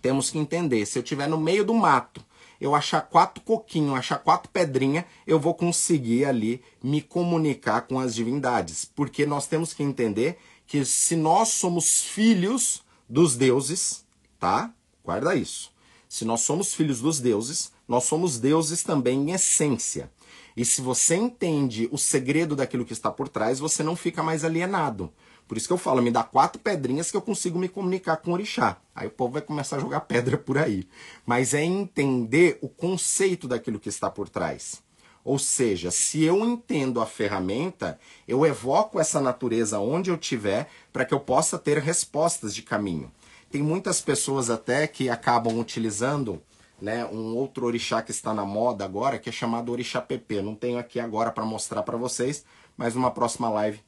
temos 0.00 0.30
que 0.30 0.38
entender, 0.38 0.86
se 0.86 0.98
eu 0.98 1.02
estiver 1.02 1.28
no 1.28 1.38
meio 1.38 1.62
do 1.62 1.74
mato, 1.74 2.24
eu 2.58 2.74
achar 2.74 3.02
quatro 3.02 3.44
coquinhos, 3.44 3.98
achar 3.98 4.16
quatro 4.16 4.50
pedrinhas, 4.50 5.04
eu 5.26 5.38
vou 5.38 5.54
conseguir 5.54 6.24
ali 6.24 6.62
me 6.82 7.02
comunicar 7.02 7.82
com 7.82 7.98
as 7.98 8.14
divindades. 8.14 8.86
Porque 8.86 9.26
nós 9.26 9.46
temos 9.46 9.74
que 9.74 9.82
entender 9.82 10.38
que 10.66 10.86
se 10.86 11.16
nós 11.16 11.50
somos 11.50 12.02
filhos 12.02 12.82
dos 13.06 13.36
deuses, 13.36 14.06
tá? 14.40 14.72
Guarda 15.04 15.34
isso. 15.34 15.70
Se 16.08 16.24
nós 16.24 16.40
somos 16.40 16.72
filhos 16.72 17.00
dos 17.02 17.20
deuses, 17.20 17.71
nós 17.86 18.04
somos 18.04 18.38
deuses 18.38 18.82
também 18.82 19.18
em 19.18 19.32
essência. 19.32 20.10
E 20.56 20.64
se 20.64 20.80
você 20.80 21.16
entende 21.16 21.88
o 21.90 21.98
segredo 21.98 22.54
daquilo 22.54 22.84
que 22.84 22.92
está 22.92 23.10
por 23.10 23.28
trás, 23.28 23.58
você 23.58 23.82
não 23.82 23.96
fica 23.96 24.22
mais 24.22 24.44
alienado. 24.44 25.12
Por 25.48 25.56
isso 25.56 25.66
que 25.66 25.72
eu 25.72 25.78
falo, 25.78 26.00
me 26.00 26.10
dá 26.10 26.22
quatro 26.22 26.60
pedrinhas 26.60 27.10
que 27.10 27.16
eu 27.16 27.22
consigo 27.22 27.58
me 27.58 27.68
comunicar 27.68 28.16
com 28.18 28.30
o 28.30 28.34
orixá. 28.34 28.78
Aí 28.94 29.06
o 29.06 29.10
povo 29.10 29.34
vai 29.34 29.42
começar 29.42 29.76
a 29.76 29.80
jogar 29.80 30.00
pedra 30.00 30.38
por 30.38 30.56
aí. 30.56 30.88
Mas 31.26 31.52
é 31.52 31.62
entender 31.62 32.58
o 32.62 32.68
conceito 32.68 33.48
daquilo 33.48 33.78
que 33.78 33.88
está 33.88 34.10
por 34.10 34.28
trás. 34.28 34.82
Ou 35.24 35.38
seja, 35.38 35.90
se 35.90 36.22
eu 36.24 36.44
entendo 36.44 37.00
a 37.00 37.06
ferramenta, 37.06 37.98
eu 38.26 38.44
evoco 38.44 38.98
essa 38.98 39.20
natureza 39.20 39.78
onde 39.78 40.10
eu 40.10 40.18
tiver 40.18 40.68
para 40.92 41.04
que 41.04 41.14
eu 41.14 41.20
possa 41.20 41.58
ter 41.58 41.78
respostas 41.78 42.54
de 42.54 42.62
caminho. 42.62 43.12
Tem 43.50 43.62
muitas 43.62 44.00
pessoas 44.00 44.48
até 44.50 44.86
que 44.86 45.08
acabam 45.10 45.58
utilizando 45.58 46.42
né, 46.82 47.06
um 47.06 47.36
outro 47.36 47.64
orixá 47.64 48.02
que 48.02 48.10
está 48.10 48.34
na 48.34 48.44
moda 48.44 48.84
agora, 48.84 49.16
que 49.16 49.28
é 49.28 49.32
chamado 49.32 49.70
orixá 49.70 50.02
PP. 50.02 50.42
Não 50.42 50.56
tenho 50.56 50.76
aqui 50.78 50.98
agora 50.98 51.30
para 51.30 51.44
mostrar 51.44 51.84
para 51.84 51.96
vocês, 51.96 52.44
mas 52.76 52.96
numa 52.96 53.12
próxima 53.12 53.48
live 53.48 53.80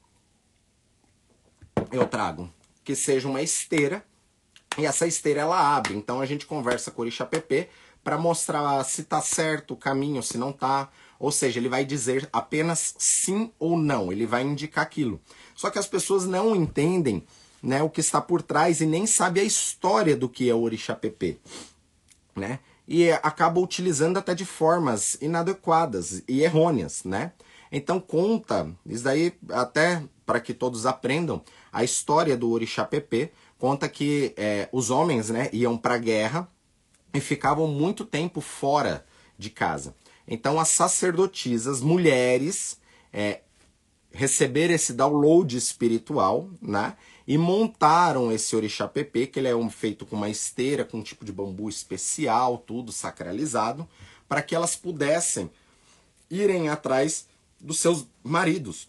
eu 1.91 2.07
trago. 2.07 2.49
Que 2.85 2.95
seja 2.95 3.27
uma 3.27 3.43
esteira, 3.43 4.05
e 4.79 4.87
essa 4.87 5.09
esteira 5.09 5.41
ela 5.41 5.77
abre. 5.77 5.97
Então 5.97 6.21
a 6.21 6.27
gente 6.27 6.47
conversa 6.47 6.93
com 6.93 7.03
o 7.03 7.05
orixá 7.05 7.27
PP 7.27 7.69
para 8.05 8.17
mostrar 8.17 8.85
se 8.85 9.01
está 9.01 9.21
certo 9.21 9.75
o 9.75 9.77
caminho, 9.77 10.23
se 10.23 10.39
não 10.39 10.51
está. 10.51 10.89
Ou 11.19 11.33
seja, 11.33 11.59
ele 11.59 11.69
vai 11.69 11.85
dizer 11.85 12.29
apenas 12.33 12.95
sim 12.97 13.51
ou 13.59 13.77
não, 13.77 14.13
ele 14.13 14.25
vai 14.25 14.45
indicar 14.45 14.85
aquilo. 14.85 15.21
Só 15.57 15.69
que 15.69 15.81
as 15.81 15.89
pessoas 15.89 16.27
não 16.27 16.55
entendem 16.55 17.27
né, 17.61 17.83
o 17.83 17.91
que 17.91 18.01
está 18.01 18.21
por 18.21 18.41
trás 18.41 18.81
e 18.81 18.87
nem 18.87 19.05
sabe 19.05 19.41
a 19.41 19.45
história 19.45 20.17
do 20.17 20.29
que 20.29 20.49
é 20.49 20.55
o 20.55 20.63
orixá 20.63 20.95
PP, 20.95 21.41
né? 22.37 22.61
E 22.87 23.11
acaba 23.11 23.61
utilizando 23.61 24.19
até 24.19 24.35
de 24.35 24.45
formas 24.45 25.17
inadequadas 25.21 26.23
e 26.29 26.43
errôneas, 26.43 27.05
né? 27.05 27.33
Então 27.73 27.99
conta, 27.99 28.71
isso 28.87 29.05
daí 29.05 29.33
até 29.51 30.03
para 30.25 30.41
que 30.41 30.55
todos 30.55 30.87
aprendam, 30.87 31.43
a 31.73 31.83
história 31.83 32.37
do 32.37 32.51
orixá 32.51 32.85
PP 32.85 33.33
conta 33.59 33.89
que 33.89 34.33
é, 34.37 34.69
os 34.73 34.91
homens, 34.91 35.31
né, 35.31 35.49
iam 35.53 35.77
para 35.77 35.95
a 35.95 35.99
guerra 35.99 36.49
e 37.13 37.21
ficavam 37.21 37.67
muito 37.67 38.05
tempo 38.05 38.41
fora 38.41 39.05
de 39.39 39.51
casa. 39.51 39.95
Então 40.27 40.61
as 40.61 40.69
sacerdotisas, 40.69 41.81
mulheres, 41.81 42.79
é, 43.13 43.41
receberam 44.13 44.75
esse 44.75 44.93
download 44.93 45.57
espiritual, 45.57 46.49
né? 46.63 46.97
E 47.27 47.39
montaram 47.39 48.31
esse 48.31 48.55
orixá 48.55 48.87
PP, 48.87 49.29
que 49.29 49.39
ele 49.39 49.49
é 49.49 49.57
um, 49.57 49.71
feito 49.71 50.05
com 50.05 50.17
uma 50.17 50.29
esteira, 50.29 50.85
com 50.85 50.99
um 50.99 51.03
tipo 51.03 51.25
de 51.25 51.33
bambu 51.33 51.69
especial, 51.69 52.59
tudo 52.59 52.93
sacralizado, 52.93 53.89
para 54.29 54.43
que 54.43 54.55
elas 54.55 54.77
pudessem 54.77 55.51
irem 56.31 56.69
atrás 56.69 57.27
dos 57.61 57.79
seus 57.79 58.07
maridos. 58.23 58.89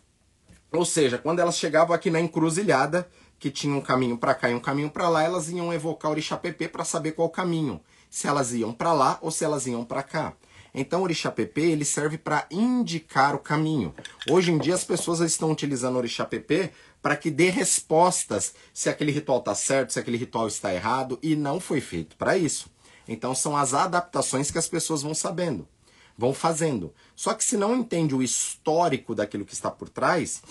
Ou 0.71 0.83
seja, 0.83 1.17
quando 1.17 1.39
elas 1.39 1.57
chegavam 1.57 1.95
aqui 1.95 2.09
na 2.09 2.19
encruzilhada, 2.19 3.09
que 3.39 3.49
tinha 3.49 3.75
um 3.75 3.81
caminho 3.81 4.17
para 4.17 4.33
cá 4.33 4.49
e 4.49 4.53
um 4.53 4.59
caminho 4.59 4.89
para 4.89 5.07
lá, 5.07 5.23
elas 5.23 5.49
iam 5.49 5.73
evocar 5.73 6.09
o 6.09 6.13
orixá 6.13 6.37
PP 6.37 6.69
para 6.69 6.83
saber 6.83 7.13
qual 7.13 7.29
caminho, 7.29 7.79
se 8.09 8.27
elas 8.27 8.53
iam 8.53 8.73
para 8.73 8.93
lá 8.93 9.17
ou 9.21 9.31
se 9.31 9.45
elas 9.45 9.67
iam 9.67 9.85
para 9.85 10.03
cá. 10.03 10.33
Então 10.73 10.99
o 10.99 11.03
orixá 11.03 11.31
PP 11.31 11.61
ele 11.61 11.85
serve 11.85 12.17
para 12.17 12.45
indicar 12.51 13.33
o 13.33 13.39
caminho. 13.39 13.95
Hoje 14.29 14.51
em 14.51 14.57
dia 14.57 14.75
as 14.75 14.83
pessoas 14.83 15.21
estão 15.21 15.49
utilizando 15.49 15.95
o 15.95 15.99
orixá 15.99 16.25
PP 16.25 16.71
para 17.05 17.15
que 17.15 17.29
dê 17.29 17.51
respostas 17.51 18.55
se 18.73 18.89
aquele 18.89 19.11
ritual 19.11 19.37
está 19.37 19.53
certo, 19.53 19.93
se 19.93 19.99
aquele 19.99 20.17
ritual 20.17 20.47
está 20.47 20.73
errado, 20.73 21.19
e 21.21 21.35
não 21.35 21.59
foi 21.59 21.79
feito 21.79 22.15
para 22.17 22.35
isso. 22.35 22.67
Então 23.07 23.35
são 23.35 23.55
as 23.55 23.75
adaptações 23.75 24.49
que 24.49 24.57
as 24.57 24.67
pessoas 24.67 25.03
vão 25.03 25.13
sabendo, 25.13 25.67
vão 26.17 26.33
fazendo. 26.33 26.91
Só 27.15 27.35
que 27.35 27.43
se 27.43 27.57
não 27.57 27.75
entende 27.75 28.15
o 28.15 28.23
histórico 28.23 29.13
daquilo 29.13 29.45
que 29.45 29.53
está 29.53 29.69
por 29.69 29.87
trás, 29.87 30.41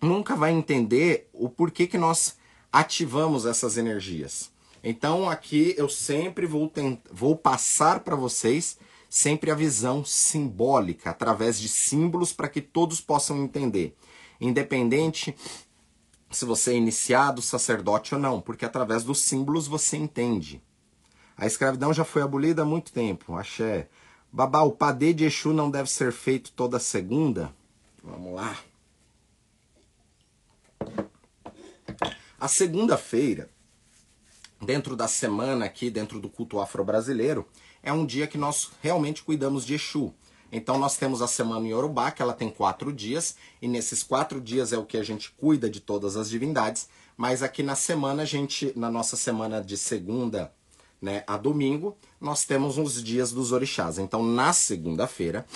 nunca 0.00 0.34
vai 0.34 0.52
entender 0.52 1.28
o 1.34 1.50
porquê 1.50 1.86
que 1.86 1.98
nós 1.98 2.38
ativamos 2.72 3.44
essas 3.44 3.76
energias. 3.76 4.50
Então 4.82 5.28
aqui 5.28 5.74
eu 5.76 5.90
sempre 5.90 6.46
vou, 6.46 6.72
vou 7.12 7.36
passar 7.36 8.00
para 8.00 8.16
vocês 8.16 8.78
sempre 9.10 9.50
a 9.50 9.54
visão 9.54 10.02
simbólica, 10.02 11.10
através 11.10 11.60
de 11.60 11.68
símbolos 11.68 12.32
para 12.32 12.48
que 12.48 12.62
todos 12.62 13.02
possam 13.02 13.44
entender 13.44 13.94
independente 14.40 15.34
se 16.30 16.44
você 16.44 16.72
é 16.72 16.76
iniciado, 16.76 17.40
sacerdote 17.40 18.14
ou 18.14 18.20
não, 18.20 18.40
porque 18.40 18.64
através 18.64 19.04
dos 19.04 19.20
símbolos 19.20 19.66
você 19.66 19.96
entende. 19.96 20.62
A 21.36 21.46
escravidão 21.46 21.92
já 21.92 22.04
foi 22.04 22.22
abolida 22.22 22.62
há 22.62 22.64
muito 22.64 22.92
tempo, 22.92 23.36
axé. 23.36 23.88
Babá, 24.32 24.62
o 24.62 24.72
padê 24.72 25.12
de 25.12 25.24
Exu 25.24 25.52
não 25.52 25.70
deve 25.70 25.90
ser 25.90 26.12
feito 26.12 26.52
toda 26.52 26.78
segunda? 26.78 27.54
Vamos 28.02 28.34
lá. 28.34 28.56
A 32.38 32.48
segunda-feira, 32.48 33.48
dentro 34.60 34.94
da 34.94 35.08
semana 35.08 35.64
aqui, 35.64 35.90
dentro 35.90 36.20
do 36.20 36.28
culto 36.28 36.60
afro-brasileiro, 36.60 37.46
é 37.82 37.92
um 37.92 38.04
dia 38.04 38.26
que 38.26 38.36
nós 38.36 38.70
realmente 38.82 39.22
cuidamos 39.22 39.64
de 39.64 39.74
Exu. 39.74 40.12
Então 40.50 40.78
nós 40.78 40.96
temos 40.96 41.20
a 41.20 41.26
semana 41.26 41.66
em 41.66 41.70
Yorubá, 41.70 42.10
que 42.10 42.22
ela 42.22 42.32
tem 42.32 42.48
quatro 42.48 42.92
dias, 42.92 43.36
e 43.60 43.68
nesses 43.68 44.02
quatro 44.02 44.40
dias 44.40 44.72
é 44.72 44.78
o 44.78 44.84
que 44.84 44.96
a 44.96 45.02
gente 45.02 45.30
cuida 45.32 45.68
de 45.68 45.80
todas 45.80 46.16
as 46.16 46.30
divindades, 46.30 46.88
mas 47.16 47.42
aqui 47.42 47.62
na 47.62 47.74
semana, 47.74 48.22
a 48.22 48.26
gente, 48.26 48.72
na 48.76 48.90
nossa 48.90 49.16
semana 49.16 49.60
de 49.60 49.76
segunda 49.76 50.52
né, 51.00 51.24
a 51.26 51.36
domingo, 51.36 51.96
nós 52.20 52.44
temos 52.44 52.78
os 52.78 53.02
dias 53.02 53.32
dos 53.32 53.52
orixás. 53.52 53.98
Então 53.98 54.22
na 54.22 54.52
segunda-feira 54.52 55.46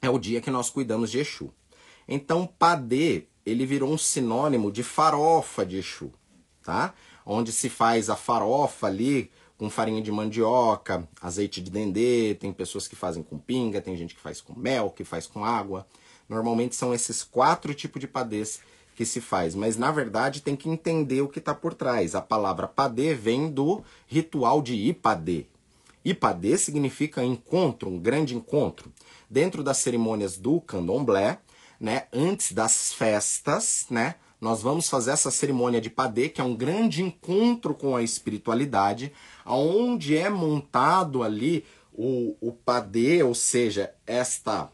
é 0.00 0.08
o 0.08 0.18
dia 0.18 0.40
que 0.40 0.50
nós 0.50 0.70
cuidamos 0.70 1.10
de 1.10 1.18
Exu. 1.18 1.52
Então 2.08 2.46
Padê, 2.46 3.26
ele 3.44 3.66
virou 3.66 3.92
um 3.92 3.98
sinônimo 3.98 4.70
de 4.72 4.82
farofa 4.82 5.64
de 5.64 5.78
Exu, 5.78 6.12
tá? 6.62 6.94
Onde 7.24 7.52
se 7.52 7.68
faz 7.68 8.10
a 8.10 8.16
farofa 8.16 8.86
ali 8.86 9.30
com 9.60 9.68
farinha 9.68 10.00
de 10.00 10.10
mandioca, 10.10 11.06
azeite 11.20 11.60
de 11.60 11.70
dendê, 11.70 12.34
tem 12.34 12.50
pessoas 12.50 12.88
que 12.88 12.96
fazem 12.96 13.22
com 13.22 13.36
pinga, 13.36 13.78
tem 13.78 13.94
gente 13.94 14.14
que 14.14 14.20
faz 14.20 14.40
com 14.40 14.58
mel, 14.58 14.88
que 14.88 15.04
faz 15.04 15.26
com 15.26 15.44
água. 15.44 15.86
Normalmente 16.26 16.74
são 16.74 16.94
esses 16.94 17.22
quatro 17.22 17.74
tipos 17.74 18.00
de 18.00 18.08
padês 18.08 18.60
que 18.96 19.04
se 19.04 19.20
faz, 19.20 19.54
mas 19.54 19.76
na 19.76 19.92
verdade 19.92 20.40
tem 20.40 20.56
que 20.56 20.66
entender 20.66 21.20
o 21.20 21.28
que 21.28 21.40
está 21.40 21.54
por 21.54 21.74
trás. 21.74 22.14
A 22.14 22.22
palavra 22.22 22.66
padê 22.66 23.12
vem 23.12 23.50
do 23.50 23.84
ritual 24.06 24.62
de 24.62 24.74
Ipadê. 24.74 25.44
Ipadê 26.02 26.56
significa 26.56 27.22
encontro, 27.22 27.90
um 27.90 27.98
grande 27.98 28.34
encontro. 28.34 28.90
Dentro 29.28 29.62
das 29.62 29.76
cerimônias 29.76 30.38
do 30.38 30.58
candomblé, 30.62 31.38
né, 31.78 32.04
antes 32.14 32.52
das 32.52 32.94
festas, 32.94 33.84
né, 33.90 34.14
nós 34.40 34.62
vamos 34.62 34.88
fazer 34.88 35.10
essa 35.10 35.30
cerimônia 35.30 35.80
de 35.80 35.90
padê, 35.90 36.28
que 36.30 36.40
é 36.40 36.44
um 36.44 36.56
grande 36.56 37.02
encontro 37.02 37.74
com 37.74 37.94
a 37.94 38.02
espiritualidade, 38.02 39.12
onde 39.54 40.16
é 40.16 40.28
montado 40.28 41.22
ali 41.22 41.64
o, 41.92 42.36
o 42.40 42.52
padê, 42.52 43.22
ou 43.22 43.34
seja, 43.34 43.92
esta 44.06 44.70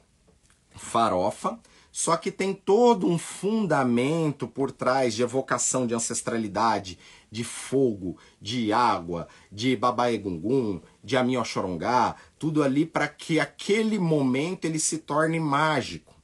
farofa, 0.75 1.59
só 1.91 2.17
que 2.17 2.31
tem 2.31 2.53
todo 2.53 3.09
um 3.09 3.17
fundamento 3.17 4.47
por 4.47 4.71
trás 4.71 5.15
de 5.15 5.23
evocação 5.23 5.87
de 5.87 5.95
ancestralidade, 5.95 6.99
de 7.31 7.43
fogo, 7.43 8.19
de 8.41 8.71
água, 8.73 9.29
de 9.51 9.75
babae 9.75 10.19
gungun, 10.19 10.81
de 11.03 11.17
amiochorongá, 11.17 12.17
tudo 12.39 12.63
ali 12.63 12.85
para 12.85 13.09
que 13.09 13.41
aquele 13.41 13.99
momento 13.99 14.67
ele 14.67 14.79
se 14.79 14.99
torne 14.99 15.41
mágico. 15.41 16.15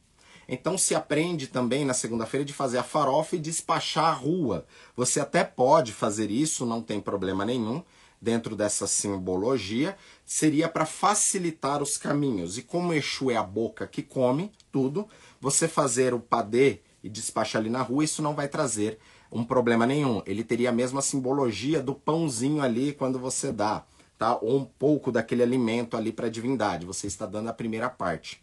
Então 0.46 0.76
se 0.76 0.94
aprende 0.94 1.46
também 1.46 1.84
na 1.84 1.94
segunda-feira 1.94 2.44
de 2.44 2.52
fazer 2.52 2.76
a 2.76 2.82
farofa 2.82 3.36
e 3.36 3.38
despachar 3.38 4.04
a 4.04 4.12
rua. 4.12 4.66
Você 4.94 5.20
até 5.20 5.42
pode 5.42 5.92
fazer 5.92 6.30
isso, 6.30 6.66
não 6.66 6.82
tem 6.82 7.00
problema 7.00 7.46
nenhum, 7.46 7.82
dentro 8.22 8.54
dessa 8.54 8.86
simbologia, 8.86 9.96
seria 10.24 10.68
para 10.68 10.86
facilitar 10.86 11.82
os 11.82 11.96
caminhos. 11.96 12.56
E 12.56 12.62
como 12.62 12.94
Exu 12.94 13.32
é 13.32 13.36
a 13.36 13.42
boca 13.42 13.84
que 13.84 14.00
come 14.00 14.52
tudo, 14.70 15.08
você 15.40 15.66
fazer 15.66 16.14
o 16.14 16.20
padê 16.20 16.80
e 17.02 17.08
despachar 17.08 17.60
ali 17.60 17.68
na 17.68 17.82
rua, 17.82 18.04
isso 18.04 18.22
não 18.22 18.32
vai 18.32 18.46
trazer 18.46 19.00
um 19.30 19.42
problema 19.42 19.84
nenhum. 19.84 20.22
Ele 20.24 20.44
teria 20.44 20.68
a 20.68 20.72
mesma 20.72 21.02
simbologia 21.02 21.82
do 21.82 21.96
pãozinho 21.96 22.62
ali 22.62 22.92
quando 22.92 23.18
você 23.18 23.50
dá, 23.50 23.84
tá? 24.16 24.38
Ou 24.40 24.58
um 24.58 24.64
pouco 24.64 25.10
daquele 25.10 25.42
alimento 25.42 25.96
ali 25.96 26.12
para 26.12 26.28
a 26.28 26.30
divindade. 26.30 26.86
Você 26.86 27.08
está 27.08 27.26
dando 27.26 27.48
a 27.48 27.52
primeira 27.52 27.90
parte. 27.90 28.40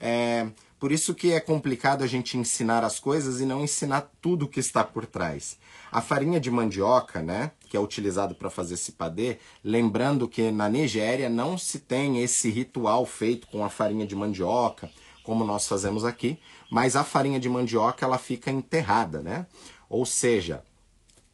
É, 0.00 0.48
por 0.80 0.90
isso 0.90 1.14
que 1.14 1.30
é 1.30 1.38
complicado 1.38 2.02
a 2.02 2.06
gente 2.06 2.38
ensinar 2.38 2.82
as 2.82 2.98
coisas 2.98 3.38
e 3.38 3.44
não 3.44 3.62
ensinar 3.62 4.10
tudo 4.18 4.48
que 4.48 4.58
está 4.58 4.82
por 4.82 5.04
trás. 5.04 5.58
A 5.92 6.00
farinha 6.00 6.40
de 6.40 6.50
mandioca, 6.50 7.20
né, 7.20 7.52
que 7.68 7.76
é 7.76 7.80
utilizado 7.80 8.34
para 8.34 8.48
fazer 8.48 8.74
esse 8.74 8.92
padê, 8.92 9.36
lembrando 9.62 10.26
que 10.26 10.50
na 10.50 10.70
Nigéria 10.70 11.28
não 11.28 11.58
se 11.58 11.80
tem 11.80 12.22
esse 12.22 12.48
ritual 12.48 13.04
feito 13.04 13.46
com 13.48 13.62
a 13.62 13.68
farinha 13.68 14.06
de 14.06 14.16
mandioca, 14.16 14.90
como 15.22 15.44
nós 15.44 15.68
fazemos 15.68 16.02
aqui, 16.02 16.38
mas 16.70 16.96
a 16.96 17.04
farinha 17.04 17.38
de 17.38 17.48
mandioca 17.48 18.06
ela 18.06 18.16
fica 18.16 18.50
enterrada, 18.50 19.20
né? 19.20 19.46
Ou 19.86 20.06
seja, 20.06 20.64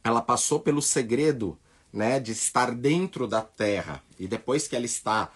ela 0.03 0.21
passou 0.21 0.59
pelo 0.59 0.83
segredo, 0.83 1.57
né, 1.93 2.19
de 2.19 2.33
estar 2.33 2.73
dentro 2.73 3.29
da 3.29 3.43
terra 3.43 4.03
e 4.19 4.27
depois 4.27 4.67
que 4.67 4.75
ela 4.75 4.85
está, 4.85 5.31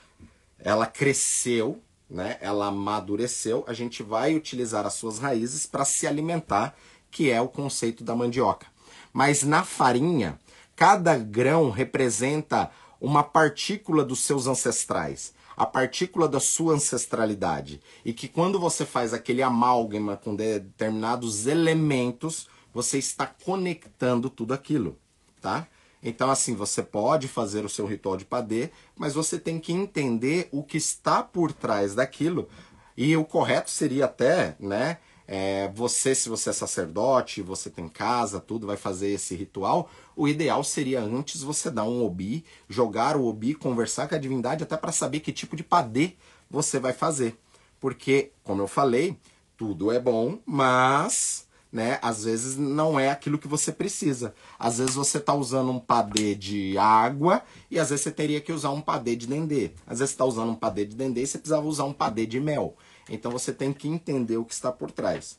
ela 0.58 0.84
cresceu, 0.84 1.80
né, 2.11 2.36
ela 2.40 2.66
amadureceu, 2.66 3.64
a 3.68 3.72
gente 3.72 4.02
vai 4.02 4.34
utilizar 4.34 4.84
as 4.84 4.94
suas 4.94 5.18
raízes 5.18 5.64
para 5.64 5.84
se 5.84 6.06
alimentar, 6.06 6.74
que 7.11 7.30
é 7.30 7.40
o 7.40 7.48
conceito 7.48 8.02
da 8.02 8.16
mandioca. 8.16 8.66
Mas 9.12 9.42
na 9.42 9.64
farinha, 9.64 10.38
cada 10.74 11.16
grão 11.16 11.70
representa 11.70 12.70
uma 13.00 13.22
partícula 13.22 14.04
dos 14.04 14.20
seus 14.20 14.46
ancestrais, 14.46 15.32
a 15.56 15.64
partícula 15.64 16.28
da 16.28 16.40
sua 16.40 16.74
ancestralidade. 16.74 17.80
E 18.04 18.12
que 18.12 18.28
quando 18.28 18.58
você 18.58 18.84
faz 18.84 19.14
aquele 19.14 19.42
amálgama 19.42 20.16
com 20.16 20.34
determinados 20.34 21.46
elementos, 21.46 22.48
você 22.72 22.98
está 22.98 23.26
conectando 23.26 24.30
tudo 24.30 24.54
aquilo, 24.54 24.98
tá? 25.40 25.66
Então, 26.03 26.30
assim, 26.30 26.55
você 26.55 26.82
pode 26.82 27.28
fazer 27.28 27.64
o 27.64 27.68
seu 27.68 27.86
ritual 27.86 28.16
de 28.16 28.24
padê, 28.24 28.70
mas 28.96 29.14
você 29.14 29.38
tem 29.38 29.59
que 29.59 29.72
entender 29.72 30.48
o 30.51 30.62
que 30.62 30.76
está 30.78 31.22
por 31.22 31.53
trás 31.53 31.94
daquilo. 31.94 32.48
E 32.96 33.16
o 33.16 33.24
correto 33.24 33.70
seria 33.70 34.07
até, 34.07 34.57
né? 34.59 34.98
É, 35.32 35.70
você, 35.74 36.12
se 36.12 36.28
você 36.28 36.51
é 36.51 36.53
sacerdote, 36.53 37.40
você 37.40 37.70
tem 37.70 37.86
casa, 37.86 38.40
tudo, 38.40 38.66
vai 38.66 38.76
fazer 38.76 39.11
esse 39.11 39.36
ritual. 39.36 39.88
O 40.16 40.26
ideal 40.26 40.64
seria 40.64 41.01
antes 41.01 41.42
você 41.42 41.70
dar 41.70 41.84
um 41.84 42.05
obi, 42.05 42.44
jogar 42.68 43.16
o 43.16 43.24
obi, 43.26 43.55
conversar 43.55 44.09
com 44.09 44.16
a 44.16 44.18
divindade, 44.18 44.64
até 44.64 44.76
para 44.76 44.90
saber 44.90 45.20
que 45.20 45.32
tipo 45.32 45.55
de 45.55 45.62
padê 45.62 46.14
você 46.51 46.80
vai 46.80 46.92
fazer. 46.92 47.38
Porque, 47.78 48.32
como 48.42 48.61
eu 48.61 48.66
falei, 48.66 49.16
tudo 49.57 49.92
é 49.92 50.01
bom, 50.01 50.40
mas 50.44 51.46
né? 51.73 51.99
Às 52.03 52.25
vezes 52.25 52.57
não 52.57 52.99
é 52.99 53.11
aquilo 53.11 53.39
que 53.39 53.49
você 53.49 53.71
precisa. 53.73 54.35
Às 54.59 54.79
vezes 54.79 54.95
você 54.95 55.18
está 55.18 55.35
usando 55.35 55.71
um 55.71 55.79
padê 55.79 56.35
de 56.35 56.77
água 56.77 57.43
e 57.71 57.79
às 57.79 57.91
vezes 57.91 58.05
você 58.05 58.11
teria 58.11 58.41
que 58.41 58.53
usar 58.53 58.71
um 58.71 58.81
padê 58.81 59.14
de 59.14 59.27
dendê. 59.27 59.73
Às 59.87 60.01
vezes 60.01 60.11
você 60.11 60.14
está 60.14 60.25
usando 60.25 60.51
um 60.51 60.57
padê 60.57 60.85
de 60.85 60.97
dendê 60.97 61.23
e 61.23 61.27
você 61.27 61.39
precisava 61.39 61.66
usar 61.66 61.85
um 61.85 61.93
padê 61.93 62.27
de 62.27 62.41
mel. 62.41 62.77
Então 63.09 63.31
você 63.31 63.53
tem 63.53 63.73
que 63.73 63.89
entender 63.89 64.37
o 64.37 64.45
que 64.45 64.55
está 64.55 64.73
por 64.73 64.91
trás. 64.91 65.39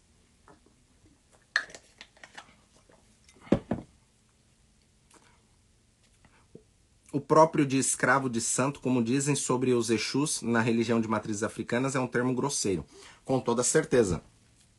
O 7.14 7.20
próprio 7.20 7.66
de 7.66 7.78
escravo 7.78 8.30
de 8.30 8.40
santo, 8.40 8.80
como 8.80 9.04
dizem 9.04 9.36
sobre 9.36 9.74
os 9.74 9.90
Exus 9.90 10.42
na 10.42 10.62
religião 10.62 11.02
de 11.02 11.10
matrizes 11.10 11.44
africanas, 11.44 11.94
é 11.94 12.00
um 12.00 12.08
termo 12.08 12.34
grosseiro, 12.34 12.86
com 13.26 13.38
toda 13.38 13.64
certeza. 13.64 14.24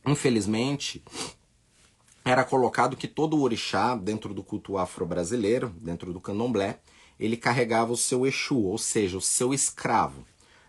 Infelizmente, 0.07 1.05
era 2.25 2.45
colocado 2.45 2.97
que 2.97 3.09
todo 3.09 3.41
orixá, 3.41 3.97
dentro 3.97 4.33
do 4.33 4.43
culto 4.43 4.79
afro-brasileiro, 4.79 5.75
dentro 5.81 6.13
do 6.13 6.21
candomblé, 6.21 6.79
ele 7.19 7.37
carregava 7.37 7.93
o 7.93 7.97
seu 7.97 8.27
Exu, 8.27 8.63
ou 8.63 8.79
seja, 8.79 9.17
o 9.17 9.21
seu 9.21 9.53
escravo, 9.53 10.25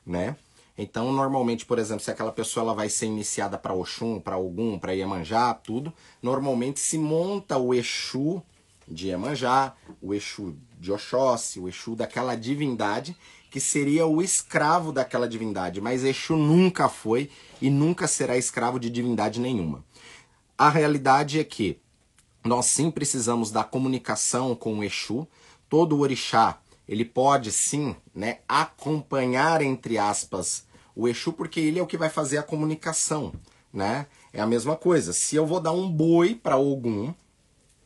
né? 0.06 0.36
Então, 0.76 1.12
normalmente, 1.14 1.66
por 1.66 1.78
exemplo, 1.78 2.04
se 2.04 2.10
aquela 2.10 2.32
pessoa 2.32 2.64
ela 2.64 2.74
vai 2.74 2.90
ser 2.90 3.06
iniciada 3.06 3.58
para 3.58 3.76
Oxum, 3.76 4.20
para 4.20 4.38
Ogum, 4.38 4.80
para 4.80 4.94
Iemanjá, 4.94 5.54
tudo, 5.54 5.94
normalmente 6.22 6.80
se 6.80 6.98
monta 6.98 7.58
o 7.58 7.74
Exu 7.74 8.42
de 8.88 9.10
Iemanjá, 9.10 9.76
o 10.02 10.14
Exu 10.14 10.56
de 10.80 10.92
Oxóssi, 10.92 11.60
o 11.60 11.70
Exu 11.70 11.96
daquela 11.96 12.36
divindade, 12.36 13.16
que 13.52 13.60
seria 13.60 14.08
o 14.08 14.20
escravo 14.20 14.92
daquela 14.92 15.30
divindade, 15.30 15.80
mas 15.80 16.04
Exu 16.04 16.36
nunca 16.36 16.90
foi 16.90 17.30
e 17.62 17.70
nunca 17.70 18.08
será 18.08 18.36
escravo 18.36 18.80
de 18.80 18.90
divindade 18.90 19.40
nenhuma. 19.40 19.84
A 20.58 20.70
realidade 20.70 21.40
é 21.40 21.44
que 21.44 21.80
nós 22.44 22.68
sim 22.68 22.92
precisamos 22.92 23.52
da 23.52 23.64
comunicação 23.64 24.56
com 24.56 24.80
o 24.80 24.84
Exu. 24.84 25.28
Todo 25.70 26.00
orixá, 26.00 26.60
ele 26.88 27.04
pode 27.04 27.52
sim, 27.52 27.96
né, 28.14 28.40
acompanhar 28.48 29.62
entre 29.62 29.98
aspas 29.98 30.66
o 30.96 31.08
Exu 31.08 31.34
porque 31.34 31.60
ele 31.60 31.80
é 31.80 31.82
o 31.82 31.88
que 31.88 31.98
vai 31.98 32.10
fazer 32.10 32.38
a 32.38 32.44
comunicação, 32.44 33.34
né? 33.74 34.06
É 34.32 34.40
a 34.40 34.46
mesma 34.46 34.76
coisa. 34.76 35.12
Se 35.12 35.36
eu 35.36 35.46
vou 35.46 35.60
dar 35.60 35.72
um 35.72 35.90
boi 35.90 36.36
para 36.36 36.58
Ogum, 36.58 37.14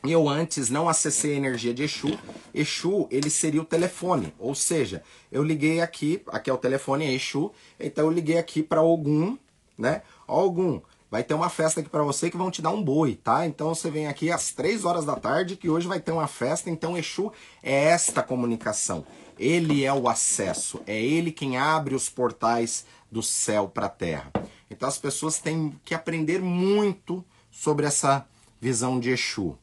e 0.03 0.11
eu 0.11 0.27
antes 0.27 0.69
não 0.69 0.87
acessei 0.89 1.33
a 1.33 1.37
energia 1.37 1.73
de 1.73 1.83
Exu, 1.83 2.17
Exu 2.53 3.07
ele 3.09 3.29
seria 3.29 3.61
o 3.61 3.65
telefone, 3.65 4.33
ou 4.37 4.53
seja, 4.53 5.03
eu 5.31 5.43
liguei 5.43 5.81
aqui, 5.81 6.21
aqui 6.27 6.49
é 6.49 6.53
o 6.53 6.57
telefone 6.57 7.05
é 7.05 7.13
Exu, 7.13 7.51
então 7.79 8.05
eu 8.05 8.11
liguei 8.11 8.37
aqui 8.37 8.61
para 8.61 8.81
Ogum, 8.81 9.37
né? 9.77 10.01
Ogum, 10.27 10.81
vai 11.09 11.23
ter 11.23 11.33
uma 11.33 11.49
festa 11.49 11.79
aqui 11.79 11.89
para 11.89 12.03
você 12.03 12.29
que 12.29 12.37
vão 12.37 12.51
te 12.51 12.61
dar 12.61 12.71
um 12.71 12.83
boi, 12.83 13.15
tá? 13.15 13.45
Então 13.45 13.73
você 13.73 13.89
vem 13.89 14.07
aqui 14.07 14.31
às 14.31 14.51
três 14.51 14.85
horas 14.85 15.05
da 15.05 15.15
tarde 15.15 15.55
que 15.55 15.69
hoje 15.69 15.87
vai 15.87 15.99
ter 15.99 16.11
uma 16.11 16.27
festa. 16.27 16.69
Então 16.69 16.97
Exu 16.97 17.31
é 17.63 17.85
esta 17.85 18.21
comunicação. 18.21 19.05
Ele 19.39 19.85
é 19.85 19.93
o 19.93 20.09
acesso, 20.09 20.81
é 20.87 20.99
ele 20.99 21.31
quem 21.31 21.57
abre 21.57 21.93
os 21.93 22.09
portais 22.09 22.85
do 23.11 23.21
céu 23.21 23.67
para 23.67 23.85
a 23.85 23.89
terra. 23.89 24.31
Então 24.69 24.87
as 24.87 24.97
pessoas 24.97 25.39
têm 25.39 25.79
que 25.85 25.93
aprender 25.93 26.41
muito 26.41 27.23
sobre 27.51 27.85
essa 27.85 28.27
visão 28.59 28.99
de 28.99 29.11
Exu. 29.11 29.57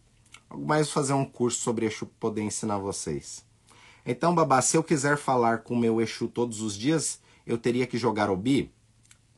Mais 0.50 0.90
fazer 0.90 1.12
um 1.12 1.24
curso 1.24 1.60
sobre 1.60 1.86
Exu 1.86 2.06
para 2.06 2.14
poder 2.20 2.42
ensinar 2.42 2.78
vocês. 2.78 3.44
Então, 4.06 4.34
babá, 4.34 4.60
se 4.60 4.76
eu 4.76 4.84
quiser 4.84 5.16
falar 5.16 5.58
com 5.58 5.74
o 5.74 5.78
meu 5.78 6.00
Exu 6.00 6.28
todos 6.28 6.60
os 6.60 6.76
dias, 6.76 7.18
eu 7.46 7.56
teria 7.56 7.86
que 7.86 7.98
jogar 7.98 8.30
o 8.30 8.36
bi? 8.36 8.70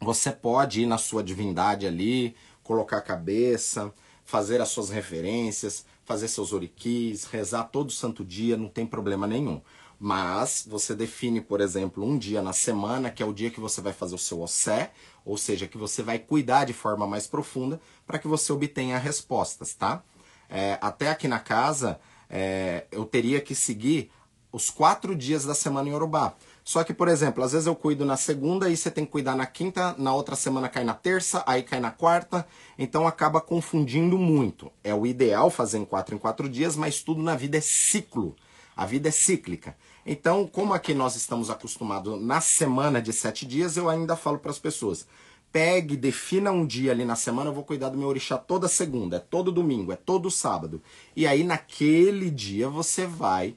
Você 0.00 0.30
pode 0.30 0.82
ir 0.82 0.86
na 0.86 0.98
sua 0.98 1.22
divindade 1.22 1.86
ali, 1.86 2.36
colocar 2.62 2.98
a 2.98 3.02
cabeça, 3.02 3.92
fazer 4.24 4.60
as 4.60 4.68
suas 4.68 4.90
referências, 4.90 5.86
fazer 6.04 6.28
seus 6.28 6.52
oriquis, 6.52 7.24
rezar 7.24 7.64
todo 7.64 7.90
santo 7.92 8.24
dia, 8.24 8.56
não 8.56 8.68
tem 8.68 8.86
problema 8.86 9.26
nenhum. 9.26 9.60
Mas 9.98 10.66
você 10.68 10.94
define, 10.94 11.40
por 11.40 11.60
exemplo, 11.60 12.04
um 12.04 12.18
dia 12.18 12.42
na 12.42 12.52
semana, 12.52 13.10
que 13.10 13.22
é 13.22 13.26
o 13.26 13.32
dia 13.32 13.50
que 13.50 13.60
você 13.60 13.80
vai 13.80 13.92
fazer 13.92 14.14
o 14.14 14.18
seu 14.18 14.42
ossé, 14.42 14.92
ou 15.24 15.38
seja, 15.38 15.66
que 15.66 15.78
você 15.78 16.02
vai 16.02 16.18
cuidar 16.18 16.64
de 16.64 16.72
forma 16.72 17.06
mais 17.06 17.26
profunda 17.26 17.80
para 18.06 18.18
que 18.18 18.28
você 18.28 18.52
obtenha 18.52 18.98
respostas, 18.98 19.74
tá? 19.74 20.02
É, 20.48 20.78
até 20.80 21.10
aqui 21.10 21.26
na 21.26 21.38
casa, 21.38 21.98
é, 22.28 22.86
eu 22.90 23.04
teria 23.04 23.40
que 23.40 23.54
seguir 23.54 24.10
os 24.52 24.70
quatro 24.70 25.14
dias 25.16 25.44
da 25.44 25.54
semana 25.54 25.88
em 25.88 25.92
Urubá. 25.92 26.34
Só 26.66 26.82
que, 26.82 26.92
por 26.92 27.06
exemplo, 27.06 27.44
às 27.44 27.52
vezes 27.52 27.68
eu 27.68 27.76
cuido 27.76 28.04
na 28.04 28.16
segunda 28.16 28.68
e 28.68 28.76
você 28.76 28.90
tem 28.90 29.04
que 29.04 29.12
cuidar 29.12 29.36
na 29.36 29.46
quinta, 29.46 29.94
na 29.96 30.12
outra 30.12 30.34
semana 30.34 30.68
cai 30.68 30.82
na 30.82 30.94
terça, 30.94 31.44
aí 31.46 31.62
cai 31.62 31.78
na 31.78 31.92
quarta, 31.92 32.44
então 32.76 33.06
acaba 33.06 33.40
confundindo 33.40 34.18
muito. 34.18 34.72
É 34.82 34.92
o 34.92 35.06
ideal 35.06 35.48
fazer 35.48 35.78
em 35.78 35.84
quatro 35.84 36.16
em 36.16 36.18
quatro 36.18 36.48
dias, 36.48 36.74
mas 36.74 37.00
tudo 37.00 37.22
na 37.22 37.36
vida 37.36 37.56
é 37.56 37.60
ciclo. 37.60 38.34
A 38.76 38.84
vida 38.84 39.08
é 39.08 39.12
cíclica. 39.12 39.76
Então, 40.04 40.44
como 40.44 40.74
aqui 40.74 40.92
nós 40.92 41.14
estamos 41.14 41.50
acostumados 41.50 42.20
na 42.20 42.40
semana 42.40 43.00
de 43.00 43.12
sete 43.12 43.46
dias, 43.46 43.76
eu 43.76 43.88
ainda 43.88 44.16
falo 44.16 44.40
para 44.40 44.50
as 44.50 44.58
pessoas: 44.58 45.06
pegue, 45.52 45.96
defina 45.96 46.50
um 46.50 46.66
dia 46.66 46.90
ali 46.90 47.04
na 47.04 47.14
semana, 47.14 47.50
eu 47.50 47.54
vou 47.54 47.62
cuidar 47.62 47.90
do 47.90 47.96
meu 47.96 48.08
orixá 48.08 48.36
toda 48.36 48.66
segunda, 48.66 49.18
é 49.18 49.20
todo 49.20 49.52
domingo, 49.52 49.92
é 49.92 49.96
todo 49.96 50.32
sábado. 50.32 50.82
E 51.14 51.28
aí, 51.28 51.44
naquele 51.44 52.28
dia, 52.28 52.68
você 52.68 53.06
vai, 53.06 53.54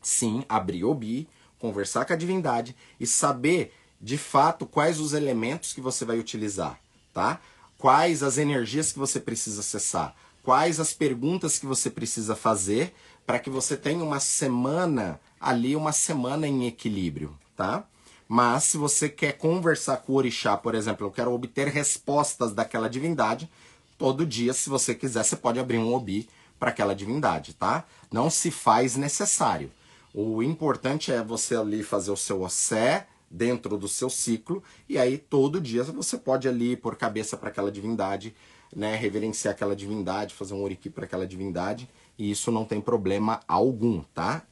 sim, 0.00 0.44
abrir 0.48 0.84
o 0.84 0.94
bi 0.94 1.28
conversar 1.60 2.04
com 2.04 2.12
a 2.12 2.16
divindade 2.16 2.74
e 2.98 3.06
saber 3.06 3.72
de 4.00 4.16
fato 4.16 4.66
quais 4.66 4.98
os 4.98 5.12
elementos 5.12 5.72
que 5.72 5.80
você 5.80 6.04
vai 6.04 6.18
utilizar, 6.18 6.80
tá? 7.12 7.40
Quais 7.78 8.22
as 8.22 8.38
energias 8.38 8.92
que 8.92 8.98
você 8.98 9.20
precisa 9.20 9.60
acessar, 9.60 10.14
quais 10.42 10.80
as 10.80 10.92
perguntas 10.92 11.58
que 11.58 11.66
você 11.66 11.90
precisa 11.90 12.34
fazer 12.34 12.94
para 13.26 13.38
que 13.38 13.50
você 13.50 13.76
tenha 13.76 14.02
uma 14.02 14.18
semana 14.18 15.20
ali, 15.38 15.76
uma 15.76 15.92
semana 15.92 16.48
em 16.48 16.66
equilíbrio, 16.66 17.36
tá? 17.56 17.84
Mas 18.26 18.64
se 18.64 18.76
você 18.76 19.08
quer 19.08 19.32
conversar 19.32 19.98
com 19.98 20.12
o 20.12 20.16
orixá, 20.16 20.56
por 20.56 20.74
exemplo, 20.74 21.06
eu 21.06 21.10
quero 21.10 21.32
obter 21.32 21.68
respostas 21.68 22.52
daquela 22.52 22.88
divindade, 22.88 23.50
todo 23.98 24.24
dia, 24.24 24.52
se 24.52 24.70
você 24.70 24.94
quiser, 24.94 25.24
você 25.24 25.36
pode 25.36 25.58
abrir 25.58 25.78
um 25.78 25.92
obi 25.92 26.28
para 26.58 26.70
aquela 26.70 26.94
divindade, 26.94 27.54
tá? 27.54 27.84
Não 28.10 28.30
se 28.30 28.50
faz 28.50 28.96
necessário. 28.96 29.70
O 30.12 30.42
importante 30.42 31.12
é 31.12 31.22
você 31.22 31.54
ali 31.54 31.82
fazer 31.82 32.10
o 32.10 32.16
seu 32.16 32.42
ossé 32.42 33.06
dentro 33.30 33.78
do 33.78 33.86
seu 33.86 34.10
ciclo 34.10 34.62
e 34.88 34.98
aí 34.98 35.16
todo 35.16 35.60
dia 35.60 35.84
você 35.84 36.18
pode 36.18 36.48
ali 36.48 36.76
pôr 36.76 36.96
cabeça 36.96 37.36
para 37.36 37.48
aquela 37.48 37.70
divindade, 37.70 38.34
né, 38.74 38.96
reverenciar 38.96 39.54
aquela 39.54 39.76
divindade, 39.76 40.34
fazer 40.34 40.54
um 40.54 40.62
oriki 40.62 40.90
para 40.90 41.04
aquela 41.04 41.26
divindade 41.26 41.88
e 42.18 42.28
isso 42.30 42.50
não 42.50 42.64
tem 42.64 42.80
problema 42.80 43.40
algum, 43.46 44.02
tá? 44.12 44.42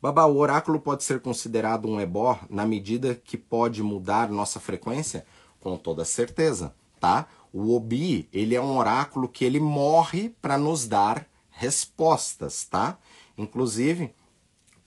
Babá, 0.00 0.26
o 0.26 0.36
oráculo 0.36 0.80
pode 0.80 1.04
ser 1.04 1.20
considerado 1.20 1.88
um 1.88 2.00
ebó 2.00 2.38
na 2.50 2.66
medida 2.66 3.14
que 3.14 3.38
pode 3.38 3.82
mudar 3.82 4.28
nossa 4.28 4.58
frequência? 4.58 5.24
Com 5.60 5.76
toda 5.76 6.04
certeza, 6.04 6.74
tá? 7.00 7.28
O 7.52 7.74
Obi, 7.74 8.28
ele 8.32 8.54
é 8.56 8.60
um 8.60 8.76
oráculo 8.76 9.28
que 9.28 9.44
ele 9.44 9.60
morre 9.60 10.30
para 10.42 10.58
nos 10.58 10.88
dar 10.88 11.26
respostas, 11.62 12.64
tá? 12.64 12.98
Inclusive, 13.38 14.10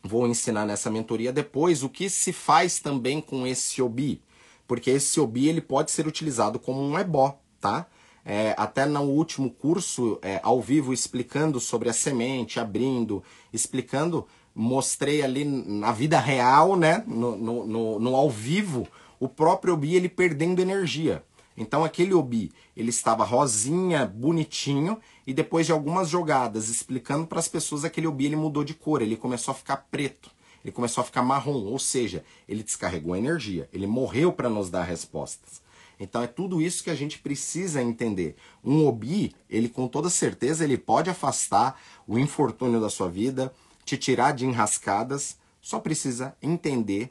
vou 0.04 0.28
ensinar 0.28 0.66
nessa 0.66 0.92
mentoria 0.92 1.32
depois 1.32 1.84
o 1.84 1.90
que 1.90 2.10
se 2.10 2.34
faz 2.34 2.80
também 2.80 3.22
com 3.22 3.48
esse 3.48 3.82
Obi, 3.82 4.22
porque 4.68 4.92
esse 4.92 5.18
Obi 5.22 5.48
ele 5.48 5.62
pode 5.62 5.90
ser 5.92 6.06
utilizado 6.06 6.60
como 6.60 6.82
um 6.82 7.00
ebó, 7.00 7.40
tá? 7.62 7.88
É, 8.26 8.54
até 8.58 8.86
no 8.86 9.04
último 9.04 9.50
curso 9.52 10.20
é, 10.22 10.42
ao 10.44 10.60
vivo 10.62 10.92
explicando 10.92 11.60
sobre 11.60 11.90
a 11.90 11.94
semente, 11.94 12.60
abrindo, 12.60 13.24
explicando, 13.54 14.28
mostrei 14.54 15.22
ali 15.22 15.46
na 15.46 15.92
vida 15.94 16.20
real, 16.20 16.76
né, 16.76 17.04
no, 17.08 17.38
no, 17.38 17.68
no, 17.68 18.00
no 18.00 18.16
ao 18.16 18.30
vivo, 18.30 18.88
o 19.20 19.30
próprio 19.30 19.76
Obi 19.76 19.96
ele 19.96 20.10
perdendo 20.10 20.62
energia. 20.62 21.24
Então 21.58 21.84
aquele 21.84 22.14
obi, 22.14 22.52
ele 22.76 22.90
estava 22.90 23.24
rosinha, 23.24 24.06
bonitinho, 24.06 25.00
e 25.26 25.34
depois 25.34 25.66
de 25.66 25.72
algumas 25.72 26.10
jogadas 26.10 26.70
explicando 26.70 27.26
para 27.26 27.40
as 27.40 27.48
pessoas 27.48 27.84
aquele 27.84 28.08
obi 28.08 28.26
ele 28.26 28.36
mudou 28.36 28.64
de 28.64 28.74
cor, 28.74 29.02
ele 29.02 29.18
começou 29.18 29.52
a 29.52 29.56
ficar 29.56 29.78
preto, 29.90 30.30
ele 30.64 30.72
começou 30.72 31.02
a 31.02 31.06
ficar 31.06 31.24
marrom, 31.24 31.64
ou 31.64 31.80
seja, 31.80 32.24
ele 32.48 32.64
descarregou 32.64 33.14
a 33.14 33.18
energia, 33.18 33.70
ele 33.72 33.88
morreu 33.88 34.32
para 34.32 34.50
nos 34.50 34.70
dar 34.70 34.84
respostas. 34.84 35.62
Então 36.00 36.22
é 36.22 36.28
tudo 36.28 36.62
isso 36.62 36.84
que 36.84 36.90
a 36.90 36.96
gente 36.96 37.20
precisa 37.20 37.82
entender. 37.82 38.36
Um 38.64 38.86
obi, 38.86 39.34
ele 39.50 39.70
com 39.70 39.88
toda 39.88 40.10
certeza 40.10 40.64
ele 40.64 40.78
pode 40.78 41.10
afastar 41.10 41.80
o 42.08 42.20
infortúnio 42.20 42.82
da 42.82 42.90
sua 42.90 43.10
vida, 43.10 43.54
te 43.86 43.98
tirar 43.98 44.34
de 44.34 44.46
enrascadas, 44.46 45.38
só 45.62 45.80
precisa 45.80 46.36
entender 46.42 47.10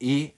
e 0.00 0.32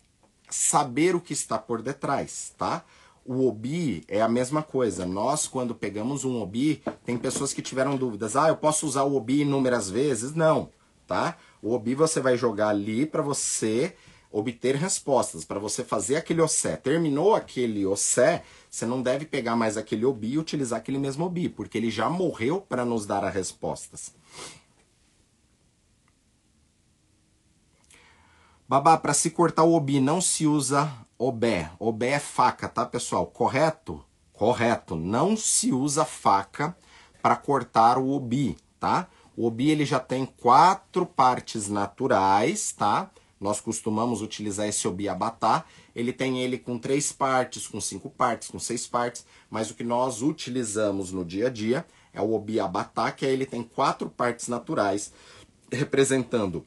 saber 0.48 1.14
o 1.14 1.20
que 1.20 1.32
está 1.32 1.58
por 1.58 1.82
detrás, 1.82 2.54
tá? 2.56 2.84
O 3.28 3.46
OBI 3.46 4.04
é 4.08 4.22
a 4.22 4.28
mesma 4.28 4.62
coisa. 4.62 5.04
Nós, 5.04 5.46
quando 5.46 5.74
pegamos 5.74 6.24
um 6.24 6.40
OBI, 6.40 6.82
tem 7.04 7.18
pessoas 7.18 7.52
que 7.52 7.60
tiveram 7.60 7.94
dúvidas. 7.94 8.34
Ah, 8.34 8.48
eu 8.48 8.56
posso 8.56 8.86
usar 8.86 9.02
o 9.02 9.14
OBI 9.14 9.42
inúmeras 9.42 9.90
vezes? 9.90 10.34
Não, 10.34 10.70
tá? 11.06 11.36
O 11.60 11.74
OBI 11.74 11.94
você 11.94 12.20
vai 12.20 12.38
jogar 12.38 12.68
ali 12.68 13.04
para 13.04 13.20
você 13.20 13.94
obter 14.32 14.76
respostas, 14.76 15.44
para 15.44 15.58
você 15.58 15.84
fazer 15.84 16.16
aquele 16.16 16.40
OSSE. 16.40 16.78
Terminou 16.78 17.34
aquele 17.34 17.84
OSSE, 17.84 18.40
você 18.70 18.86
não 18.86 19.02
deve 19.02 19.26
pegar 19.26 19.54
mais 19.54 19.76
aquele 19.76 20.06
OBI 20.06 20.32
e 20.32 20.38
utilizar 20.38 20.78
aquele 20.78 20.98
mesmo 20.98 21.26
OBI, 21.26 21.50
porque 21.50 21.76
ele 21.76 21.90
já 21.90 22.08
morreu 22.08 22.62
para 22.62 22.82
nos 22.82 23.04
dar 23.04 23.24
as 23.24 23.34
respostas. 23.34 24.14
Babá, 28.66 28.96
para 28.96 29.12
se 29.12 29.30
cortar 29.30 29.64
o 29.64 29.74
obi 29.74 30.00
não 30.00 30.20
se 30.20 30.46
usa 30.46 30.90
obé. 31.18 31.70
Obé 31.78 32.10
é 32.10 32.18
faca, 32.18 32.68
tá, 32.68 32.86
pessoal? 32.86 33.26
Correto? 33.26 34.04
Correto. 34.32 34.94
Não 34.94 35.36
se 35.36 35.72
usa 35.72 36.04
faca 36.04 36.76
para 37.20 37.34
cortar 37.36 37.98
o 37.98 38.10
obi, 38.10 38.56
tá? 38.78 39.08
O 39.36 39.46
obi 39.46 39.70
ele 39.70 39.84
já 39.84 39.98
tem 39.98 40.24
quatro 40.24 41.04
partes 41.04 41.68
naturais, 41.68 42.72
tá? 42.72 43.10
Nós 43.40 43.60
costumamos 43.60 44.22
utilizar 44.22 44.66
esse 44.66 44.86
obi 44.86 45.08
abatá. 45.08 45.64
Ele 45.94 46.12
tem 46.12 46.40
ele 46.40 46.58
com 46.58 46.78
três 46.78 47.12
partes, 47.12 47.66
com 47.66 47.80
cinco 47.80 48.08
partes, 48.08 48.48
com 48.48 48.58
seis 48.58 48.86
partes, 48.86 49.26
mas 49.50 49.70
o 49.70 49.74
que 49.74 49.84
nós 49.84 50.22
utilizamos 50.22 51.12
no 51.12 51.24
dia 51.24 51.48
a 51.48 51.50
dia 51.50 51.86
é 52.12 52.20
o 52.20 52.32
obi 52.32 52.58
abatá, 52.58 53.10
que 53.10 53.26
aí 53.26 53.32
ele 53.32 53.46
tem 53.46 53.62
quatro 53.62 54.08
partes 54.08 54.48
naturais, 54.48 55.12
representando 55.70 56.64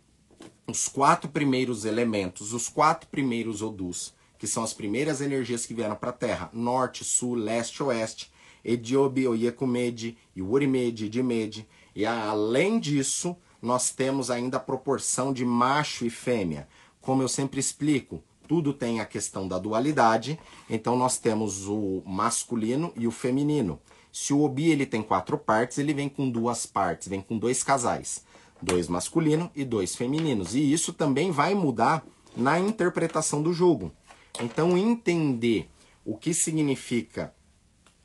os 0.68 0.88
quatro 0.88 1.30
primeiros 1.30 1.86
elementos, 1.86 2.54
os 2.54 2.70
quatro 2.70 3.10
primeiros 3.10 3.62
odus 3.62 4.14
que 4.42 4.48
são 4.48 4.64
as 4.64 4.74
primeiras 4.74 5.22
energias 5.22 5.68
que 5.68 5.74
vieram 5.76 5.96
para 5.96 6.10
a 6.10 6.14
Terra, 6.14 6.50
norte, 6.52 7.04
sul, 7.04 7.36
leste, 7.36 7.84
oeste, 7.84 8.32
Ediobi, 8.66 9.28
Oyekumedi, 9.28 10.18
Iurimedi, 10.36 11.06
Idimedi. 11.06 11.68
E 11.96 12.08
além 12.08 12.80
disso, 12.80 13.38
nós 13.62 13.92
temos 13.92 14.32
ainda 14.32 14.58
a 14.58 14.60
proporção 14.60 15.32
de 15.32 15.46
macho 15.46 16.08
e 16.08 16.10
fêmea. 16.10 16.68
Como 17.00 17.22
eu 17.22 17.28
sempre 17.28 17.60
explico, 17.60 18.24
tudo 18.48 18.74
tem 18.74 19.00
a 19.00 19.06
questão 19.06 19.48
da 19.48 19.60
dualidade, 19.60 20.40
então 20.68 20.96
nós 20.98 21.20
temos 21.20 21.68
o 21.68 22.02
masculino 22.04 22.92
e 22.98 23.06
o 23.06 23.12
feminino. 23.12 23.80
Se 24.12 24.34
o 24.34 24.42
Obi 24.42 24.72
ele 24.72 24.88
tem 24.88 25.04
quatro 25.04 25.38
partes, 25.38 25.78
ele 25.78 25.94
vem 25.94 26.10
com 26.10 26.28
duas 26.28 26.66
partes, 26.66 27.08
vem 27.08 27.22
com 27.22 27.38
dois 27.38 27.62
casais, 27.62 28.26
dois 28.60 28.88
masculinos 28.88 29.52
e 29.56 29.64
dois 29.64 29.96
femininos. 29.96 30.56
E 30.56 30.74
isso 30.74 30.92
também 30.94 31.30
vai 31.30 31.54
mudar 31.54 32.04
na 32.36 32.60
interpretação 32.60 33.44
do 33.44 33.54
jogo. 33.54 33.92
Então, 34.40 34.78
entender 34.78 35.70
o 36.06 36.18
que 36.18 36.34
significa 36.34 37.34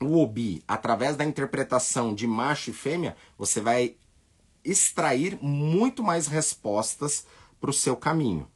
o 0.01 0.19
obi 0.19 0.63
através 0.67 1.17
da 1.17 1.25
interpretação 1.25 2.15
de 2.15 2.27
macho 2.27 2.71
e 2.71 2.75
fêmea, 2.75 3.17
você 3.39 3.61
vai 3.61 3.97
extrair 4.65 5.39
muito 5.41 6.03
mais 6.03 6.27
respostas 6.27 7.27
para 7.61 7.71
o 7.71 7.73
seu 7.73 7.97
caminho. 7.97 8.49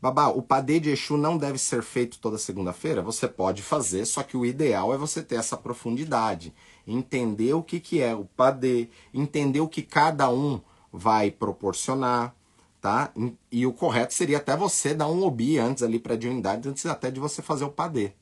Babá, 0.00 0.28
o 0.28 0.42
padê 0.42 0.78
de 0.78 0.90
Exu 0.90 1.16
não 1.16 1.38
deve 1.38 1.56
ser 1.56 1.82
feito 1.82 2.18
toda 2.18 2.36
segunda-feira? 2.36 3.00
Você 3.00 3.26
pode 3.26 3.62
fazer, 3.62 4.04
só 4.04 4.22
que 4.22 4.36
o 4.36 4.44
ideal 4.44 4.92
é 4.92 4.98
você 4.98 5.22
ter 5.22 5.36
essa 5.36 5.56
profundidade. 5.56 6.52
Entender 6.86 7.54
o 7.54 7.62
que, 7.62 7.80
que 7.80 8.02
é 8.02 8.14
o 8.14 8.26
padê, 8.26 8.90
entender 9.14 9.60
o 9.60 9.68
que 9.68 9.80
cada 9.80 10.28
um 10.30 10.60
vai 10.92 11.30
proporcionar 11.30 12.36
tá? 12.84 13.14
E 13.50 13.66
o 13.66 13.72
correto 13.72 14.12
seria 14.12 14.36
até 14.36 14.54
você 14.54 14.92
dar 14.92 15.08
um 15.08 15.22
obi 15.22 15.56
antes 15.56 15.82
ali 15.82 15.98
para 15.98 16.12
a 16.12 16.18
divindade, 16.18 16.68
antes 16.68 16.84
até 16.84 17.10
de 17.10 17.18
você 17.18 17.40
fazer 17.40 17.64
o 17.64 17.70
padê. 17.70 18.12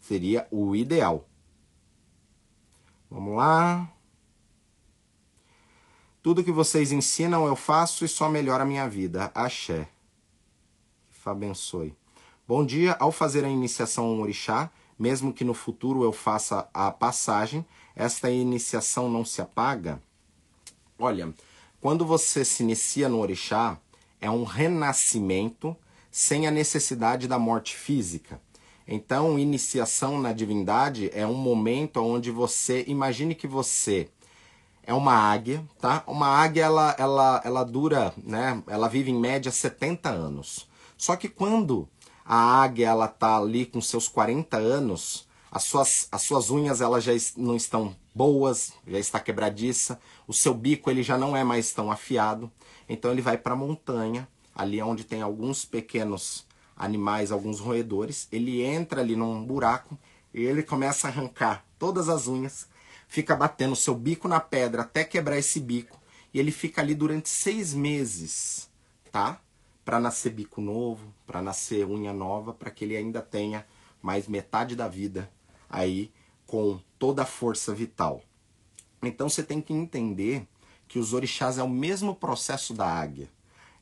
Seria 0.00 0.48
o 0.50 0.74
ideal. 0.74 1.28
Vamos 3.10 3.36
lá. 3.36 3.92
Tudo 6.22 6.42
que 6.42 6.50
vocês 6.50 6.92
ensinam 6.92 7.46
eu 7.46 7.54
faço 7.54 8.06
e 8.06 8.08
só 8.08 8.26
melhora 8.30 8.62
a 8.62 8.66
minha 8.66 8.88
vida. 8.88 9.30
Axé. 9.34 9.86
Que 11.10 11.28
abençoe. 11.28 11.94
Bom 12.48 12.64
dia. 12.64 12.96
Ao 12.98 13.12
fazer 13.12 13.44
a 13.44 13.50
iniciação 13.50 14.06
ao 14.06 14.18
orixá, 14.18 14.70
mesmo 14.98 15.30
que 15.30 15.44
no 15.44 15.52
futuro 15.52 16.02
eu 16.02 16.12
faça 16.12 16.66
a 16.72 16.90
passagem, 16.90 17.66
esta 17.94 18.30
iniciação 18.30 19.10
não 19.10 19.26
se 19.26 19.42
apaga? 19.42 20.00
Olha, 20.98 21.34
quando 21.82 22.06
você 22.06 22.46
se 22.46 22.62
inicia 22.62 23.10
no 23.10 23.20
orixá, 23.20 23.78
é 24.20 24.30
um 24.30 24.44
renascimento 24.44 25.76
sem 26.10 26.46
a 26.46 26.50
necessidade 26.50 27.28
da 27.28 27.38
morte 27.38 27.76
física. 27.76 28.40
Então, 28.88 29.38
iniciação 29.38 30.20
na 30.20 30.32
divindade 30.32 31.10
é 31.12 31.26
um 31.26 31.34
momento 31.34 32.00
onde 32.00 32.30
você 32.30 32.84
imagine 32.86 33.34
que 33.34 33.46
você 33.46 34.08
é 34.84 34.94
uma 34.94 35.12
águia, 35.12 35.64
tá? 35.80 36.04
Uma 36.06 36.28
águia 36.28 36.64
ela 36.64 36.94
ela 36.96 37.42
ela 37.44 37.64
dura, 37.64 38.14
né? 38.16 38.62
Ela 38.68 38.88
vive 38.88 39.10
em 39.10 39.18
média 39.18 39.50
70 39.50 40.08
anos. 40.08 40.68
Só 40.96 41.16
que 41.16 41.28
quando 41.28 41.88
a 42.24 42.36
águia 42.36 42.88
ela 42.88 43.08
tá 43.08 43.36
ali 43.36 43.66
com 43.66 43.80
seus 43.80 44.08
40 44.08 44.56
anos, 44.56 45.26
as 45.50 45.64
suas, 45.64 46.08
as 46.12 46.22
suas 46.22 46.50
unhas 46.50 46.80
elas 46.80 47.04
já 47.04 47.12
não 47.36 47.56
estão 47.56 47.96
boas, 48.14 48.72
já 48.86 48.98
está 48.98 49.20
quebradiça, 49.20 49.98
o 50.26 50.32
seu 50.32 50.54
bico 50.54 50.90
ele 50.90 51.02
já 51.02 51.16
não 51.16 51.36
é 51.36 51.42
mais 51.44 51.72
tão 51.72 51.90
afiado. 51.90 52.50
Então 52.88 53.10
ele 53.10 53.22
vai 53.22 53.36
para 53.36 53.54
a 53.54 53.56
montanha, 53.56 54.28
ali 54.54 54.80
onde 54.80 55.04
tem 55.04 55.22
alguns 55.22 55.64
pequenos 55.64 56.46
animais, 56.76 57.32
alguns 57.32 57.60
roedores. 57.60 58.28
Ele 58.30 58.62
entra 58.62 59.00
ali 59.00 59.16
num 59.16 59.44
buraco 59.44 59.98
e 60.32 60.42
ele 60.42 60.62
começa 60.62 61.08
a 61.08 61.10
arrancar 61.10 61.64
todas 61.78 62.08
as 62.08 62.26
unhas 62.26 62.68
fica 63.06 63.36
batendo 63.36 63.76
seu 63.76 63.94
bico 63.94 64.28
na 64.28 64.40
pedra 64.40 64.82
até 64.82 65.04
quebrar 65.04 65.38
esse 65.38 65.60
bico. 65.60 65.98
E 66.32 66.38
ele 66.38 66.50
fica 66.50 66.80
ali 66.80 66.94
durante 66.94 67.28
seis 67.28 67.72
meses, 67.72 68.70
tá? 69.10 69.40
Para 69.84 70.00
nascer 70.00 70.30
bico 70.30 70.60
novo, 70.60 71.14
para 71.26 71.40
nascer 71.40 71.86
unha 71.86 72.12
nova, 72.12 72.52
para 72.52 72.70
que 72.70 72.84
ele 72.84 72.96
ainda 72.96 73.22
tenha 73.22 73.64
mais 74.02 74.28
metade 74.28 74.76
da 74.76 74.88
vida 74.88 75.30
aí 75.68 76.12
com 76.46 76.80
toda 76.98 77.22
a 77.22 77.26
força 77.26 77.74
vital. 77.74 78.22
Então 79.02 79.28
você 79.28 79.42
tem 79.42 79.60
que 79.60 79.72
entender 79.72 80.46
que 80.88 80.98
os 80.98 81.12
orixás 81.12 81.58
é 81.58 81.62
o 81.62 81.68
mesmo 81.68 82.14
processo 82.14 82.72
da 82.74 82.86
águia. 82.86 83.28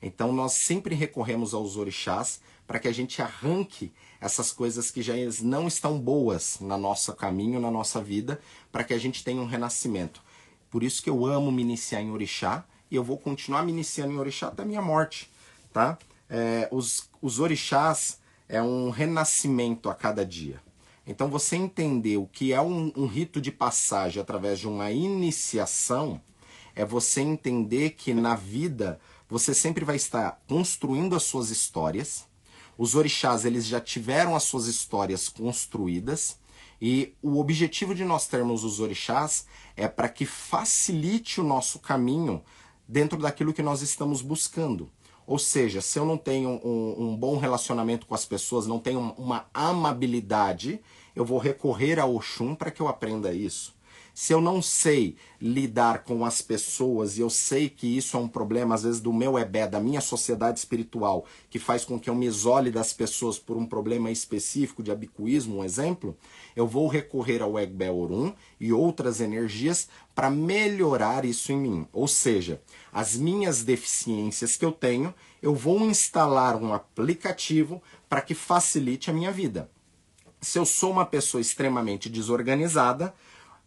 Então 0.01 0.33
nós 0.33 0.53
sempre 0.53 0.95
recorremos 0.95 1.55
aos 1.55 1.77
orixás 1.77 2.41
para 2.67 2.79
que 2.79 2.89
a 2.89 2.93
gente 2.93 3.21
arranque 3.21 3.93
essas 4.21 4.53
coisas 4.53 4.91
que 4.91 5.03
já 5.03 5.15
não 5.43 5.67
estão 5.67 5.99
boas 5.99 6.59
na 6.61 6.79
nosso 6.79 7.13
caminho, 7.15 7.61
na 7.61 7.71
nossa 7.71 8.01
vida, 8.01 8.41
para 8.73 8.85
que 8.85 8.95
a 8.95 8.99
gente 8.99 9.23
tenha 9.23 9.41
um 9.41 9.47
renascimento. 9.47 10.23
Por 10.71 10.83
isso 10.83 11.03
que 11.03 11.11
eu 11.11 11.25
amo 11.27 11.53
me 11.53 11.63
iniciar 11.63 12.01
em 12.01 12.11
orixá 12.11 12.65
e 12.91 12.97
eu 12.97 13.05
vou 13.05 13.19
continuar 13.19 13.63
me 13.65 13.73
iniciando 13.73 14.13
em 14.13 14.19
orixá 14.19 14.49
até 14.49 14.63
a 14.63 14.67
minha 14.67 14.83
morte, 14.83 15.31
tá? 15.73 15.99
É, 16.29 16.69
os, 16.71 17.09
os 17.21 17.39
orixás 17.39 18.19
é 18.49 18.63
um 18.63 18.91
renascimento 18.91 19.89
a 19.89 19.95
cada 19.95 20.25
dia. 20.25 20.61
Então 21.07 21.29
você 21.29 21.57
entender 21.57 22.17
o 22.17 22.27
que 22.27 22.53
é 22.53 22.61
um, 22.61 22.93
um 22.97 23.07
rito 23.07 23.41
de 23.41 23.53
passagem 23.53 24.21
através 24.21 24.59
de 24.59 24.67
uma 24.67 24.91
iniciação 24.91 26.21
é 26.75 26.85
você 26.85 27.21
entender 27.21 27.91
que 27.91 28.13
na 28.13 28.35
vida 28.35 29.01
você 29.29 29.55
sempre 29.55 29.85
vai 29.85 29.97
estar 29.97 30.43
construindo 30.49 31.15
as 31.17 31.23
suas 31.23 31.51
histórias. 31.51 32.27
Os 32.77 32.95
orixás, 32.95 33.45
eles 33.45 33.67
já 33.67 33.81
tiveram 33.81 34.35
as 34.35 34.45
suas 34.45 34.67
histórias 34.67 35.29
construídas. 35.29 36.39
E 36.81 37.15
o 37.23 37.39
objetivo 37.39 37.95
de 37.95 38.05
nós 38.05 38.27
termos 38.27 38.65
os 38.65 38.81
orixás 38.81 39.47
é 39.77 39.89
para 39.89 40.09
que 40.09 40.27
facilite 40.27 41.41
o 41.41 41.45
nosso 41.45 41.79
caminho 41.79 42.43
dentro 42.87 43.19
daquilo 43.19 43.53
que 43.53 43.63
nós 43.63 43.81
estamos 43.81 44.21
buscando. 44.21 44.91
Ou 45.27 45.39
seja, 45.39 45.81
se 45.81 45.99
eu 45.99 46.05
não 46.05 46.19
tenho 46.19 46.61
um, 46.63 47.09
um 47.09 47.17
bom 47.17 47.39
relacionamento 47.39 48.07
com 48.07 48.15
as 48.15 48.27
pessoas, 48.27 48.67
não 48.67 48.79
tenho 48.79 49.01
uma 49.17 49.47
amabilidade, 49.55 50.81
eu 51.17 51.25
vou 51.25 51.39
recorrer 51.39 51.99
a 51.99 52.05
Oxum 52.05 52.55
para 52.55 52.71
que 52.71 52.83
eu 52.83 52.89
aprenda 52.89 53.33
isso. 53.33 53.74
Se 54.15 54.33
eu 54.33 54.41
não 54.41 54.63
sei 54.63 55.17
lidar 55.41 56.05
com 56.05 56.25
as 56.25 56.41
pessoas 56.41 57.19
e 57.19 57.21
eu 57.21 57.29
sei 57.29 57.69
que 57.69 57.97
isso 57.97 58.17
é 58.17 58.21
um 58.21 58.29
problema, 58.29 58.77
às 58.77 58.85
vezes, 58.85 59.01
do 59.01 59.13
meu 59.13 59.37
ebé, 59.37 59.67
da 59.67 59.81
minha 59.81 60.01
sociedade 60.01 60.61
espiritual, 60.61 61.27
que 61.51 61.59
faz 61.59 61.85
com 61.85 61.99
que 61.99 62.09
eu 62.09 62.15
me 62.15 62.25
isole 62.25 62.71
das 62.71 62.93
pessoas 62.93 63.41
por 63.41 63.57
um 63.57 63.67
problema 63.67 64.13
específico 64.13 64.85
de 64.85 64.93
abicuísmo, 64.93 65.57
um 65.57 65.65
exemplo, 65.65 66.17
eu 66.55 66.65
vou 66.65 66.87
recorrer 66.87 67.43
ao 67.43 67.59
Egbé 67.59 67.91
Orum 67.91 68.33
e 68.61 68.73
outras 68.73 69.21
energias 69.21 69.89
para 70.15 70.31
melhorar 70.31 71.25
isso 71.25 71.51
em 71.51 71.59
mim. 71.59 71.89
Ou 71.93 72.07
seja, 72.07 72.63
as 72.93 73.17
minhas 73.17 73.65
deficiências 73.65 74.57
que 74.57 74.65
eu 74.65 74.71
tenho, 74.71 75.13
eu 75.43 75.57
vou 75.57 75.81
instalar 75.81 76.55
um 76.55 76.73
aplicativo 76.73 77.83
para 78.09 78.21
que 78.21 78.33
facilite 78.33 79.11
a 79.11 79.13
minha 79.13 79.33
vida. 79.33 79.69
Se 80.41 80.57
eu 80.59 80.65
sou 80.65 80.93
uma 80.93 81.05
pessoa 81.05 81.41
extremamente 81.41 82.09
desorganizada, 82.09 83.13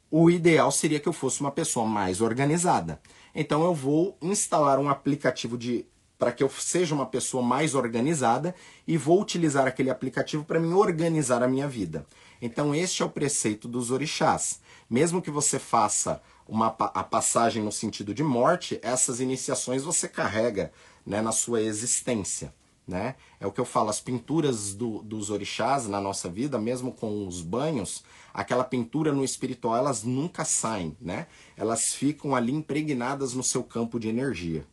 o 0.10 0.30
ideal 0.30 0.72
seria 0.72 1.00
que 1.00 1.08
eu 1.08 1.14
fosse 1.14 1.42
uma 1.42 1.52
pessoa 1.52 1.86
mais 1.86 2.22
organizada. 2.22 3.00
Então 3.36 3.64
eu 3.64 3.74
vou 3.74 4.18
instalar 4.22 4.80
um 4.80 4.90
aplicativo 4.90 5.58
de 5.58 5.86
para 6.18 6.32
que 6.32 6.44
eu 6.44 6.50
seja 6.50 6.96
uma 6.96 7.06
pessoa 7.06 7.44
mais 7.44 7.76
organizada 7.76 8.56
e 8.88 8.98
vou 8.98 9.22
utilizar 9.22 9.68
aquele 9.68 9.92
aplicativo 9.92 10.44
para 10.44 10.60
me 10.60 10.74
organizar 10.74 11.44
a 11.44 11.48
minha 11.48 11.68
vida. 11.68 12.08
Então 12.42 12.74
este 12.74 13.04
é 13.04 13.06
o 13.06 13.10
preceito 13.10 13.68
dos 13.68 13.92
orixás. 13.92 14.60
Mesmo 14.90 15.22
que 15.22 15.30
você 15.30 15.60
faça 15.60 16.22
uma 16.48 16.68
a 16.68 17.04
passagem 17.04 17.62
no 17.62 17.72
sentido 17.72 18.14
de 18.14 18.24
morte, 18.24 18.80
essas 18.82 19.20
iniciações 19.20 19.84
você 19.84 20.08
carrega 20.08 20.72
né, 21.06 21.22
na 21.22 21.32
sua 21.32 21.62
existência. 21.62 22.54
Né? 22.88 23.16
É 23.38 23.46
o 23.46 23.52
que 23.52 23.60
eu 23.60 23.66
falo, 23.66 23.90
as 23.90 24.00
pinturas 24.00 24.74
do, 24.74 25.04
dos 25.04 25.30
orixás 25.30 25.88
na 25.88 26.00
nossa 26.00 26.30
vida, 26.30 26.58
mesmo 26.58 26.94
com 26.94 27.28
os 27.28 27.42
banhos, 27.42 28.02
aquela 28.34 28.64
pintura 28.64 29.12
no 29.12 29.26
espiritual, 29.26 29.76
elas 29.76 30.04
nunca 30.04 30.46
saem, 30.46 30.96
né? 31.02 31.28
Elas 31.58 31.94
ficam 31.94 32.34
ali 32.34 32.54
impregnadas 32.54 33.34
no 33.34 33.44
seu 33.44 33.62
campo 33.62 34.00
de 34.00 34.08
energia. 34.08 34.66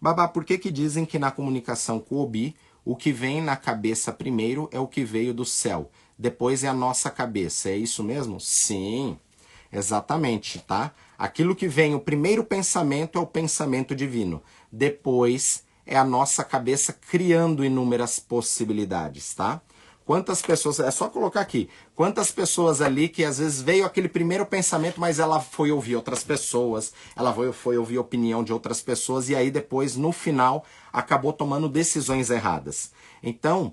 Babá, 0.00 0.28
por 0.28 0.44
que 0.44 0.58
que 0.58 0.70
dizem 0.70 1.04
que 1.04 1.18
na 1.18 1.32
comunicação 1.32 1.98
com 1.98 2.16
o 2.16 2.20
Obi, 2.20 2.54
o 2.84 2.94
que 2.94 3.12
vem 3.12 3.40
na 3.40 3.56
cabeça 3.56 4.12
primeiro 4.12 4.68
é 4.72 4.78
o 4.78 4.86
que 4.86 5.04
veio 5.04 5.32
do 5.32 5.44
céu, 5.44 5.90
depois 6.18 6.62
é 6.62 6.68
a 6.68 6.74
nossa 6.74 7.10
cabeça, 7.10 7.68
é 7.68 7.76
isso 7.76 8.04
mesmo? 8.04 8.38
Sim, 8.38 9.18
exatamente, 9.72 10.58
tá? 10.60 10.92
Aquilo 11.18 11.54
que 11.54 11.68
vem, 11.68 11.94
o 11.94 12.00
primeiro 12.00 12.44
pensamento 12.44 13.18
é 13.18 13.22
o 13.22 13.26
pensamento 13.26 13.94
divino, 13.94 14.42
depois 14.70 15.64
é 15.86 15.96
a 15.96 16.04
nossa 16.04 16.44
cabeça 16.44 16.92
criando 16.92 17.64
inúmeras 17.64 18.18
possibilidades, 18.18 19.34
tá? 19.34 19.60
Quantas 20.04 20.42
pessoas, 20.42 20.80
é 20.80 20.90
só 20.90 21.08
colocar 21.08 21.40
aqui, 21.40 21.68
quantas 21.94 22.32
pessoas 22.32 22.80
ali 22.80 23.08
que 23.08 23.24
às 23.24 23.38
vezes 23.38 23.62
veio 23.62 23.86
aquele 23.86 24.08
primeiro 24.08 24.44
pensamento, 24.44 25.00
mas 25.00 25.20
ela 25.20 25.40
foi 25.40 25.70
ouvir 25.70 25.94
outras 25.94 26.24
pessoas, 26.24 26.92
ela 27.14 27.32
foi, 27.32 27.52
foi 27.52 27.78
ouvir 27.78 27.98
opinião 27.98 28.42
de 28.42 28.52
outras 28.52 28.82
pessoas 28.82 29.28
e 29.28 29.36
aí 29.36 29.50
depois, 29.50 29.96
no 29.96 30.10
final, 30.10 30.64
acabou 30.92 31.32
tomando 31.32 31.68
decisões 31.68 32.30
erradas. 32.30 32.90
Então, 33.22 33.72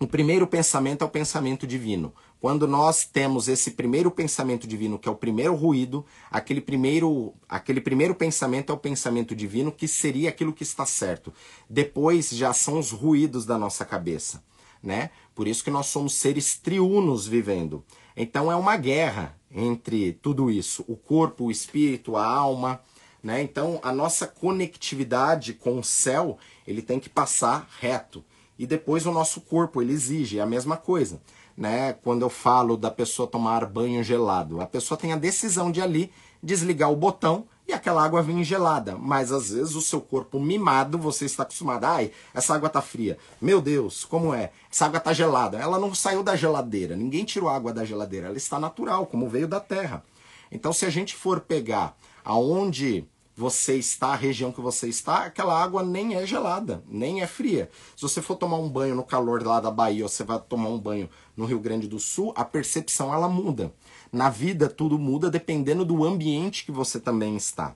o 0.00 0.08
primeiro 0.08 0.46
pensamento 0.46 1.02
é 1.02 1.06
o 1.06 1.10
pensamento 1.10 1.66
divino. 1.66 2.12
Quando 2.44 2.68
nós 2.68 3.06
temos 3.06 3.48
esse 3.48 3.70
primeiro 3.70 4.10
pensamento 4.10 4.66
divino, 4.66 4.98
que 4.98 5.08
é 5.08 5.10
o 5.10 5.16
primeiro 5.16 5.54
ruído, 5.54 6.04
aquele 6.30 6.60
primeiro, 6.60 7.32
aquele 7.48 7.80
primeiro 7.80 8.14
pensamento 8.14 8.70
é 8.70 8.74
o 8.74 8.78
pensamento 8.78 9.34
divino, 9.34 9.72
que 9.72 9.88
seria 9.88 10.28
aquilo 10.28 10.52
que 10.52 10.62
está 10.62 10.84
certo. 10.84 11.32
Depois 11.70 12.28
já 12.28 12.52
são 12.52 12.78
os 12.78 12.90
ruídos 12.90 13.46
da 13.46 13.56
nossa 13.56 13.82
cabeça, 13.82 14.44
né? 14.82 15.08
Por 15.34 15.48
isso 15.48 15.64
que 15.64 15.70
nós 15.70 15.86
somos 15.86 16.16
seres 16.16 16.54
triunos 16.58 17.26
vivendo. 17.26 17.82
Então 18.14 18.52
é 18.52 18.56
uma 18.56 18.76
guerra 18.76 19.34
entre 19.50 20.12
tudo 20.12 20.50
isso, 20.50 20.84
o 20.86 20.96
corpo, 20.96 21.44
o 21.44 21.50
espírito, 21.50 22.14
a 22.14 22.26
alma, 22.26 22.78
né? 23.22 23.40
Então 23.40 23.80
a 23.82 23.90
nossa 23.90 24.26
conectividade 24.26 25.54
com 25.54 25.78
o 25.78 25.82
céu, 25.82 26.36
ele 26.66 26.82
tem 26.82 27.00
que 27.00 27.08
passar 27.08 27.66
reto. 27.80 28.22
E 28.58 28.66
depois 28.66 29.06
o 29.06 29.12
nosso 29.12 29.40
corpo, 29.40 29.80
ele 29.80 29.94
exige, 29.94 30.38
é 30.38 30.42
a 30.42 30.46
mesma 30.46 30.76
coisa 30.76 31.22
né? 31.56 31.92
Quando 31.92 32.22
eu 32.22 32.30
falo 32.30 32.76
da 32.76 32.90
pessoa 32.90 33.28
tomar 33.28 33.66
banho 33.66 34.02
gelado, 34.02 34.60
a 34.60 34.66
pessoa 34.66 34.98
tem 34.98 35.12
a 35.12 35.16
decisão 35.16 35.70
de 35.70 35.80
ali 35.80 36.12
desligar 36.42 36.90
o 36.90 36.96
botão 36.96 37.46
e 37.66 37.72
aquela 37.72 38.04
água 38.04 38.22
vem 38.22 38.44
gelada. 38.44 38.96
Mas 38.96 39.32
às 39.32 39.50
vezes 39.50 39.74
o 39.74 39.80
seu 39.80 40.00
corpo 40.00 40.38
mimado, 40.38 40.98
você 40.98 41.24
está 41.24 41.42
acostumado, 41.42 41.84
ai, 41.84 42.10
essa 42.34 42.54
água 42.54 42.68
tá 42.68 42.82
fria. 42.82 43.16
Meu 43.40 43.60
Deus, 43.60 44.04
como 44.04 44.34
é? 44.34 44.50
Essa 44.70 44.86
água 44.86 45.00
tá 45.00 45.12
gelada. 45.12 45.58
Ela 45.58 45.78
não 45.78 45.94
saiu 45.94 46.22
da 46.22 46.36
geladeira. 46.36 46.94
Ninguém 46.94 47.24
tirou 47.24 47.48
a 47.48 47.56
água 47.56 47.72
da 47.72 47.84
geladeira. 47.84 48.26
Ela 48.26 48.36
está 48.36 48.58
natural, 48.58 49.06
como 49.06 49.28
veio 49.28 49.48
da 49.48 49.60
terra. 49.60 50.04
Então, 50.52 50.72
se 50.72 50.84
a 50.84 50.90
gente 50.90 51.16
for 51.16 51.40
pegar 51.40 51.96
aonde 52.24 53.06
você 53.36 53.76
está, 53.76 54.08
a 54.08 54.16
região 54.16 54.52
que 54.52 54.60
você 54.60 54.88
está, 54.88 55.24
aquela 55.24 55.60
água 55.60 55.82
nem 55.82 56.14
é 56.14 56.26
gelada, 56.26 56.84
nem 56.86 57.20
é 57.20 57.26
fria. 57.26 57.68
Se 57.96 58.02
você 58.02 58.22
for 58.22 58.36
tomar 58.36 58.58
um 58.58 58.68
banho 58.68 58.94
no 58.94 59.02
calor 59.02 59.42
lá 59.42 59.60
da 59.60 59.70
Bahia, 59.70 60.04
ou 60.04 60.08
você 60.08 60.22
vai 60.22 60.38
tomar 60.40 60.68
um 60.68 60.78
banho 60.78 61.10
no 61.36 61.44
Rio 61.44 61.58
Grande 61.58 61.88
do 61.88 61.98
Sul, 61.98 62.32
a 62.36 62.44
percepção 62.44 63.12
ela 63.12 63.28
muda. 63.28 63.72
Na 64.12 64.30
vida 64.30 64.68
tudo 64.68 64.98
muda 64.98 65.28
dependendo 65.28 65.84
do 65.84 66.04
ambiente 66.04 66.64
que 66.64 66.70
você 66.70 67.00
também 67.00 67.36
está, 67.36 67.74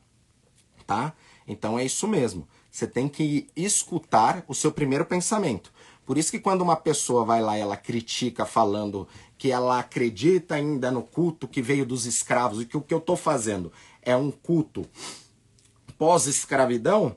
tá? 0.87 1.13
Então 1.47 1.79
é 1.79 1.85
isso 1.85 2.07
mesmo. 2.07 2.47
Você 2.71 2.87
tem 2.87 3.09
que 3.09 3.49
escutar 3.57 4.45
o 4.47 4.55
seu 4.55 4.71
primeiro 4.71 5.05
pensamento. 5.05 5.73
Por 6.07 6.17
isso 6.17 6.31
que 6.31 6.39
quando 6.39 6.63
uma 6.63 6.77
pessoa 6.77 7.25
vai 7.25 7.43
lá 7.43 7.59
e 7.59 7.61
ela 7.61 7.77
critica 7.77 8.47
falando 8.47 9.09
que 9.37 9.51
ela 9.51 9.79
acredita 9.79 10.55
ainda 10.55 10.91
no 10.91 11.03
culto 11.03 11.49
que 11.49 11.61
veio 11.61 11.85
dos 11.85 12.07
escravos 12.07 12.63
e 12.63 12.65
que 12.65 12.77
o 12.77 12.81
que 12.81 12.95
eu 12.95 12.99
estou 12.99 13.17
fazendo 13.17 13.73
é 14.01 14.17
um 14.17 14.31
culto 14.31 14.87
pós-escravidão, 15.99 17.17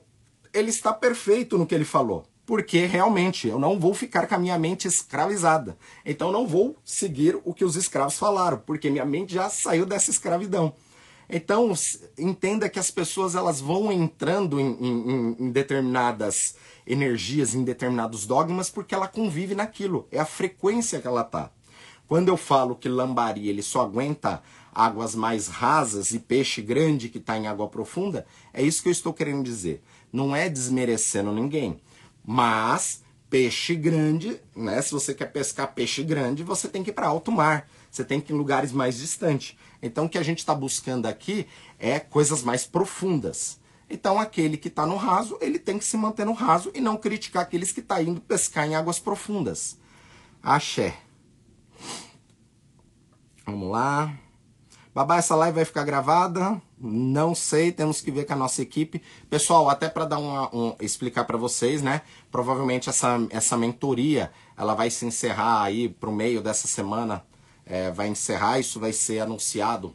ele 0.52 0.70
está 0.70 0.92
perfeito 0.92 1.56
no 1.56 1.66
que 1.66 1.74
ele 1.74 1.84
falou. 1.84 2.24
Porque 2.44 2.84
realmente 2.84 3.46
eu 3.46 3.58
não 3.58 3.78
vou 3.78 3.94
ficar 3.94 4.26
com 4.26 4.34
a 4.34 4.38
minha 4.38 4.58
mente 4.58 4.88
escravizada. 4.88 5.78
Então 6.04 6.32
não 6.32 6.46
vou 6.46 6.76
seguir 6.84 7.40
o 7.44 7.54
que 7.54 7.64
os 7.64 7.76
escravos 7.76 8.18
falaram, 8.18 8.58
porque 8.58 8.90
minha 8.90 9.04
mente 9.04 9.32
já 9.32 9.48
saiu 9.48 9.86
dessa 9.86 10.10
escravidão. 10.10 10.74
Então 11.30 11.72
entenda 12.18 12.68
que 12.68 12.78
as 12.78 12.90
pessoas 12.90 13.34
elas 13.34 13.60
vão 13.60 13.90
entrando 13.92 14.60
em, 14.60 14.76
em, 14.80 15.36
em 15.38 15.50
determinadas 15.50 16.56
energias, 16.86 17.54
em 17.54 17.62
determinados 17.62 18.26
dogmas, 18.26 18.68
porque 18.68 18.94
ela 18.94 19.06
convive 19.06 19.54
naquilo. 19.54 20.06
É 20.10 20.18
a 20.18 20.26
frequência 20.26 21.00
que 21.00 21.06
ela 21.06 21.22
tá. 21.22 21.50
Quando 22.12 22.28
eu 22.28 22.36
falo 22.36 22.76
que 22.76 22.90
lambari 22.90 23.48
ele 23.48 23.62
só 23.62 23.80
aguenta 23.80 24.42
águas 24.70 25.14
mais 25.14 25.48
rasas 25.48 26.12
e 26.12 26.18
peixe 26.18 26.60
grande 26.60 27.08
que 27.08 27.16
está 27.16 27.38
em 27.38 27.46
água 27.46 27.66
profunda, 27.68 28.26
é 28.52 28.62
isso 28.62 28.82
que 28.82 28.88
eu 28.88 28.92
estou 28.92 29.14
querendo 29.14 29.42
dizer. 29.42 29.82
Não 30.12 30.36
é 30.36 30.46
desmerecendo 30.46 31.32
ninguém, 31.32 31.80
mas 32.22 33.02
peixe 33.30 33.74
grande, 33.74 34.38
né? 34.54 34.82
Se 34.82 34.92
você 34.92 35.14
quer 35.14 35.32
pescar 35.32 35.72
peixe 35.72 36.02
grande, 36.02 36.42
você 36.42 36.68
tem 36.68 36.84
que 36.84 36.90
ir 36.90 36.92
para 36.92 37.06
alto 37.06 37.32
mar. 37.32 37.66
você 37.90 38.04
tem 38.04 38.20
que 38.20 38.30
ir 38.30 38.34
em 38.34 38.38
lugares 38.38 38.72
mais 38.72 38.98
distantes. 38.98 39.56
Então 39.82 40.04
o 40.04 40.08
que 40.10 40.18
a 40.18 40.22
gente 40.22 40.40
está 40.40 40.54
buscando 40.54 41.06
aqui 41.06 41.46
é 41.78 41.98
coisas 41.98 42.42
mais 42.42 42.66
profundas. 42.66 43.58
Então 43.88 44.20
aquele 44.20 44.58
que 44.58 44.68
está 44.68 44.84
no 44.84 44.96
raso, 44.96 45.38
ele 45.40 45.58
tem 45.58 45.78
que 45.78 45.84
se 45.86 45.96
manter 45.96 46.26
no 46.26 46.34
raso 46.34 46.70
e 46.74 46.80
não 46.82 46.98
criticar 46.98 47.44
aqueles 47.44 47.72
que 47.72 47.80
estão 47.80 47.96
tá 47.96 48.02
indo 48.02 48.20
pescar 48.20 48.66
em 48.66 48.74
águas 48.74 48.98
profundas. 48.98 49.78
Axé. 50.42 50.94
Vamos 53.44 53.70
lá. 53.70 54.14
Babá, 54.94 55.16
essa 55.16 55.34
live 55.34 55.56
vai 55.56 55.64
ficar 55.64 55.84
gravada? 55.84 56.60
Não 56.78 57.34
sei, 57.34 57.72
temos 57.72 58.00
que 58.00 58.10
ver 58.10 58.24
com 58.24 58.34
a 58.34 58.36
nossa 58.36 58.60
equipe. 58.60 59.02
Pessoal, 59.28 59.68
até 59.68 59.88
para 59.88 60.04
dar 60.04 60.18
uma, 60.18 60.54
um, 60.54 60.76
explicar 60.80 61.24
para 61.24 61.38
vocês, 61.38 61.82
né? 61.82 62.02
Provavelmente 62.30 62.88
essa, 62.88 63.16
essa 63.30 63.56
mentoria, 63.56 64.30
ela 64.56 64.74
vai 64.74 64.90
se 64.90 65.06
encerrar 65.06 65.62
aí 65.62 65.88
para 65.88 66.10
o 66.10 66.12
meio 66.12 66.42
dessa 66.42 66.68
semana. 66.68 67.24
É, 67.64 67.90
vai 67.90 68.08
encerrar, 68.08 68.58
isso 68.58 68.78
vai 68.78 68.92
ser 68.92 69.20
anunciado 69.20 69.94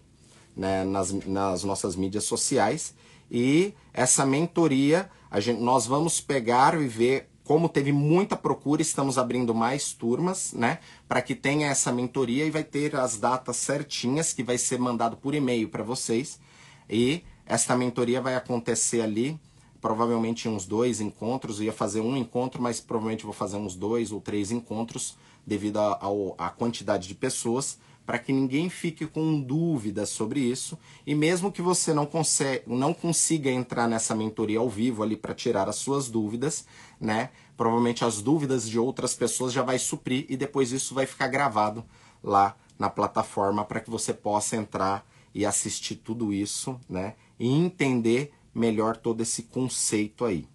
né, 0.55 0.83
nas, 0.83 1.11
nas 1.11 1.63
nossas 1.63 1.95
mídias 1.95 2.23
sociais. 2.23 2.95
E 3.29 3.73
essa 3.93 4.25
mentoria, 4.25 5.09
gente, 5.35 5.61
nós 5.61 5.85
vamos 5.85 6.19
pegar 6.19 6.79
e 6.81 6.87
ver 6.87 7.29
como 7.47 7.69
teve 7.69 7.93
muita 7.93 8.35
procura, 8.35 8.81
estamos 8.81 9.17
abrindo 9.17 9.55
mais 9.55 9.93
turmas, 9.93 10.51
né? 10.51 10.79
Para 11.07 11.21
que 11.21 11.33
tenha 11.33 11.67
essa 11.67 11.93
mentoria 11.93 12.43
e 12.43 12.51
vai 12.51 12.63
ter 12.65 12.93
as 12.97 13.17
datas 13.17 13.55
certinhas 13.55 14.33
que 14.33 14.43
vai 14.43 14.57
ser 14.57 14.77
mandado 14.77 15.15
por 15.15 15.33
e-mail 15.33 15.69
para 15.69 15.81
vocês. 15.81 16.41
E 16.89 17.23
esta 17.45 17.73
mentoria 17.77 18.19
vai 18.19 18.35
acontecer 18.35 18.99
ali, 18.99 19.39
provavelmente 19.79 20.49
uns 20.49 20.65
dois 20.65 20.99
encontros. 20.99 21.59
Eu 21.59 21.67
ia 21.67 21.71
fazer 21.71 22.01
um 22.01 22.17
encontro, 22.17 22.61
mas 22.61 22.81
provavelmente 22.81 23.23
vou 23.23 23.31
fazer 23.31 23.55
uns 23.55 23.75
dois 23.75 24.11
ou 24.11 24.19
três 24.19 24.51
encontros 24.51 25.17
devido 25.45 25.79
à 25.79 26.49
quantidade 26.49 27.07
de 27.07 27.15
pessoas 27.15 27.79
para 28.07 28.17
que 28.17 28.31
ninguém 28.31 28.69
fique 28.69 29.05
com 29.05 29.37
dúvidas 29.41 30.07
sobre 30.07 30.39
isso. 30.39 30.79
E 31.05 31.13
mesmo 31.13 31.51
que 31.51 31.61
você 31.61 31.93
não, 31.93 32.05
consegue, 32.05 32.63
não 32.65 32.93
consiga 32.93 33.51
entrar 33.51 33.85
nessa 33.85 34.15
mentoria 34.15 34.59
ao 34.59 34.69
vivo 34.69 35.03
ali 35.03 35.17
para 35.17 35.35
tirar 35.35 35.67
as 35.67 35.75
suas 35.75 36.07
dúvidas, 36.07 36.65
né? 37.01 37.31
Provavelmente 37.57 38.05
as 38.05 38.21
dúvidas 38.21 38.69
de 38.69 38.79
outras 38.79 39.13
pessoas 39.13 39.51
já 39.51 39.61
vai 39.61 39.77
suprir 39.77 40.25
e 40.29 40.37
depois 40.37 40.71
isso 40.71 40.95
vai 40.95 41.05
ficar 41.05 41.27
gravado 41.27 41.83
lá 42.23 42.55
na 42.79 42.89
plataforma 42.89 43.65
para 43.65 43.81
que 43.81 43.89
você 43.89 44.13
possa 44.13 44.55
entrar 44.55 45.05
e 45.35 45.45
assistir 45.45 45.97
tudo 45.97 46.31
isso, 46.31 46.79
né? 46.87 47.15
E 47.37 47.51
entender 47.51 48.31
melhor 48.55 48.95
todo 48.95 49.19
esse 49.19 49.43
conceito 49.43 50.23
aí. 50.23 50.47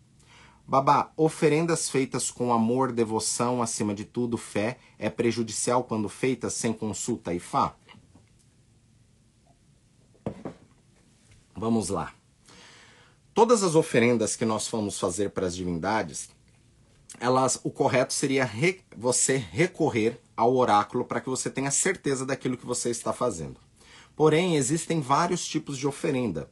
Babá, 0.66 1.12
oferendas 1.16 1.90
feitas 1.90 2.30
com 2.30 2.52
amor, 2.52 2.92
devoção, 2.92 3.60
acima 3.60 3.94
de 3.94 4.04
tudo, 4.04 4.38
fé, 4.38 4.78
é 4.98 5.10
prejudicial 5.10 5.84
quando 5.84 6.08
feitas 6.08 6.54
sem 6.54 6.72
consulta 6.72 7.34
e 7.34 7.40
fá? 7.40 7.74
Vamos 11.54 11.88
lá. 11.88 12.14
Todas 13.34 13.62
as 13.62 13.74
oferendas 13.74 14.36
que 14.36 14.44
nós 14.44 14.68
vamos 14.68 14.98
fazer 14.98 15.30
para 15.30 15.46
as 15.46 15.54
divindades, 15.54 16.30
elas, 17.20 17.60
o 17.62 17.70
correto 17.70 18.12
seria 18.12 18.44
re, 18.44 18.80
você 18.96 19.36
recorrer 19.36 20.20
ao 20.36 20.54
oráculo 20.54 21.04
para 21.04 21.20
que 21.20 21.28
você 21.28 21.50
tenha 21.50 21.70
certeza 21.70 22.24
daquilo 22.24 22.56
que 22.56 22.66
você 22.66 22.90
está 22.90 23.12
fazendo. 23.12 23.60
Porém, 24.14 24.56
existem 24.56 25.00
vários 25.00 25.46
tipos 25.46 25.76
de 25.76 25.86
oferenda. 25.86 26.48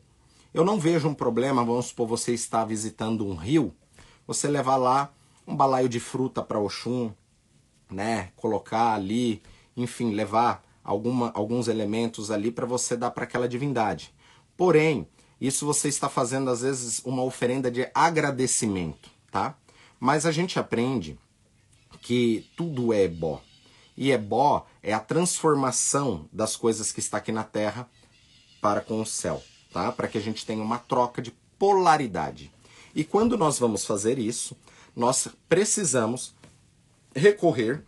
Eu 0.52 0.64
não 0.64 0.80
vejo 0.80 1.08
um 1.08 1.14
problema, 1.14 1.64
vamos 1.64 1.86
supor, 1.86 2.08
você 2.08 2.32
está 2.32 2.64
visitando 2.64 3.26
um 3.26 3.34
rio 3.34 3.74
você 4.30 4.46
levar 4.46 4.76
lá 4.76 5.12
um 5.44 5.56
balaio 5.56 5.88
de 5.88 5.98
fruta 5.98 6.40
para 6.40 6.60
Oxum, 6.60 7.12
né? 7.90 8.30
Colocar 8.36 8.94
ali, 8.94 9.42
enfim, 9.76 10.12
levar 10.12 10.64
alguma, 10.84 11.32
alguns 11.34 11.66
elementos 11.66 12.30
ali 12.30 12.52
para 12.52 12.64
você 12.64 12.96
dar 12.96 13.10
para 13.10 13.24
aquela 13.24 13.48
divindade. 13.48 14.14
Porém, 14.56 15.08
isso 15.40 15.66
você 15.66 15.88
está 15.88 16.08
fazendo 16.08 16.48
às 16.48 16.60
vezes 16.60 17.00
uma 17.04 17.24
oferenda 17.24 17.72
de 17.72 17.90
agradecimento, 17.92 19.10
tá? 19.32 19.56
Mas 19.98 20.24
a 20.24 20.30
gente 20.30 20.60
aprende 20.60 21.18
que 22.00 22.48
tudo 22.56 22.92
é 22.92 23.02
ebó. 23.02 23.42
E 23.96 24.12
ebó 24.12 24.64
é 24.80 24.92
a 24.92 25.00
transformação 25.00 26.28
das 26.32 26.54
coisas 26.54 26.92
que 26.92 27.00
está 27.00 27.18
aqui 27.18 27.32
na 27.32 27.42
terra 27.42 27.88
para 28.60 28.80
com 28.80 29.00
o 29.00 29.06
céu, 29.06 29.42
tá? 29.72 29.90
Para 29.90 30.06
que 30.06 30.18
a 30.18 30.20
gente 30.20 30.46
tenha 30.46 30.62
uma 30.62 30.78
troca 30.78 31.20
de 31.20 31.32
polaridade. 31.58 32.52
E 32.94 33.04
quando 33.04 33.36
nós 33.36 33.58
vamos 33.58 33.84
fazer 33.84 34.18
isso, 34.18 34.56
nós 34.96 35.28
precisamos 35.48 36.34
recorrer 37.14 37.84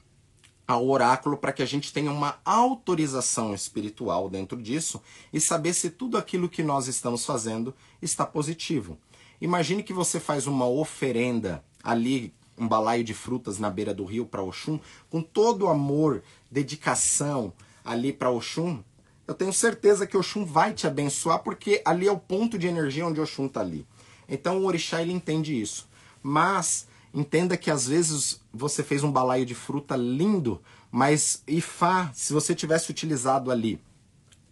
ao 0.67 0.89
oráculo 0.89 1.37
para 1.37 1.53
que 1.53 1.63
a 1.63 1.67
gente 1.67 1.93
tenha 1.93 2.11
uma 2.11 2.39
autorização 2.45 3.55
espiritual 3.55 4.29
dentro 4.29 4.61
disso 4.61 5.03
e 5.33 5.41
saber 5.41 5.75
se 5.75 5.91
tudo 5.91 6.17
aquilo 6.17 6.49
que 6.49 6.63
nós 6.63 6.87
estamos 6.87 7.25
fazendo 7.25 7.75
está 8.01 8.25
positivo. 8.25 8.97
Imagine 9.41 9.83
que 9.83 9.93
você 9.93 10.21
faz 10.21 10.47
uma 10.47 10.67
oferenda 10.67 11.65
ali, 11.83 12.33
um 12.57 12.69
balaio 12.69 13.03
de 13.03 13.13
frutas 13.13 13.59
na 13.59 13.69
beira 13.69 13.93
do 13.93 14.05
rio 14.05 14.25
para 14.25 14.43
Oxum, 14.43 14.79
com 15.11 15.21
todo 15.21 15.67
o 15.67 15.69
amor, 15.69 16.23
dedicação 16.51 17.53
ali 17.85 18.13
para 18.13 18.31
Oxum. 18.31 18.83
Eu 19.27 19.35
tenho 19.35 19.53
certeza 19.53 20.07
que 20.07 20.17
Oxum 20.17 20.45
vai 20.45 20.73
te 20.73 20.87
abençoar 20.87 21.41
porque 21.41 21.83
ali 21.85 22.07
é 22.07 22.13
o 22.13 22.19
ponto 22.19 22.57
de 22.57 22.69
energia 22.69 23.07
onde 23.07 23.21
Oxum 23.21 23.47
está 23.47 23.61
ali. 23.61 23.87
Então 24.29 24.59
o 24.59 24.67
orixá 24.67 25.03
ele 25.03 25.13
entende 25.13 25.61
isso. 25.61 25.89
Mas 26.23 26.87
entenda 27.13 27.57
que 27.57 27.71
às 27.71 27.87
vezes 27.87 28.41
você 28.53 28.83
fez 28.83 29.03
um 29.03 29.13
balaio 29.13 29.45
de 29.45 29.55
fruta 29.55 29.97
lindo, 29.97 30.61
mas 30.91 31.43
Ifá, 31.47 32.11
se 32.15 32.33
você 32.33 32.55
tivesse 32.55 32.91
utilizado 32.91 33.51
ali 33.51 33.81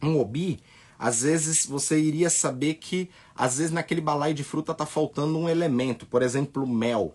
um 0.03 0.19
obi, 0.19 0.61
às 0.99 1.23
vezes 1.23 1.65
você 1.65 1.99
iria 1.99 2.29
saber 2.29 2.75
que 2.75 3.09
às 3.35 3.57
vezes 3.59 3.73
naquele 3.73 4.01
balaio 4.01 4.35
de 4.35 4.45
fruta 4.45 4.73
está 4.73 4.85
faltando 4.85 5.39
um 5.39 5.49
elemento, 5.49 6.07
por 6.07 6.23
exemplo, 6.23 6.67
mel. 6.67 7.15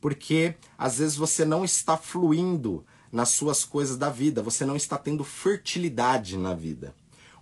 Porque 0.00 0.54
às 0.78 0.98
vezes 0.98 1.16
você 1.16 1.44
não 1.44 1.64
está 1.64 1.96
fluindo 1.96 2.84
nas 3.12 3.30
suas 3.30 3.64
coisas 3.64 3.96
da 3.96 4.08
vida, 4.08 4.42
você 4.42 4.64
não 4.64 4.76
está 4.76 4.96
tendo 4.96 5.24
fertilidade 5.24 6.36
na 6.36 6.54
vida. 6.54 6.94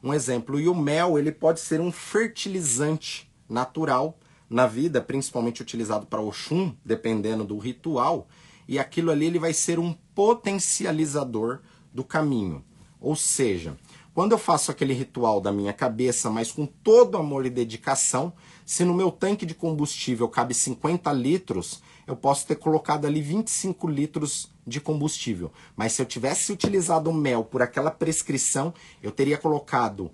Um 0.03 0.13
exemplo, 0.13 0.61
e 0.61 0.69
o 0.69 0.75
mel, 0.75 1.19
ele 1.19 1.33
pode 1.33 1.61
ser 1.61 1.81
um 1.81 1.91
fertilizante 1.91 3.31
natural 3.49 4.19
na 4.49 4.67
vida, 4.67 5.01
principalmente 5.01 5.63
utilizado 5.63 6.07
para 6.07 6.21
Oxum, 6.21 6.75
dependendo 6.85 7.45
do 7.45 7.59
ritual, 7.59 8.29
e 8.69 8.79
aquilo 8.79 9.11
ali 9.11 9.27
ele 9.27 9.39
vai 9.39 9.53
ser 9.53 9.79
um 9.79 9.95
potencializador 10.15 11.61
do 11.93 12.05
caminho. 12.05 12.65
Ou 13.01 13.15
seja, 13.15 13.77
quando 14.15 14.33
eu 14.33 14.39
faço 14.39 14.71
aquele 14.71 14.95
ritual 14.95 15.41
da 15.41 15.51
minha 15.51 15.73
cabeça, 15.73 16.31
mas 16.31 16.53
com 16.53 16.67
todo 16.67 17.19
amor 17.19 17.45
e 17.45 17.51
dedicação, 17.51 18.33
se 18.65 18.85
no 18.85 18.95
meu 18.95 19.11
tanque 19.11 19.45
de 19.45 19.55
combustível 19.55 20.29
cabe 20.29 20.55
50 20.55 21.13
litros, 21.13 21.83
eu 22.07 22.15
posso 22.15 22.47
ter 22.47 22.55
colocado 22.55 23.07
ali 23.07 23.21
25 23.21 23.89
litros 23.89 24.51
de 24.67 24.81
combustível. 24.81 25.53
Mas 25.77 25.93
se 25.93 26.03
eu 26.03 26.07
tivesse 26.07 26.53
utilizado 26.53 27.11
o 27.11 27.15
mel 27.15 27.45
por 27.45 27.61
aquela 27.61 27.91
prescrição, 27.91 28.73
eu 29.03 29.11
teria 29.11 29.37
colocado 29.37 30.11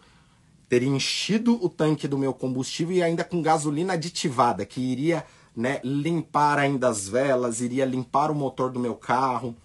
teria 0.71 0.89
enchido 0.89 1.59
o 1.62 1.68
tanque 1.68 2.07
do 2.07 2.16
meu 2.16 2.33
combustível 2.33 2.97
e 2.97 3.03
ainda 3.03 3.25
com 3.25 3.43
gasolina 3.43 3.95
aditivada, 3.95 4.64
que 4.64 4.81
iria 4.81 5.27
né, 5.55 5.81
limpar 5.83 6.61
ainda 6.61 6.89
as 6.89 7.09
velas, 7.09 7.61
iria 7.61 7.85
limpar 7.85 8.31
o 8.31 8.37
motor 8.37 8.71
do 8.71 8.79
meu 8.79 8.95
carro 8.95 9.57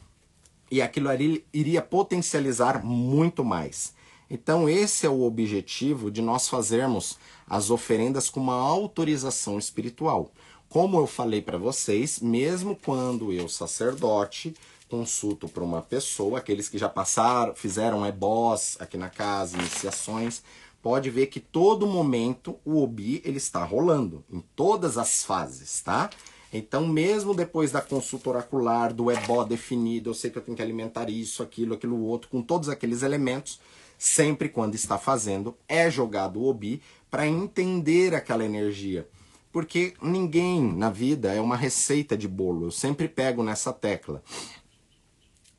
e 0.72 0.82
aquilo 0.82 1.08
ali 1.08 1.46
iria 1.54 1.80
potencializar 1.80 2.84
muito 2.84 3.46
mais. 3.46 3.94
Então, 4.28 4.68
esse 4.68 5.06
é 5.06 5.10
o 5.10 5.22
objetivo 5.22 6.10
de 6.10 6.24
nós 6.24 6.50
fazermos 6.50 7.20
as 7.48 7.70
oferendas 7.70 8.28
com 8.28 8.40
uma 8.40 8.56
autorização 8.56 9.60
espiritual. 9.60 10.32
Como 10.68 10.98
eu 10.98 11.06
falei 11.06 11.40
para 11.40 11.60
vocês, 11.60 12.20
mesmo 12.20 12.76
quando 12.76 13.32
eu, 13.32 13.48
sacerdote, 13.48 14.56
consulto 14.90 15.48
para 15.48 15.64
uma 15.64 15.84
pessoa, 15.84 16.40
aqueles 16.40 16.68
que 16.68 16.80
já 16.80 16.90
passaram, 16.90 17.54
fizeram 17.54 18.04
ebós 18.04 18.76
aqui 18.80 18.98
na 18.98 19.10
casa, 19.10 19.56
iniciações, 19.56 20.42
pode 20.86 21.10
ver 21.10 21.26
que 21.26 21.40
todo 21.40 21.88
momento 21.88 22.60
o 22.64 22.80
OBI 22.84 23.20
ele 23.26 23.38
está 23.38 23.64
rolando, 23.64 24.24
em 24.32 24.40
todas 24.56 25.00
as 25.00 25.24
fases, 25.24 25.82
tá? 25.82 26.12
Então, 26.54 26.88
mesmo 26.88 27.34
depois 27.34 27.72
da 27.72 27.82
consulta 27.82 28.30
oracular, 28.30 28.94
do 28.94 29.10
ebó 29.10 29.44
definido, 29.44 30.12
eu 30.12 30.14
sei 30.14 30.30
que 30.30 30.38
eu 30.38 30.44
tenho 30.44 30.56
que 30.56 30.62
alimentar 30.62 31.10
isso, 31.10 31.42
aquilo, 31.42 31.74
aquilo 31.74 32.00
outro, 32.02 32.30
com 32.30 32.40
todos 32.40 32.70
aqueles 32.70 33.02
elementos, 33.02 33.60
sempre 33.98 34.48
quando 34.48 34.76
está 34.76 34.96
fazendo, 35.00 35.58
é 35.68 35.90
jogado 35.90 36.40
o 36.40 36.48
OBI 36.48 36.80
para 37.10 37.28
entender 37.28 38.14
aquela 38.14 38.46
energia. 38.46 39.08
Porque 39.52 39.96
ninguém 40.00 40.62
na 40.62 40.92
vida 40.92 41.34
é 41.34 41.42
uma 41.42 41.58
receita 41.58 42.16
de 42.16 42.28
bolo, 42.28 42.68
eu 42.68 42.72
sempre 42.72 43.10
pego 43.10 43.42
nessa 43.42 43.74
tecla. 43.74 44.22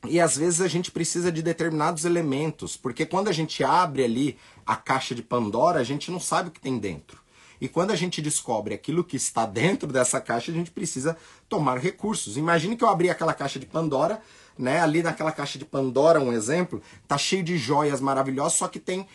E 0.09 0.21
às 0.21 0.37
vezes 0.37 0.61
a 0.61 0.69
gente 0.69 0.91
precisa 0.91 1.33
de 1.33 1.43
determinados 1.43 2.05
elementos, 2.05 2.77
porque 2.77 3.05
quando 3.05 3.27
a 3.27 3.33
gente 3.33 3.65
abre 3.65 4.05
ali 4.05 4.39
a 4.67 4.77
caixa 4.77 5.15
de 5.15 5.23
Pandora, 5.23 5.81
a 5.81 5.85
gente 5.85 6.11
não 6.11 6.19
sabe 6.19 6.49
o 6.49 6.53
que 6.53 6.61
tem 6.61 6.79
dentro. 6.79 7.21
E 7.61 7.69
quando 7.69 7.91
a 7.91 7.97
gente 7.97 8.21
descobre 8.21 8.75
aquilo 8.75 9.05
que 9.05 9.17
está 9.17 9.47
dentro 9.47 9.91
dessa 9.91 10.21
caixa, 10.21 10.51
a 10.51 10.55
gente 10.55 10.71
precisa 10.71 11.17
tomar 11.49 11.79
recursos. 11.79 12.37
Imagine 12.37 12.77
que 12.77 12.85
eu 12.85 12.89
abri 12.89 13.09
aquela 13.09 13.33
caixa 13.33 13.59
de 13.59 13.67
Pandora, 13.67 14.21
né? 14.59 14.81
Ali 14.81 15.03
naquela 15.03 15.33
caixa 15.33 15.59
de 15.59 15.65
Pandora, 15.65 16.21
um 16.21 16.33
exemplo, 16.33 16.83
tá 17.09 17.17
cheio 17.17 17.43
de 17.43 17.57
joias 17.57 18.01
maravilhosas, 18.01 18.55
só 18.55 18.69
que 18.69 18.79
tem 18.79 19.07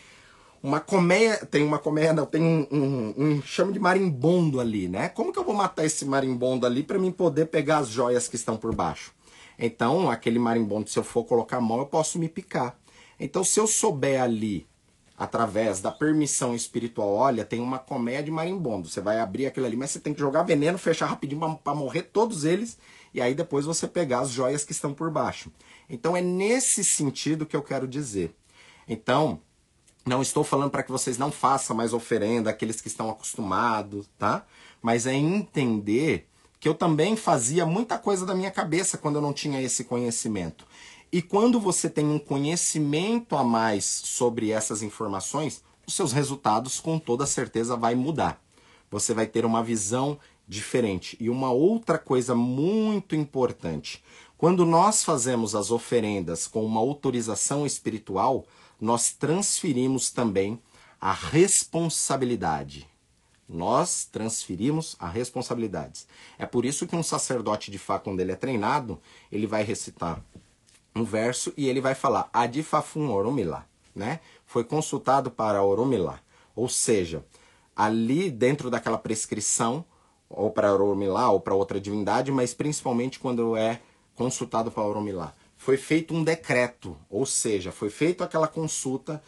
uma 0.62 0.80
colmeia, 0.80 1.44
tem 1.46 1.64
uma 1.64 1.78
colmeia, 1.78 2.12
não, 2.12 2.24
tem 2.24 2.42
um, 2.42 2.66
um, 2.70 3.14
um 3.16 3.42
chame 3.42 3.72
de 3.72 3.80
marimbondo 3.80 4.60
ali, 4.60 4.88
né? 4.88 5.08
Como 5.08 5.32
que 5.32 5.38
eu 5.38 5.44
vou 5.44 5.54
matar 5.54 5.84
esse 5.84 6.04
marimbondo 6.04 6.66
ali 6.66 6.82
para 6.82 6.98
mim 6.98 7.10
poder 7.10 7.46
pegar 7.46 7.78
as 7.78 7.88
joias 7.88 8.28
que 8.28 8.36
estão 8.36 8.56
por 8.56 8.74
baixo? 8.74 9.12
Então, 9.58 10.10
aquele 10.10 10.38
marimbondo, 10.38 10.88
se 10.88 10.98
eu 10.98 11.04
for 11.04 11.24
colocar 11.24 11.58
a 11.58 11.60
mão, 11.60 11.78
eu 11.78 11.86
posso 11.86 12.18
me 12.18 12.28
picar. 12.28 12.76
Então, 13.18 13.44
se 13.44 13.60
eu 13.60 13.66
souber 13.66 14.20
ali, 14.20 14.66
através 15.22 15.80
da 15.80 15.92
permissão 15.92 16.52
espiritual, 16.52 17.14
olha, 17.14 17.44
tem 17.44 17.60
uma 17.60 17.78
colmeia 17.78 18.20
de 18.20 18.30
marimbondo, 18.30 18.88
você 18.88 19.00
vai 19.00 19.20
abrir 19.20 19.46
aquilo 19.46 19.66
ali, 19.66 19.76
mas 19.76 19.92
você 19.92 20.00
tem 20.00 20.12
que 20.12 20.18
jogar 20.18 20.42
veneno, 20.42 20.76
fechar 20.76 21.06
rapidinho 21.06 21.60
para 21.62 21.76
morrer 21.76 22.02
todos 22.02 22.44
eles, 22.44 22.76
e 23.14 23.20
aí 23.20 23.32
depois 23.32 23.64
você 23.64 23.86
pegar 23.86 24.18
as 24.18 24.30
joias 24.30 24.64
que 24.64 24.72
estão 24.72 24.92
por 24.92 25.12
baixo. 25.12 25.52
Então, 25.88 26.16
é 26.16 26.20
nesse 26.20 26.82
sentido 26.82 27.46
que 27.46 27.54
eu 27.54 27.62
quero 27.62 27.86
dizer. 27.86 28.34
Então, 28.88 29.40
não 30.04 30.20
estou 30.20 30.42
falando 30.42 30.72
para 30.72 30.82
que 30.82 30.90
vocês 30.90 31.16
não 31.16 31.30
façam 31.30 31.76
mais 31.76 31.92
oferenda, 31.92 32.50
aqueles 32.50 32.80
que 32.80 32.88
estão 32.88 33.08
acostumados, 33.08 34.10
tá? 34.18 34.44
Mas 34.82 35.06
é 35.06 35.14
entender 35.14 36.26
que 36.58 36.68
eu 36.68 36.74
também 36.74 37.14
fazia 37.14 37.64
muita 37.64 37.96
coisa 37.96 38.26
da 38.26 38.34
minha 38.34 38.50
cabeça 38.50 38.98
quando 38.98 39.16
eu 39.16 39.22
não 39.22 39.32
tinha 39.32 39.62
esse 39.62 39.84
conhecimento. 39.84 40.66
E 41.12 41.20
quando 41.20 41.60
você 41.60 41.90
tem 41.90 42.06
um 42.06 42.18
conhecimento 42.18 43.36
a 43.36 43.44
mais 43.44 43.84
sobre 43.84 44.50
essas 44.50 44.82
informações, 44.82 45.62
os 45.86 45.92
seus 45.92 46.10
resultados 46.10 46.80
com 46.80 46.98
toda 46.98 47.26
certeza 47.26 47.76
vai 47.76 47.94
mudar. 47.94 48.42
Você 48.90 49.12
vai 49.12 49.26
ter 49.26 49.44
uma 49.44 49.62
visão 49.62 50.18
diferente. 50.48 51.14
E 51.20 51.28
uma 51.28 51.52
outra 51.52 51.98
coisa 51.98 52.34
muito 52.34 53.14
importante, 53.14 54.02
quando 54.38 54.64
nós 54.64 55.04
fazemos 55.04 55.54
as 55.54 55.70
oferendas 55.70 56.46
com 56.46 56.64
uma 56.64 56.80
autorização 56.80 57.66
espiritual, 57.66 58.46
nós 58.80 59.12
transferimos 59.12 60.10
também 60.10 60.58
a 60.98 61.12
responsabilidade. 61.12 62.88
Nós 63.46 64.08
transferimos 64.10 64.96
a 64.98 65.08
responsabilidades. 65.08 66.06
É 66.38 66.46
por 66.46 66.64
isso 66.64 66.86
que 66.86 66.96
um 66.96 67.02
sacerdote 67.02 67.70
de 67.70 67.78
Fá, 67.78 67.98
quando 67.98 68.20
ele 68.20 68.32
é 68.32 68.36
treinado, 68.36 68.98
ele 69.30 69.46
vai 69.46 69.62
recitar 69.62 70.24
um 70.94 71.04
verso 71.04 71.52
e 71.56 71.68
ele 71.68 71.80
vai 71.80 71.94
falar 71.94 72.28
Adifafum 72.32 73.10
Oromilá, 73.10 73.66
né? 73.94 74.20
Foi 74.46 74.64
consultado 74.64 75.30
para 75.30 75.62
Oromilá. 75.62 76.20
Ou 76.54 76.68
seja, 76.68 77.24
ali 77.74 78.30
dentro 78.30 78.70
daquela 78.70 78.98
prescrição, 78.98 79.84
ou 80.28 80.50
para 80.50 80.72
Oromilá 80.72 81.30
ou 81.30 81.40
para 81.40 81.54
outra 81.54 81.80
divindade, 81.80 82.30
mas 82.30 82.54
principalmente 82.54 83.18
quando 83.18 83.56
é 83.56 83.80
consultado 84.14 84.70
para 84.70 84.82
Oromilá 84.82 85.34
foi 85.62 85.76
feito 85.76 86.12
um 86.12 86.24
decreto, 86.24 86.98
ou 87.08 87.24
seja, 87.24 87.70
foi 87.70 87.88
feita 87.88 88.24
aquela 88.24 88.48
consulta 88.48 89.22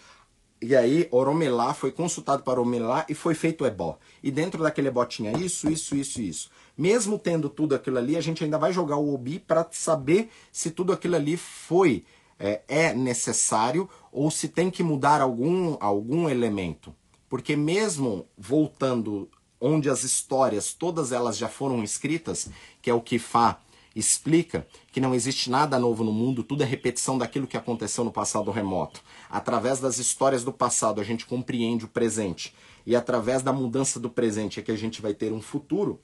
e 0.61 0.75
aí 0.75 1.07
Oromelá 1.13 1.73
foi 1.73 1.93
consultado 1.93 2.43
para 2.43 2.59
Oromelá 2.59 3.07
e 3.09 3.15
foi 3.15 3.37
feito 3.37 3.63
o 3.63 3.67
ebó. 3.69 3.99
E 4.21 4.33
dentro 4.33 4.61
daquele 4.61 4.89
ebó 4.89 5.05
tinha 5.05 5.31
isso, 5.31 5.71
isso, 5.71 5.95
isso, 5.95 6.21
isso. 6.21 6.51
Mesmo 6.77 7.19
tendo 7.19 7.49
tudo 7.49 7.75
aquilo 7.75 7.99
ali, 7.99 8.17
a 8.17 8.21
gente 8.21 8.43
ainda 8.43 8.59
vai 8.59 8.73
jogar 8.73 8.97
o 8.97 9.15
obi 9.15 9.39
para 9.39 9.67
saber 9.71 10.31
se 10.51 10.71
tudo 10.71 10.93
aquilo 10.93 11.17
ali 11.17 11.37
foi 11.37 12.05
é, 12.39 12.63
é 12.69 12.95
necessário 12.95 13.89
ou 14.11 14.31
se 14.31 14.49
tem 14.49 14.71
que 14.71 14.83
mudar 14.83 15.21
algum 15.21 15.77
algum 15.81 16.29
elemento. 16.29 16.95
Porque 17.29 17.57
mesmo 17.57 18.27
voltando 18.37 19.29
onde 19.61 19.89
as 19.89 20.03
histórias 20.03 20.73
todas 20.73 21.13
elas 21.13 21.37
já 21.39 21.49
foram 21.49 21.83
escritas, 21.83 22.49
que 22.83 22.91
é 22.91 22.95
o 22.95 23.01
que 23.01 23.19
Fá 23.19 23.61
explica 23.95 24.67
que 24.91 25.01
não 25.01 25.15
existe 25.15 25.49
nada 25.49 25.79
novo 25.79 26.03
no 26.03 26.13
mundo, 26.13 26.43
tudo 26.43 26.63
é 26.63 26.67
repetição 26.67 27.17
daquilo 27.17 27.47
que 27.47 27.57
aconteceu 27.57 28.05
no 28.05 28.11
passado 28.11 28.51
remoto. 28.51 29.01
Através 29.31 29.79
das 29.79 29.99
histórias 29.99 30.43
do 30.43 30.53
passado, 30.53 31.01
a 31.01 31.05
gente 31.05 31.27
compreende 31.27 31.85
o 31.85 31.89
presente. 31.89 32.55
E 32.85 32.97
através 32.97 33.43
da 33.43 33.53
mudança 33.53 34.01
do 34.01 34.11
presente 34.11 34.59
é 34.59 34.63
que 34.63 34.73
a 34.73 34.77
gente 34.77 35.01
vai 35.01 35.15
ter 35.15 35.33
um 35.33 35.41
futuro. 35.41 36.01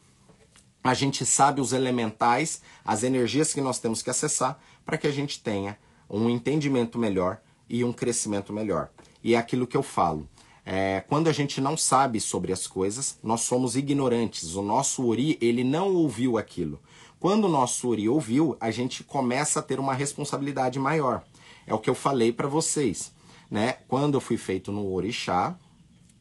A 0.82 0.94
gente 0.94 1.26
sabe 1.26 1.60
os 1.60 1.72
elementais, 1.72 2.62
as 2.84 3.02
energias 3.02 3.52
que 3.52 3.60
nós 3.60 3.78
temos 3.78 4.02
que 4.02 4.10
acessar 4.10 4.58
para 4.84 4.96
que 4.96 5.06
a 5.06 5.12
gente 5.12 5.42
tenha 5.42 5.78
um 6.08 6.28
entendimento 6.30 6.98
melhor 6.98 7.40
e 7.68 7.84
um 7.84 7.92
crescimento 7.92 8.52
melhor. 8.52 8.90
E 9.22 9.34
é 9.34 9.38
aquilo 9.38 9.66
que 9.66 9.76
eu 9.76 9.82
falo. 9.82 10.28
É, 10.64 11.04
quando 11.08 11.28
a 11.28 11.32
gente 11.32 11.60
não 11.60 11.76
sabe 11.76 12.20
sobre 12.20 12.52
as 12.52 12.66
coisas, 12.66 13.18
nós 13.22 13.42
somos 13.42 13.76
ignorantes. 13.76 14.54
O 14.54 14.62
nosso 14.62 15.06
Ori, 15.06 15.38
ele 15.40 15.64
não 15.64 15.94
ouviu 15.94 16.38
aquilo. 16.38 16.80
Quando 17.18 17.44
o 17.44 17.48
nosso 17.50 17.88
Uri 17.88 18.08
ouviu, 18.08 18.56
a 18.58 18.70
gente 18.70 19.04
começa 19.04 19.60
a 19.60 19.62
ter 19.62 19.78
uma 19.78 19.92
responsabilidade 19.92 20.78
maior. 20.78 21.22
É 21.66 21.74
o 21.74 21.78
que 21.78 21.90
eu 21.90 21.94
falei 21.94 22.32
para 22.32 22.48
vocês, 22.48 23.12
né? 23.50 23.76
Quando 23.86 24.14
eu 24.14 24.20
fui 24.20 24.38
feito 24.38 24.72
no 24.72 24.90
orixá, 24.90 25.54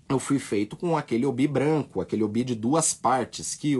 eu 0.09 0.17
fui 0.17 0.39
feito 0.39 0.75
com 0.75 0.97
aquele 0.97 1.23
obi 1.23 1.47
branco, 1.47 2.01
aquele 2.01 2.23
obi 2.23 2.43
de 2.43 2.55
duas 2.55 2.95
partes, 2.95 3.53
que 3.53 3.75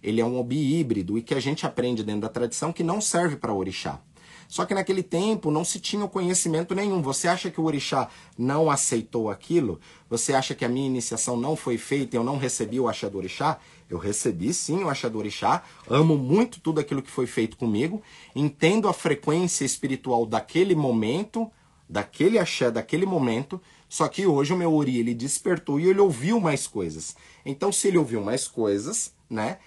ele 0.00 0.20
é 0.20 0.24
um 0.24 0.38
obi 0.38 0.78
híbrido 0.78 1.18
e 1.18 1.22
que 1.22 1.34
a 1.34 1.40
gente 1.40 1.66
aprende 1.66 2.04
dentro 2.04 2.20
da 2.20 2.28
tradição 2.28 2.72
que 2.72 2.84
não 2.84 3.00
serve 3.00 3.34
para 3.34 3.52
orixá. 3.52 4.00
Só 4.46 4.64
que 4.64 4.74
naquele 4.74 5.02
tempo 5.02 5.50
não 5.50 5.64
se 5.64 5.80
tinha 5.80 6.06
conhecimento 6.06 6.74
nenhum. 6.74 7.00
Você 7.02 7.26
acha 7.26 7.50
que 7.50 7.60
o 7.60 7.64
orixá 7.64 8.08
não 8.38 8.70
aceitou 8.70 9.30
aquilo? 9.30 9.80
Você 10.08 10.34
acha 10.34 10.54
que 10.54 10.64
a 10.64 10.68
minha 10.68 10.86
iniciação 10.86 11.36
não 11.36 11.56
foi 11.56 11.78
feita 11.78 12.14
e 12.14 12.18
eu 12.18 12.22
não 12.22 12.36
recebi 12.36 12.78
o 12.78 12.86
axé 12.86 13.08
do 13.08 13.18
orixá? 13.18 13.58
Eu 13.90 13.98
recebi 13.98 14.54
sim 14.54 14.84
o 14.84 14.88
axé 14.88 15.10
do 15.10 15.18
orixá, 15.18 15.62
amo 15.88 16.16
muito 16.16 16.60
tudo 16.60 16.80
aquilo 16.80 17.02
que 17.02 17.10
foi 17.10 17.26
feito 17.26 17.56
comigo, 17.56 18.02
entendo 18.36 18.88
a 18.88 18.92
frequência 18.92 19.64
espiritual 19.64 20.26
daquele 20.26 20.74
momento, 20.74 21.50
daquele 21.88 22.38
axé, 22.38 22.70
daquele 22.70 23.04
momento, 23.04 23.60
só 23.92 24.08
que 24.08 24.26
hoje 24.26 24.54
o 24.54 24.56
meu 24.56 24.72
ori 24.72 24.96
ele 24.96 25.12
despertou 25.12 25.78
e 25.78 25.86
ele 25.86 26.00
ouviu 26.00 26.40
mais 26.40 26.66
coisas. 26.66 27.14
Então 27.44 27.70
se 27.70 27.88
ele 27.88 27.98
ouviu 27.98 28.22
mais 28.22 28.48
coisas, 28.48 29.12
né, 29.28 29.58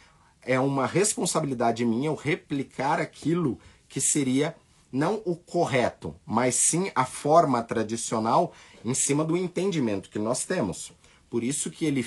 é 0.42 0.60
uma 0.60 0.88
responsabilidade 0.88 1.86
minha 1.86 2.08
eu 2.08 2.16
replicar 2.16 3.00
aquilo 3.00 3.60
que 3.88 4.02
seria 4.02 4.56
não 4.92 5.22
o 5.26 5.36
correto, 5.36 6.16
mas 6.26 6.56
sim 6.56 6.92
a 6.96 7.06
forma 7.06 7.62
tradicional 7.62 8.52
em 8.84 8.96
cima 8.96 9.24
do 9.24 9.38
entendimento 9.38 10.10
que 10.10 10.18
nós 10.18 10.44
temos. 10.44 10.92
Por 11.30 11.44
isso 11.44 11.70
que 11.70 11.86
ele 11.86 12.04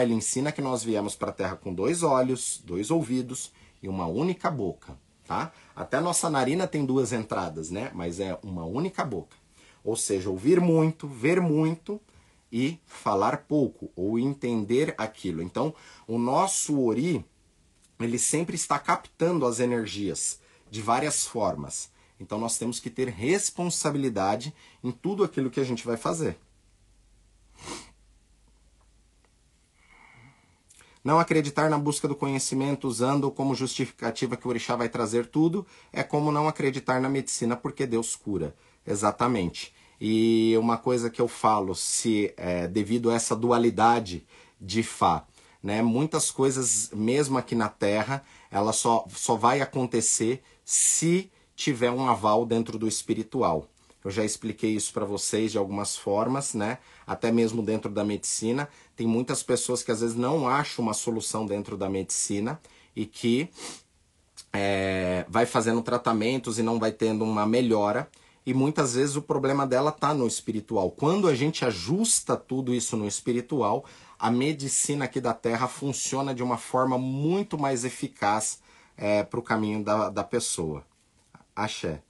ele 0.00 0.14
ensina 0.14 0.50
que 0.50 0.62
nós 0.62 0.82
viemos 0.82 1.14
para 1.14 1.28
a 1.28 1.34
Terra 1.34 1.56
com 1.56 1.74
dois 1.74 2.02
olhos, 2.02 2.62
dois 2.64 2.90
ouvidos 2.90 3.52
e 3.82 3.90
uma 3.90 4.06
única 4.06 4.50
boca, 4.50 4.98
tá? 5.26 5.52
Até 5.76 6.00
nossa 6.00 6.30
narina 6.30 6.66
tem 6.66 6.86
duas 6.86 7.12
entradas, 7.12 7.68
né? 7.70 7.90
Mas 7.92 8.20
é 8.20 8.38
uma 8.42 8.64
única 8.64 9.04
boca. 9.04 9.36
Ou 9.84 9.96
seja, 9.96 10.30
ouvir 10.30 10.60
muito, 10.60 11.06
ver 11.06 11.40
muito 11.40 12.00
e 12.50 12.78
falar 12.86 13.44
pouco 13.48 13.90
ou 13.94 14.18
entender 14.18 14.94
aquilo. 14.96 15.42
Então, 15.42 15.74
o 16.06 16.18
nosso 16.18 16.80
ori, 16.80 17.24
ele 18.00 18.18
sempre 18.18 18.56
está 18.56 18.78
captando 18.78 19.46
as 19.46 19.60
energias 19.60 20.40
de 20.70 20.82
várias 20.82 21.26
formas. 21.26 21.90
Então 22.20 22.38
nós 22.38 22.58
temos 22.58 22.80
que 22.80 22.90
ter 22.90 23.08
responsabilidade 23.08 24.54
em 24.82 24.90
tudo 24.90 25.22
aquilo 25.22 25.50
que 25.50 25.60
a 25.60 25.64
gente 25.64 25.86
vai 25.86 25.96
fazer. 25.96 26.36
Não 31.02 31.18
acreditar 31.18 31.70
na 31.70 31.78
busca 31.78 32.08
do 32.08 32.16
conhecimento 32.16 32.88
usando 32.88 33.30
como 33.30 33.54
justificativa 33.54 34.36
que 34.36 34.46
o 34.46 34.50
orixá 34.50 34.74
vai 34.74 34.88
trazer 34.88 35.26
tudo 35.26 35.66
é 35.92 36.02
como 36.02 36.32
não 36.32 36.48
acreditar 36.48 37.00
na 37.00 37.08
medicina 37.08 37.56
porque 37.56 37.86
Deus 37.86 38.16
cura. 38.16 38.54
Exatamente. 38.88 39.74
E 40.00 40.54
uma 40.58 40.76
coisa 40.76 41.10
que 41.10 41.20
eu 41.20 41.28
falo, 41.28 41.74
se 41.74 42.32
é, 42.36 42.68
devido 42.68 43.10
a 43.10 43.14
essa 43.14 43.34
dualidade 43.34 44.24
de 44.60 44.82
Fá, 44.82 45.24
né, 45.62 45.82
muitas 45.82 46.30
coisas, 46.30 46.90
mesmo 46.92 47.36
aqui 47.36 47.54
na 47.54 47.68
Terra, 47.68 48.24
ela 48.50 48.72
só, 48.72 49.04
só 49.10 49.34
vai 49.34 49.60
acontecer 49.60 50.42
se 50.64 51.30
tiver 51.56 51.90
um 51.90 52.08
aval 52.08 52.46
dentro 52.46 52.78
do 52.78 52.86
espiritual. 52.86 53.66
Eu 54.04 54.10
já 54.12 54.24
expliquei 54.24 54.70
isso 54.70 54.92
para 54.92 55.04
vocês 55.04 55.50
de 55.50 55.58
algumas 55.58 55.96
formas, 55.96 56.54
né? 56.54 56.78
Até 57.04 57.32
mesmo 57.32 57.62
dentro 57.62 57.90
da 57.90 58.04
medicina, 58.04 58.68
tem 58.94 59.06
muitas 59.06 59.42
pessoas 59.42 59.82
que 59.82 59.90
às 59.90 60.00
vezes 60.00 60.14
não 60.14 60.48
acham 60.48 60.84
uma 60.84 60.94
solução 60.94 61.44
dentro 61.44 61.76
da 61.76 61.88
medicina 61.90 62.60
e 62.94 63.04
que 63.04 63.50
é, 64.52 65.26
vai 65.28 65.46
fazendo 65.46 65.82
tratamentos 65.82 66.58
e 66.58 66.62
não 66.62 66.78
vai 66.78 66.92
tendo 66.92 67.24
uma 67.24 67.44
melhora. 67.44 68.08
E 68.48 68.54
muitas 68.54 68.94
vezes 68.94 69.14
o 69.14 69.20
problema 69.20 69.66
dela 69.66 69.90
está 69.90 70.14
no 70.14 70.26
espiritual. 70.26 70.90
Quando 70.90 71.28
a 71.28 71.34
gente 71.34 71.66
ajusta 71.66 72.34
tudo 72.34 72.74
isso 72.74 72.96
no 72.96 73.06
espiritual, 73.06 73.84
a 74.18 74.30
medicina 74.30 75.04
aqui 75.04 75.20
da 75.20 75.34
Terra 75.34 75.68
funciona 75.68 76.34
de 76.34 76.42
uma 76.42 76.56
forma 76.56 76.96
muito 76.96 77.58
mais 77.58 77.84
eficaz 77.84 78.62
é, 78.96 79.22
para 79.22 79.38
o 79.38 79.42
caminho 79.42 79.84
da, 79.84 80.08
da 80.08 80.24
pessoa. 80.24 80.82
Axé. 81.54 82.02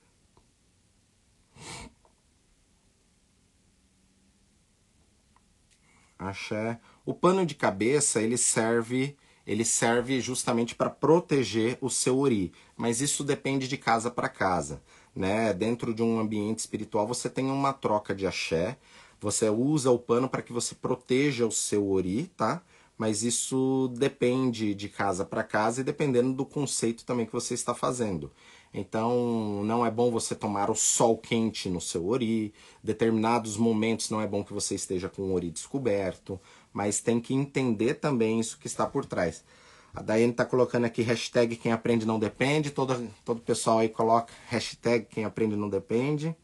Axé. 6.16 6.78
O 7.04 7.12
pano 7.12 7.44
de 7.44 7.56
cabeça, 7.56 8.22
ele 8.22 8.38
serve 8.38 9.16
ele 9.48 9.64
serve 9.64 10.20
justamente 10.20 10.74
para 10.74 10.90
proteger 10.90 11.78
o 11.80 11.88
seu 11.88 12.18
ori, 12.18 12.52
mas 12.76 13.00
isso 13.00 13.24
depende 13.24 13.66
de 13.66 13.78
casa 13.78 14.10
para 14.10 14.28
casa, 14.28 14.82
né? 15.18 15.52
Dentro 15.52 15.92
de 15.92 16.02
um 16.02 16.18
ambiente 16.18 16.60
espiritual 16.60 17.06
você 17.06 17.28
tem 17.28 17.46
uma 17.50 17.72
troca 17.72 18.14
de 18.14 18.26
axé, 18.26 18.78
você 19.20 19.50
usa 19.50 19.90
o 19.90 19.98
pano 19.98 20.28
para 20.28 20.42
que 20.42 20.52
você 20.52 20.74
proteja 20.74 21.46
o 21.46 21.52
seu 21.52 21.90
ori, 21.90 22.30
tá? 22.36 22.62
Mas 22.96 23.22
isso 23.22 23.92
depende 23.96 24.74
de 24.74 24.88
casa 24.88 25.24
para 25.24 25.44
casa 25.44 25.80
e 25.80 25.84
dependendo 25.84 26.32
do 26.32 26.44
conceito 26.44 27.04
também 27.04 27.26
que 27.26 27.32
você 27.32 27.54
está 27.54 27.74
fazendo. 27.74 28.30
Então, 28.74 29.62
não 29.64 29.86
é 29.86 29.90
bom 29.90 30.10
você 30.10 30.34
tomar 30.34 30.70
o 30.70 30.74
sol 30.74 31.16
quente 31.16 31.68
no 31.70 31.80
seu 31.80 32.06
ori. 32.08 32.52
Determinados 32.82 33.56
momentos 33.56 34.10
não 34.10 34.20
é 34.20 34.26
bom 34.26 34.44
que 34.44 34.52
você 34.52 34.74
esteja 34.74 35.08
com 35.08 35.22
o 35.22 35.34
ori 35.34 35.50
descoberto 35.50 36.40
mas 36.72 37.00
tem 37.00 37.20
que 37.20 37.34
entender 37.34 37.94
também 37.94 38.38
isso 38.38 38.58
que 38.58 38.66
está 38.66 38.86
por 38.86 39.04
trás. 39.04 39.44
A 39.98 40.02
Daiane 40.02 40.30
está 40.30 40.44
colocando 40.44 40.84
aqui 40.84 41.02
hashtag 41.02 41.56
quem 41.56 41.72
aprende 41.72 42.06
não 42.06 42.20
depende. 42.20 42.70
Todo, 42.70 43.10
todo 43.24 43.40
pessoal 43.40 43.80
aí 43.80 43.88
coloca 43.88 44.32
hashtag 44.46 45.06
quem 45.06 45.24
aprende 45.24 45.56
não 45.56 45.68
depende. 45.68 46.36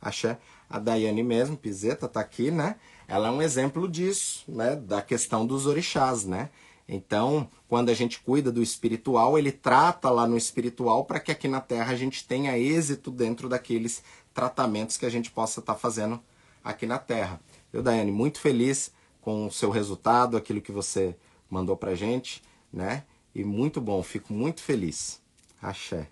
Axé. 0.00 0.38
A 0.68 0.78
Daiane 0.78 1.24
mesmo, 1.24 1.56
Pizeta, 1.56 2.06
está 2.06 2.20
aqui, 2.20 2.52
né? 2.52 2.76
Ela 3.08 3.26
é 3.26 3.30
um 3.32 3.42
exemplo 3.42 3.88
disso, 3.88 4.44
né? 4.46 4.76
Da 4.76 5.02
questão 5.02 5.44
dos 5.44 5.66
orixás, 5.66 6.24
né? 6.24 6.50
Então, 6.88 7.48
quando 7.68 7.88
a 7.88 7.94
gente 7.94 8.20
cuida 8.20 8.52
do 8.52 8.62
espiritual, 8.62 9.36
ele 9.36 9.50
trata 9.50 10.08
lá 10.08 10.24
no 10.24 10.36
espiritual 10.36 11.04
para 11.04 11.18
que 11.18 11.32
aqui 11.32 11.48
na 11.48 11.60
Terra 11.60 11.92
a 11.92 11.96
gente 11.96 12.24
tenha 12.24 12.56
êxito 12.56 13.10
dentro 13.10 13.48
daqueles 13.48 14.04
tratamentos 14.32 14.96
que 14.96 15.04
a 15.04 15.10
gente 15.10 15.32
possa 15.32 15.58
estar 15.58 15.74
tá 15.74 15.78
fazendo 15.80 16.22
aqui 16.62 16.86
na 16.86 16.98
Terra. 17.00 17.40
Eu, 17.72 17.82
Daiane, 17.82 18.12
muito 18.12 18.38
feliz 18.38 18.92
com 19.20 19.48
o 19.48 19.50
seu 19.50 19.70
resultado, 19.70 20.36
aquilo 20.36 20.60
que 20.60 20.70
você 20.70 21.16
mandou 21.50 21.76
pra 21.76 21.96
gente, 21.96 22.40
né? 22.72 23.04
E 23.34 23.44
muito 23.44 23.80
bom, 23.80 24.02
fico 24.02 24.32
muito 24.32 24.62
feliz. 24.62 25.20
Axé. 25.62 26.08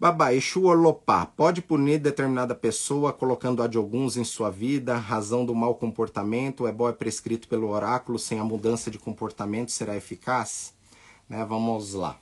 Babá, 0.00 0.32
Exu 0.32 0.64
Olopá 0.64 1.26
pode 1.26 1.60
punir 1.60 1.98
determinada 1.98 2.54
pessoa 2.54 3.12
colocando 3.12 3.62
a 3.62 3.66
de 3.66 3.76
alguns 3.76 4.16
em 4.16 4.24
sua 4.24 4.48
vida, 4.48 4.96
razão 4.96 5.44
do 5.44 5.54
mau 5.54 5.74
comportamento, 5.74 6.66
é 6.66 6.72
bom 6.72 6.88
é 6.88 6.92
prescrito 6.92 7.46
pelo 7.46 7.68
oráculo, 7.68 8.18
sem 8.18 8.38
a 8.38 8.44
mudança 8.44 8.90
de 8.90 8.98
comportamento 8.98 9.70
será 9.70 9.94
eficaz? 9.94 10.72
Né, 11.28 11.44
vamos 11.44 11.92
lá. 11.92 12.18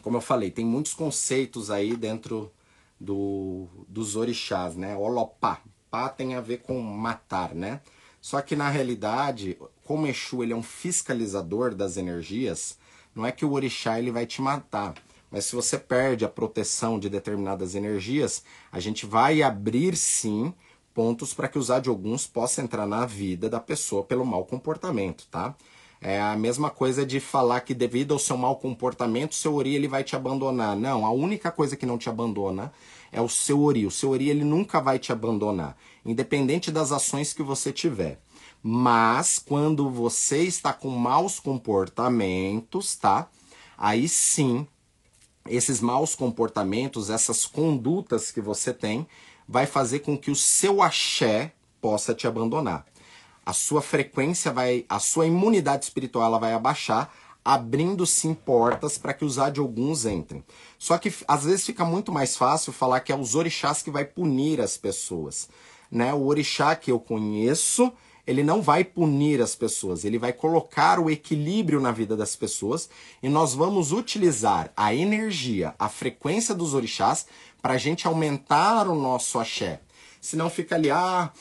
Como 0.00 0.16
eu 0.16 0.20
falei, 0.20 0.52
tem 0.52 0.64
muitos 0.64 0.94
conceitos 0.94 1.72
aí 1.72 1.96
dentro 1.96 2.52
do, 3.00 3.66
dos 3.88 4.14
orixás, 4.14 4.76
né? 4.76 4.96
Olopá. 4.96 5.60
Pá 5.92 6.08
tem 6.08 6.34
a 6.34 6.40
ver 6.40 6.62
com 6.62 6.80
matar, 6.80 7.54
né? 7.54 7.82
Só 8.18 8.40
que 8.40 8.56
na 8.56 8.70
realidade, 8.70 9.58
como 9.84 10.06
Exu 10.06 10.42
ele 10.42 10.54
é 10.54 10.56
um 10.56 10.62
fiscalizador 10.62 11.74
das 11.74 11.98
energias, 11.98 12.78
não 13.14 13.26
é 13.26 13.30
que 13.30 13.44
o 13.44 13.52
orixá 13.52 13.98
ele 13.98 14.10
vai 14.10 14.24
te 14.24 14.40
matar. 14.40 14.94
Mas 15.30 15.44
se 15.44 15.54
você 15.54 15.76
perde 15.76 16.24
a 16.24 16.30
proteção 16.30 16.98
de 16.98 17.10
determinadas 17.10 17.74
energias, 17.74 18.42
a 18.72 18.80
gente 18.80 19.04
vai 19.04 19.42
abrir 19.42 19.94
sim 19.94 20.54
pontos 20.94 21.34
para 21.34 21.46
que 21.46 21.58
os 21.58 21.70
alguns 21.70 22.26
possa 22.26 22.62
entrar 22.62 22.86
na 22.86 23.04
vida 23.04 23.50
da 23.50 23.60
pessoa 23.60 24.02
pelo 24.02 24.24
mau 24.24 24.46
comportamento, 24.46 25.26
tá? 25.30 25.54
É 26.00 26.18
a 26.18 26.34
mesma 26.34 26.70
coisa 26.70 27.04
de 27.04 27.20
falar 27.20 27.60
que 27.60 27.74
devido 27.74 28.12
ao 28.12 28.18
seu 28.18 28.38
mau 28.38 28.56
comportamento, 28.56 29.34
seu 29.34 29.54
ori 29.54 29.74
ele 29.74 29.88
vai 29.88 30.02
te 30.02 30.16
abandonar. 30.16 30.74
Não, 30.74 31.04
a 31.04 31.10
única 31.10 31.50
coisa 31.50 31.76
que 31.76 31.84
não 31.84 31.98
te 31.98 32.08
abandona 32.08 32.72
é 33.12 33.20
o 33.20 33.28
seu 33.28 33.62
ori. 33.62 33.86
O 33.86 33.90
seu 33.90 34.10
ori 34.10 34.28
ele 34.28 34.42
nunca 34.42 34.80
vai 34.80 34.98
te 34.98 35.12
abandonar, 35.12 35.76
independente 36.04 36.72
das 36.72 36.90
ações 36.90 37.32
que 37.32 37.42
você 37.42 37.72
tiver. 37.72 38.20
Mas 38.62 39.38
quando 39.38 39.90
você 39.90 40.42
está 40.42 40.72
com 40.72 40.88
maus 40.88 41.38
comportamentos, 41.38 42.96
tá? 42.96 43.28
Aí 43.76 44.08
sim, 44.08 44.66
esses 45.48 45.80
maus 45.80 46.14
comportamentos, 46.14 47.10
essas 47.10 47.44
condutas 47.44 48.30
que 48.30 48.40
você 48.40 48.72
tem, 48.72 49.06
vai 49.46 49.66
fazer 49.66 49.98
com 49.98 50.16
que 50.16 50.30
o 50.30 50.36
seu 50.36 50.80
axé 50.80 51.52
possa 51.80 52.14
te 52.14 52.26
abandonar 52.26 52.86
a 53.44 53.52
sua 53.52 53.82
frequência 53.82 54.52
vai, 54.52 54.84
a 54.88 54.98
sua 54.98 55.26
imunidade 55.26 55.84
espiritual 55.84 56.26
ela 56.26 56.38
vai 56.38 56.52
abaixar, 56.52 57.12
abrindo 57.44 58.06
sim 58.06 58.34
portas 58.34 58.96
para 58.96 59.12
que 59.12 59.24
os 59.24 59.38
alguns 59.38 60.06
entrem. 60.06 60.44
Só 60.78 60.96
que 60.98 61.12
às 61.26 61.44
vezes 61.44 61.66
fica 61.66 61.84
muito 61.84 62.12
mais 62.12 62.36
fácil 62.36 62.72
falar 62.72 63.00
que 63.00 63.12
é 63.12 63.16
os 63.16 63.34
orixás 63.34 63.82
que 63.82 63.90
vai 63.90 64.04
punir 64.04 64.60
as 64.60 64.76
pessoas, 64.76 65.48
né? 65.90 66.14
O 66.14 66.26
orixá 66.26 66.76
que 66.76 66.92
eu 66.92 67.00
conheço, 67.00 67.92
ele 68.26 68.44
não 68.44 68.62
vai 68.62 68.84
punir 68.84 69.42
as 69.42 69.56
pessoas, 69.56 70.04
ele 70.04 70.18
vai 70.18 70.32
colocar 70.32 71.00
o 71.00 71.10
equilíbrio 71.10 71.80
na 71.80 71.90
vida 71.90 72.16
das 72.16 72.36
pessoas 72.36 72.88
e 73.22 73.28
nós 73.28 73.54
vamos 73.54 73.90
utilizar 73.90 74.72
a 74.76 74.94
energia, 74.94 75.74
a 75.78 75.88
frequência 75.88 76.54
dos 76.54 76.74
orixás 76.74 77.26
para 77.60 77.74
a 77.74 77.78
gente 77.78 78.06
aumentar 78.06 78.88
o 78.88 78.94
nosso 78.94 79.38
axé. 79.38 79.80
Senão 80.20 80.48
fica 80.48 80.76
ali, 80.76 80.88
ah, 80.88 81.32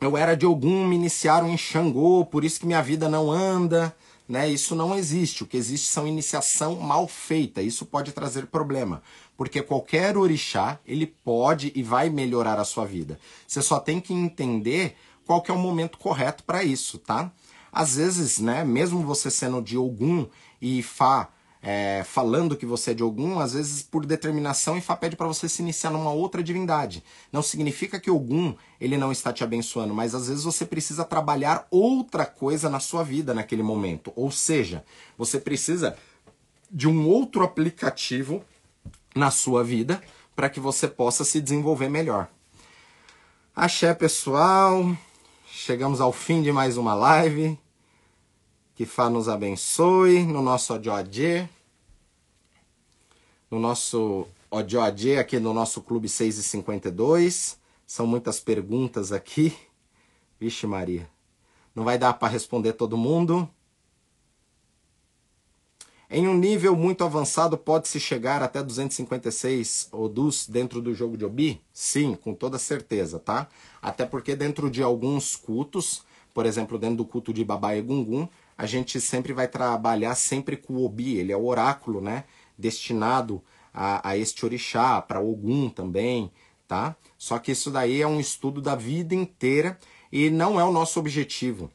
eu 0.00 0.16
era 0.16 0.34
de 0.34 0.46
algum, 0.46 0.86
me 0.86 0.96
iniciaram 0.96 1.50
em 1.50 1.58
Xangô, 1.58 2.24
por 2.24 2.44
isso 2.44 2.60
que 2.60 2.66
minha 2.66 2.82
vida 2.82 3.08
não 3.08 3.30
anda. 3.30 3.94
Né? 4.28 4.48
Isso 4.50 4.74
não 4.74 4.94
existe. 4.94 5.42
O 5.42 5.46
que 5.46 5.56
existe 5.56 5.88
são 5.88 6.06
iniciação 6.06 6.76
mal 6.76 7.08
feita. 7.08 7.62
Isso 7.62 7.86
pode 7.86 8.12
trazer 8.12 8.46
problema, 8.46 9.02
porque 9.36 9.62
qualquer 9.62 10.16
orixá 10.16 10.78
ele 10.86 11.06
pode 11.06 11.72
e 11.74 11.82
vai 11.82 12.10
melhorar 12.10 12.60
a 12.60 12.64
sua 12.64 12.84
vida. 12.84 13.18
Você 13.46 13.62
só 13.62 13.80
tem 13.80 14.00
que 14.00 14.12
entender 14.12 14.96
qual 15.24 15.40
que 15.40 15.50
é 15.50 15.54
o 15.54 15.58
momento 15.58 15.98
correto 15.98 16.44
para 16.44 16.62
isso, 16.62 16.98
tá? 16.98 17.32
Às 17.72 17.96
vezes, 17.96 18.38
né, 18.38 18.64
mesmo 18.64 19.02
você 19.02 19.30
sendo 19.30 19.62
de 19.62 19.76
algum 19.76 20.26
e 20.60 20.82
Fá 20.82 21.28
é, 21.62 22.02
falando 22.04 22.56
que 22.56 22.66
você 22.66 22.92
é 22.92 22.94
de 22.94 23.02
algum, 23.02 23.40
às 23.40 23.52
vezes 23.52 23.82
por 23.82 24.06
determinação 24.06 24.78
Ifá 24.78 24.96
pede 24.96 25.16
para 25.16 25.26
você 25.26 25.48
se 25.48 25.60
iniciar 25.62 25.90
numa 25.90 26.12
outra 26.12 26.42
divindade. 26.42 27.02
Não 27.32 27.42
significa 27.42 27.98
que 27.98 28.10
algum 28.10 28.54
ele 28.80 28.96
não 28.96 29.10
está 29.10 29.32
te 29.32 29.42
abençoando, 29.42 29.94
mas 29.94 30.14
às 30.14 30.28
vezes 30.28 30.44
você 30.44 30.64
precisa 30.64 31.04
trabalhar 31.04 31.66
outra 31.70 32.24
coisa 32.24 32.70
na 32.70 32.80
sua 32.80 33.02
vida 33.02 33.34
naquele 33.34 33.62
momento. 33.62 34.12
Ou 34.14 34.30
seja, 34.30 34.84
você 35.16 35.38
precisa 35.40 35.96
de 36.70 36.86
um 36.86 37.08
outro 37.08 37.42
aplicativo 37.42 38.44
na 39.14 39.30
sua 39.30 39.64
vida 39.64 40.00
para 40.36 40.48
que 40.48 40.60
você 40.60 40.86
possa 40.86 41.24
se 41.24 41.40
desenvolver 41.40 41.88
melhor. 41.88 42.28
Axé, 43.54 43.92
pessoal. 43.92 44.96
Chegamos 45.50 46.00
ao 46.00 46.12
fim 46.12 46.42
de 46.42 46.52
mais 46.52 46.76
uma 46.76 46.94
live. 46.94 47.58
Que 48.78 48.86
Fá 48.86 49.10
nos 49.10 49.28
abençoe 49.28 50.22
no 50.22 50.40
nosso 50.40 50.72
Odioadê. 50.72 51.48
No 53.50 53.58
nosso 53.58 54.24
Odioadê, 54.48 55.16
aqui 55.18 55.40
no 55.40 55.52
nosso 55.52 55.82
Clube 55.82 56.08
6 56.08 56.38
e 56.38 56.42
52. 56.44 57.58
São 57.84 58.06
muitas 58.06 58.38
perguntas 58.38 59.10
aqui. 59.10 59.52
Vixe 60.38 60.64
Maria. 60.64 61.10
Não 61.74 61.82
vai 61.82 61.98
dar 61.98 62.12
para 62.12 62.28
responder 62.28 62.74
todo 62.74 62.96
mundo. 62.96 63.50
Em 66.08 66.28
um 66.28 66.38
nível 66.38 66.76
muito 66.76 67.02
avançado, 67.02 67.58
pode-se 67.58 67.98
chegar 67.98 68.44
até 68.44 68.62
256 68.62 69.88
Odus 69.90 70.46
dentro 70.46 70.80
do 70.80 70.94
jogo 70.94 71.16
de 71.16 71.24
Obi? 71.24 71.60
Sim, 71.72 72.14
com 72.14 72.32
toda 72.32 72.60
certeza, 72.60 73.18
tá? 73.18 73.48
Até 73.82 74.06
porque 74.06 74.36
dentro 74.36 74.70
de 74.70 74.84
alguns 74.84 75.34
cultos, 75.34 76.04
por 76.32 76.46
exemplo, 76.46 76.78
dentro 76.78 76.98
do 76.98 77.04
culto 77.04 77.32
de 77.32 77.44
Babá 77.44 77.74
e 77.74 77.82
Gungun, 77.82 78.28
a 78.58 78.66
gente 78.66 79.00
sempre 79.00 79.32
vai 79.32 79.46
trabalhar 79.46 80.16
sempre 80.16 80.56
com 80.56 80.74
o 80.74 80.84
Obi, 80.84 81.16
ele 81.16 81.30
é 81.30 81.36
o 81.36 81.46
oráculo, 81.46 82.00
né? 82.00 82.24
Destinado 82.58 83.40
a, 83.72 84.10
a 84.10 84.16
este 84.18 84.44
orixá, 84.44 85.00
para 85.00 85.20
Ogum 85.20 85.70
também, 85.70 86.32
tá? 86.66 86.96
Só 87.16 87.38
que 87.38 87.52
isso 87.52 87.70
daí 87.70 88.02
é 88.02 88.06
um 88.06 88.18
estudo 88.18 88.60
da 88.60 88.74
vida 88.74 89.14
inteira 89.14 89.78
e 90.10 90.28
não 90.28 90.58
é 90.58 90.64
o 90.64 90.72
nosso 90.72 90.98
objetivo. 90.98 91.70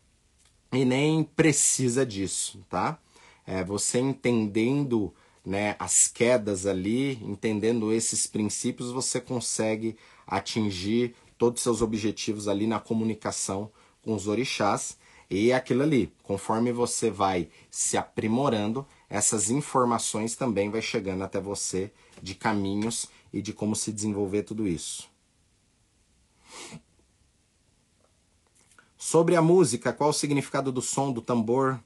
E 0.74 0.84
nem 0.84 1.24
precisa 1.24 2.06
disso, 2.06 2.66
tá? 2.70 3.00
É, 3.48 3.64
você 3.64 4.00
entendendo 4.00 5.14
né, 5.46 5.78
as 5.80 6.10
quedas 6.10 6.66
ali, 6.66 7.14
entendendo 7.24 7.94
esses 7.94 8.28
princípios, 8.28 8.92
você 8.92 9.22
consegue 9.22 9.96
atingir 10.28 11.16
todos 11.38 11.60
os 11.60 11.64
seus 11.64 11.82
objetivos 11.82 12.50
ali 12.50 12.68
na 12.68 12.80
comunicação 12.80 13.72
com 14.02 14.14
os 14.14 14.28
orixás 14.28 14.98
e 15.34 15.52
é 15.52 15.56
aquilo 15.56 15.82
ali, 15.82 16.14
conforme 16.22 16.72
você 16.72 17.10
vai 17.10 17.50
se 17.70 17.98
aprimorando, 17.98 18.86
essas 19.10 19.50
informações 19.50 20.36
também 20.36 20.70
vai 20.70 20.82
chegando 20.82 21.24
até 21.24 21.40
você 21.42 21.92
de 22.22 22.36
caminhos 22.36 23.08
e 23.34 23.42
de 23.42 23.52
como 23.52 23.76
se 23.76 23.92
desenvolver 23.92 24.44
tudo 24.44 24.68
isso. 24.68 25.10
Sobre 28.96 29.36
a 29.36 29.42
música, 29.42 29.92
qual 29.92 30.12
o 30.12 30.14
significado 30.14 30.72
do 30.72 30.84
som 30.84 31.12
do 31.12 31.22
tambor 31.22 31.80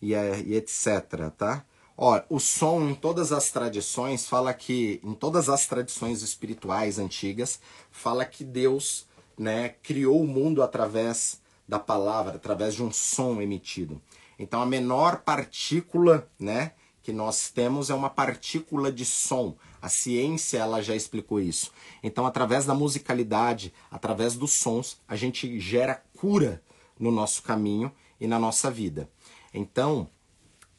e, 0.00 0.12
e 0.12 0.54
etc, 0.54 1.30
tá? 1.36 1.64
Ó, 1.94 2.22
o 2.30 2.40
som 2.40 2.88
em 2.88 2.94
todas 2.94 3.32
as 3.32 3.50
tradições 3.50 4.26
fala 4.26 4.54
que, 4.54 4.98
em 5.04 5.12
todas 5.12 5.50
as 5.50 5.66
tradições 5.66 6.22
espirituais 6.22 6.98
antigas, 6.98 7.60
fala 7.90 8.24
que 8.24 8.44
Deus 8.44 9.06
né, 9.36 9.70
criou 9.82 10.22
o 10.22 10.26
mundo 10.26 10.62
através 10.62 11.40
da 11.68 11.78
palavra, 11.78 12.36
através 12.36 12.74
de 12.74 12.82
um 12.82 12.90
som 12.90 13.42
emitido. 13.42 14.00
Então 14.38 14.62
a 14.62 14.66
menor 14.66 15.18
partícula, 15.18 16.28
né, 16.38 16.72
que 17.02 17.12
nós 17.12 17.50
temos 17.50 17.90
é 17.90 17.94
uma 17.94 18.08
partícula 18.08 18.90
de 18.90 19.04
som. 19.04 19.56
A 19.80 19.88
ciência 19.88 20.58
ela 20.58 20.82
já 20.82 20.96
explicou 20.96 21.40
isso. 21.40 21.70
Então 22.02 22.26
através 22.26 22.64
da 22.64 22.74
musicalidade, 22.74 23.72
através 23.90 24.34
dos 24.34 24.52
sons, 24.52 25.00
a 25.06 25.14
gente 25.14 25.60
gera 25.60 26.02
cura 26.16 26.62
no 26.98 27.10
nosso 27.10 27.42
caminho 27.42 27.92
e 28.20 28.26
na 28.26 28.38
nossa 28.38 28.70
vida. 28.70 29.08
Então, 29.52 30.08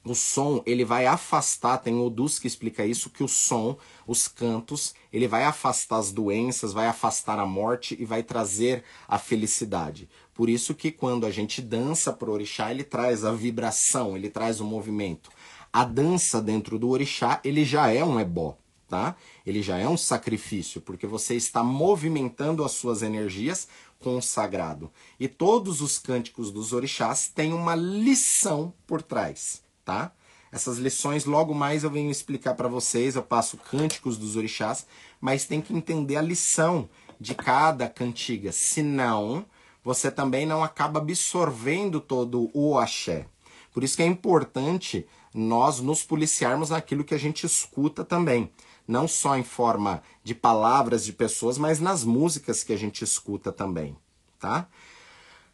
o 0.03 0.15
som 0.15 0.63
ele 0.65 0.85
vai 0.85 1.05
afastar, 1.05 1.77
tem 1.77 1.93
o 1.99 2.09
Dus 2.09 2.39
que 2.39 2.47
explica 2.47 2.85
isso, 2.85 3.09
que 3.09 3.23
o 3.23 3.27
som, 3.27 3.77
os 4.07 4.27
cantos, 4.27 4.93
ele 5.11 5.27
vai 5.27 5.43
afastar 5.43 5.97
as 5.97 6.11
doenças, 6.11 6.73
vai 6.73 6.87
afastar 6.87 7.37
a 7.37 7.45
morte 7.45 7.97
e 7.99 8.05
vai 8.05 8.23
trazer 8.23 8.83
a 9.07 9.17
felicidade. 9.19 10.09
Por 10.39 10.47
isso 10.49 10.73
que 10.73 10.89
quando 10.89 11.25
a 11.25 11.31
gente 11.31 11.61
dança 11.61 12.13
pro 12.13 12.31
orixá, 12.31 12.71
ele 12.71 12.85
traz 12.85 13.25
a 13.25 13.33
vibração, 13.33 14.15
ele 14.15 14.29
traz 14.29 14.61
o 14.61 14.63
movimento. 14.63 15.29
A 15.73 15.83
dança 15.83 16.41
dentro 16.41 16.79
do 16.79 16.87
orixá, 16.87 17.41
ele 17.43 17.65
já 17.65 17.91
é 17.91 18.05
um 18.05 18.17
ebó, 18.17 18.57
tá? 18.87 19.17
Ele 19.45 19.61
já 19.61 19.77
é 19.77 19.85
um 19.85 19.97
sacrifício, 19.97 20.79
porque 20.79 21.05
você 21.05 21.35
está 21.35 21.61
movimentando 21.61 22.63
as 22.63 22.71
suas 22.71 23.01
energias 23.01 23.67
com 23.99 24.15
o 24.15 24.21
sagrado. 24.21 24.89
E 25.19 25.27
todos 25.27 25.81
os 25.81 25.99
cânticos 25.99 26.53
dos 26.53 26.71
orixás 26.71 27.27
têm 27.27 27.51
uma 27.51 27.75
lição 27.75 28.73
por 28.87 29.01
trás 29.01 29.61
tá? 29.89 30.11
Essas 30.51 30.77
lições 30.77 31.25
logo 31.25 31.53
mais 31.53 31.83
eu 31.83 31.89
venho 31.89 32.11
explicar 32.11 32.53
para 32.53 32.67
vocês, 32.67 33.15
eu 33.15 33.23
passo 33.23 33.57
cânticos 33.57 34.17
dos 34.17 34.35
orixás, 34.35 34.85
mas 35.19 35.45
tem 35.45 35.59
que 35.59 35.73
entender 35.73 36.15
a 36.15 36.21
lição 36.21 36.87
de 37.19 37.33
cada 37.33 37.89
cantiga, 37.89 38.51
senão 38.51 39.45
você 39.83 40.11
também 40.11 40.45
não 40.45 40.63
acaba 40.63 40.99
absorvendo 40.99 41.99
todo 41.99 42.49
o 42.53 42.77
axé. 42.77 43.27
Por 43.71 43.83
isso 43.83 43.95
que 43.95 44.03
é 44.03 44.05
importante 44.05 45.07
nós 45.33 45.79
nos 45.79 46.03
policiarmos 46.03 46.69
naquilo 46.71 47.03
que 47.03 47.13
a 47.13 47.19
gente 47.19 47.45
escuta 47.45 48.03
também, 48.03 48.51
não 48.87 49.07
só 49.07 49.37
em 49.37 49.43
forma 49.43 50.01
de 50.23 50.33
palavras 50.33 51.05
de 51.05 51.13
pessoas, 51.13 51.57
mas 51.57 51.79
nas 51.79 52.03
músicas 52.03 52.63
que 52.63 52.73
a 52.73 52.77
gente 52.77 53.03
escuta 53.03 53.51
também, 53.51 53.95
tá? 54.39 54.67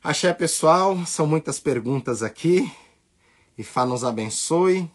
Axé, 0.04 0.32
pessoal, 0.34 1.06
são 1.06 1.26
muitas 1.26 1.60
perguntas 1.60 2.22
aqui. 2.22 2.72
Ifá 3.58 3.86
nos 3.86 4.04
abençoe. 4.04 4.90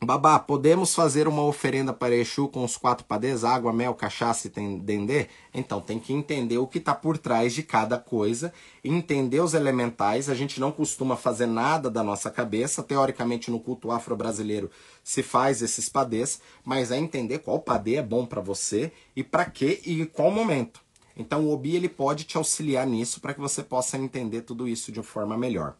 Babá, 0.00 0.38
podemos 0.38 0.94
fazer 0.94 1.26
uma 1.26 1.42
oferenda 1.42 1.92
para 1.92 2.14
Exu 2.14 2.46
com 2.46 2.62
os 2.64 2.76
quatro 2.76 3.04
padês, 3.04 3.42
água, 3.42 3.72
mel, 3.72 3.94
cachaça 3.94 4.46
e 4.46 4.78
dendê? 4.78 5.26
Então, 5.52 5.80
tem 5.80 5.98
que 5.98 6.12
entender 6.12 6.56
o 6.56 6.68
que 6.68 6.78
está 6.78 6.94
por 6.94 7.18
trás 7.18 7.52
de 7.52 7.64
cada 7.64 7.98
coisa, 7.98 8.52
entender 8.84 9.40
os 9.40 9.54
elementais. 9.54 10.30
A 10.30 10.36
gente 10.36 10.60
não 10.60 10.70
costuma 10.70 11.16
fazer 11.16 11.46
nada 11.46 11.90
da 11.90 12.04
nossa 12.04 12.30
cabeça. 12.30 12.80
Teoricamente, 12.80 13.50
no 13.50 13.58
culto 13.58 13.90
afro-brasileiro 13.90 14.70
se 15.02 15.20
faz 15.20 15.62
esses 15.62 15.88
padês, 15.88 16.40
mas 16.64 16.92
é 16.92 16.96
entender 16.96 17.40
qual 17.40 17.58
padê 17.58 17.96
é 17.96 18.02
bom 18.02 18.24
para 18.24 18.40
você 18.40 18.92
e 19.16 19.24
para 19.24 19.46
quê 19.46 19.82
e 19.84 20.06
qual 20.06 20.30
momento. 20.30 20.80
Então, 21.16 21.44
o 21.44 21.52
Obi 21.52 21.74
ele 21.74 21.88
pode 21.88 22.22
te 22.22 22.36
auxiliar 22.36 22.86
nisso 22.86 23.20
para 23.20 23.34
que 23.34 23.40
você 23.40 23.64
possa 23.64 23.98
entender 23.98 24.42
tudo 24.42 24.68
isso 24.68 24.92
de 24.92 25.00
uma 25.00 25.04
forma 25.04 25.36
melhor. 25.36 25.74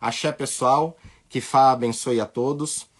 Axé 0.00 0.32
pessoal, 0.32 0.96
que 1.28 1.40
Fá 1.40 1.70
abençoe 1.70 2.20
a 2.20 2.26
todos. 2.26 2.90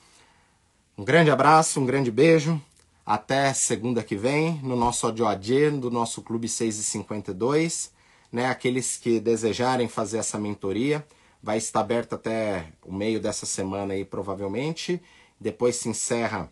Um 0.97 1.05
grande 1.05 1.31
abraço, 1.31 1.81
um 1.81 1.87
grande 1.87 2.11
beijo. 2.11 2.61
Até 3.05 3.53
segunda 3.55 4.03
que 4.03 4.15
vem, 4.15 4.61
no 4.63 4.77
nosso 4.77 5.07
Odioadê, 5.07 5.71
do 5.71 5.91
nosso 5.91 6.21
Clube 6.21 6.49
652. 6.49 7.91
Né, 8.31 8.47
aqueles 8.47 8.97
que 8.97 9.19
desejarem 9.19 9.89
fazer 9.89 10.19
essa 10.19 10.39
mentoria, 10.39 11.07
vai 11.43 11.59
estar 11.59 11.81
aberto 11.81 12.15
até 12.15 12.73
o 12.83 12.93
meio 12.93 13.21
dessa 13.21 13.45
semana 13.47 13.95
aí, 13.95 14.05
provavelmente. 14.05 15.03
Depois 15.41 15.77
se 15.77 15.89
encerra 15.89 16.51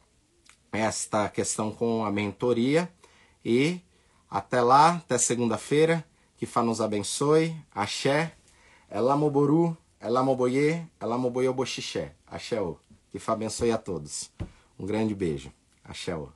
esta 0.73 1.29
questão 1.29 1.71
com 1.71 2.05
a 2.05 2.11
mentoria. 2.11 2.91
E 3.45 3.81
até 4.31 4.62
lá, 4.62 4.97
até 4.97 5.19
segunda-feira, 5.19 6.05
que 6.37 6.47
Fá 6.47 6.62
nos 6.62 6.81
abençoe. 6.81 7.55
Axé, 7.75 8.33
Elamoboru. 8.91 9.77
Elamoboye, 10.03 10.83
Elamoboye 11.01 11.53
Boxixé. 11.53 12.12
Axéu. 12.27 12.81
Que 13.11 13.19
Fá 13.19 13.32
abençoe 13.32 13.73
a 13.73 13.78
todos. 13.78 14.31
Um 14.78 14.87
grande 14.87 15.15
beijo. 15.15 15.53
Axéu. 15.85 16.32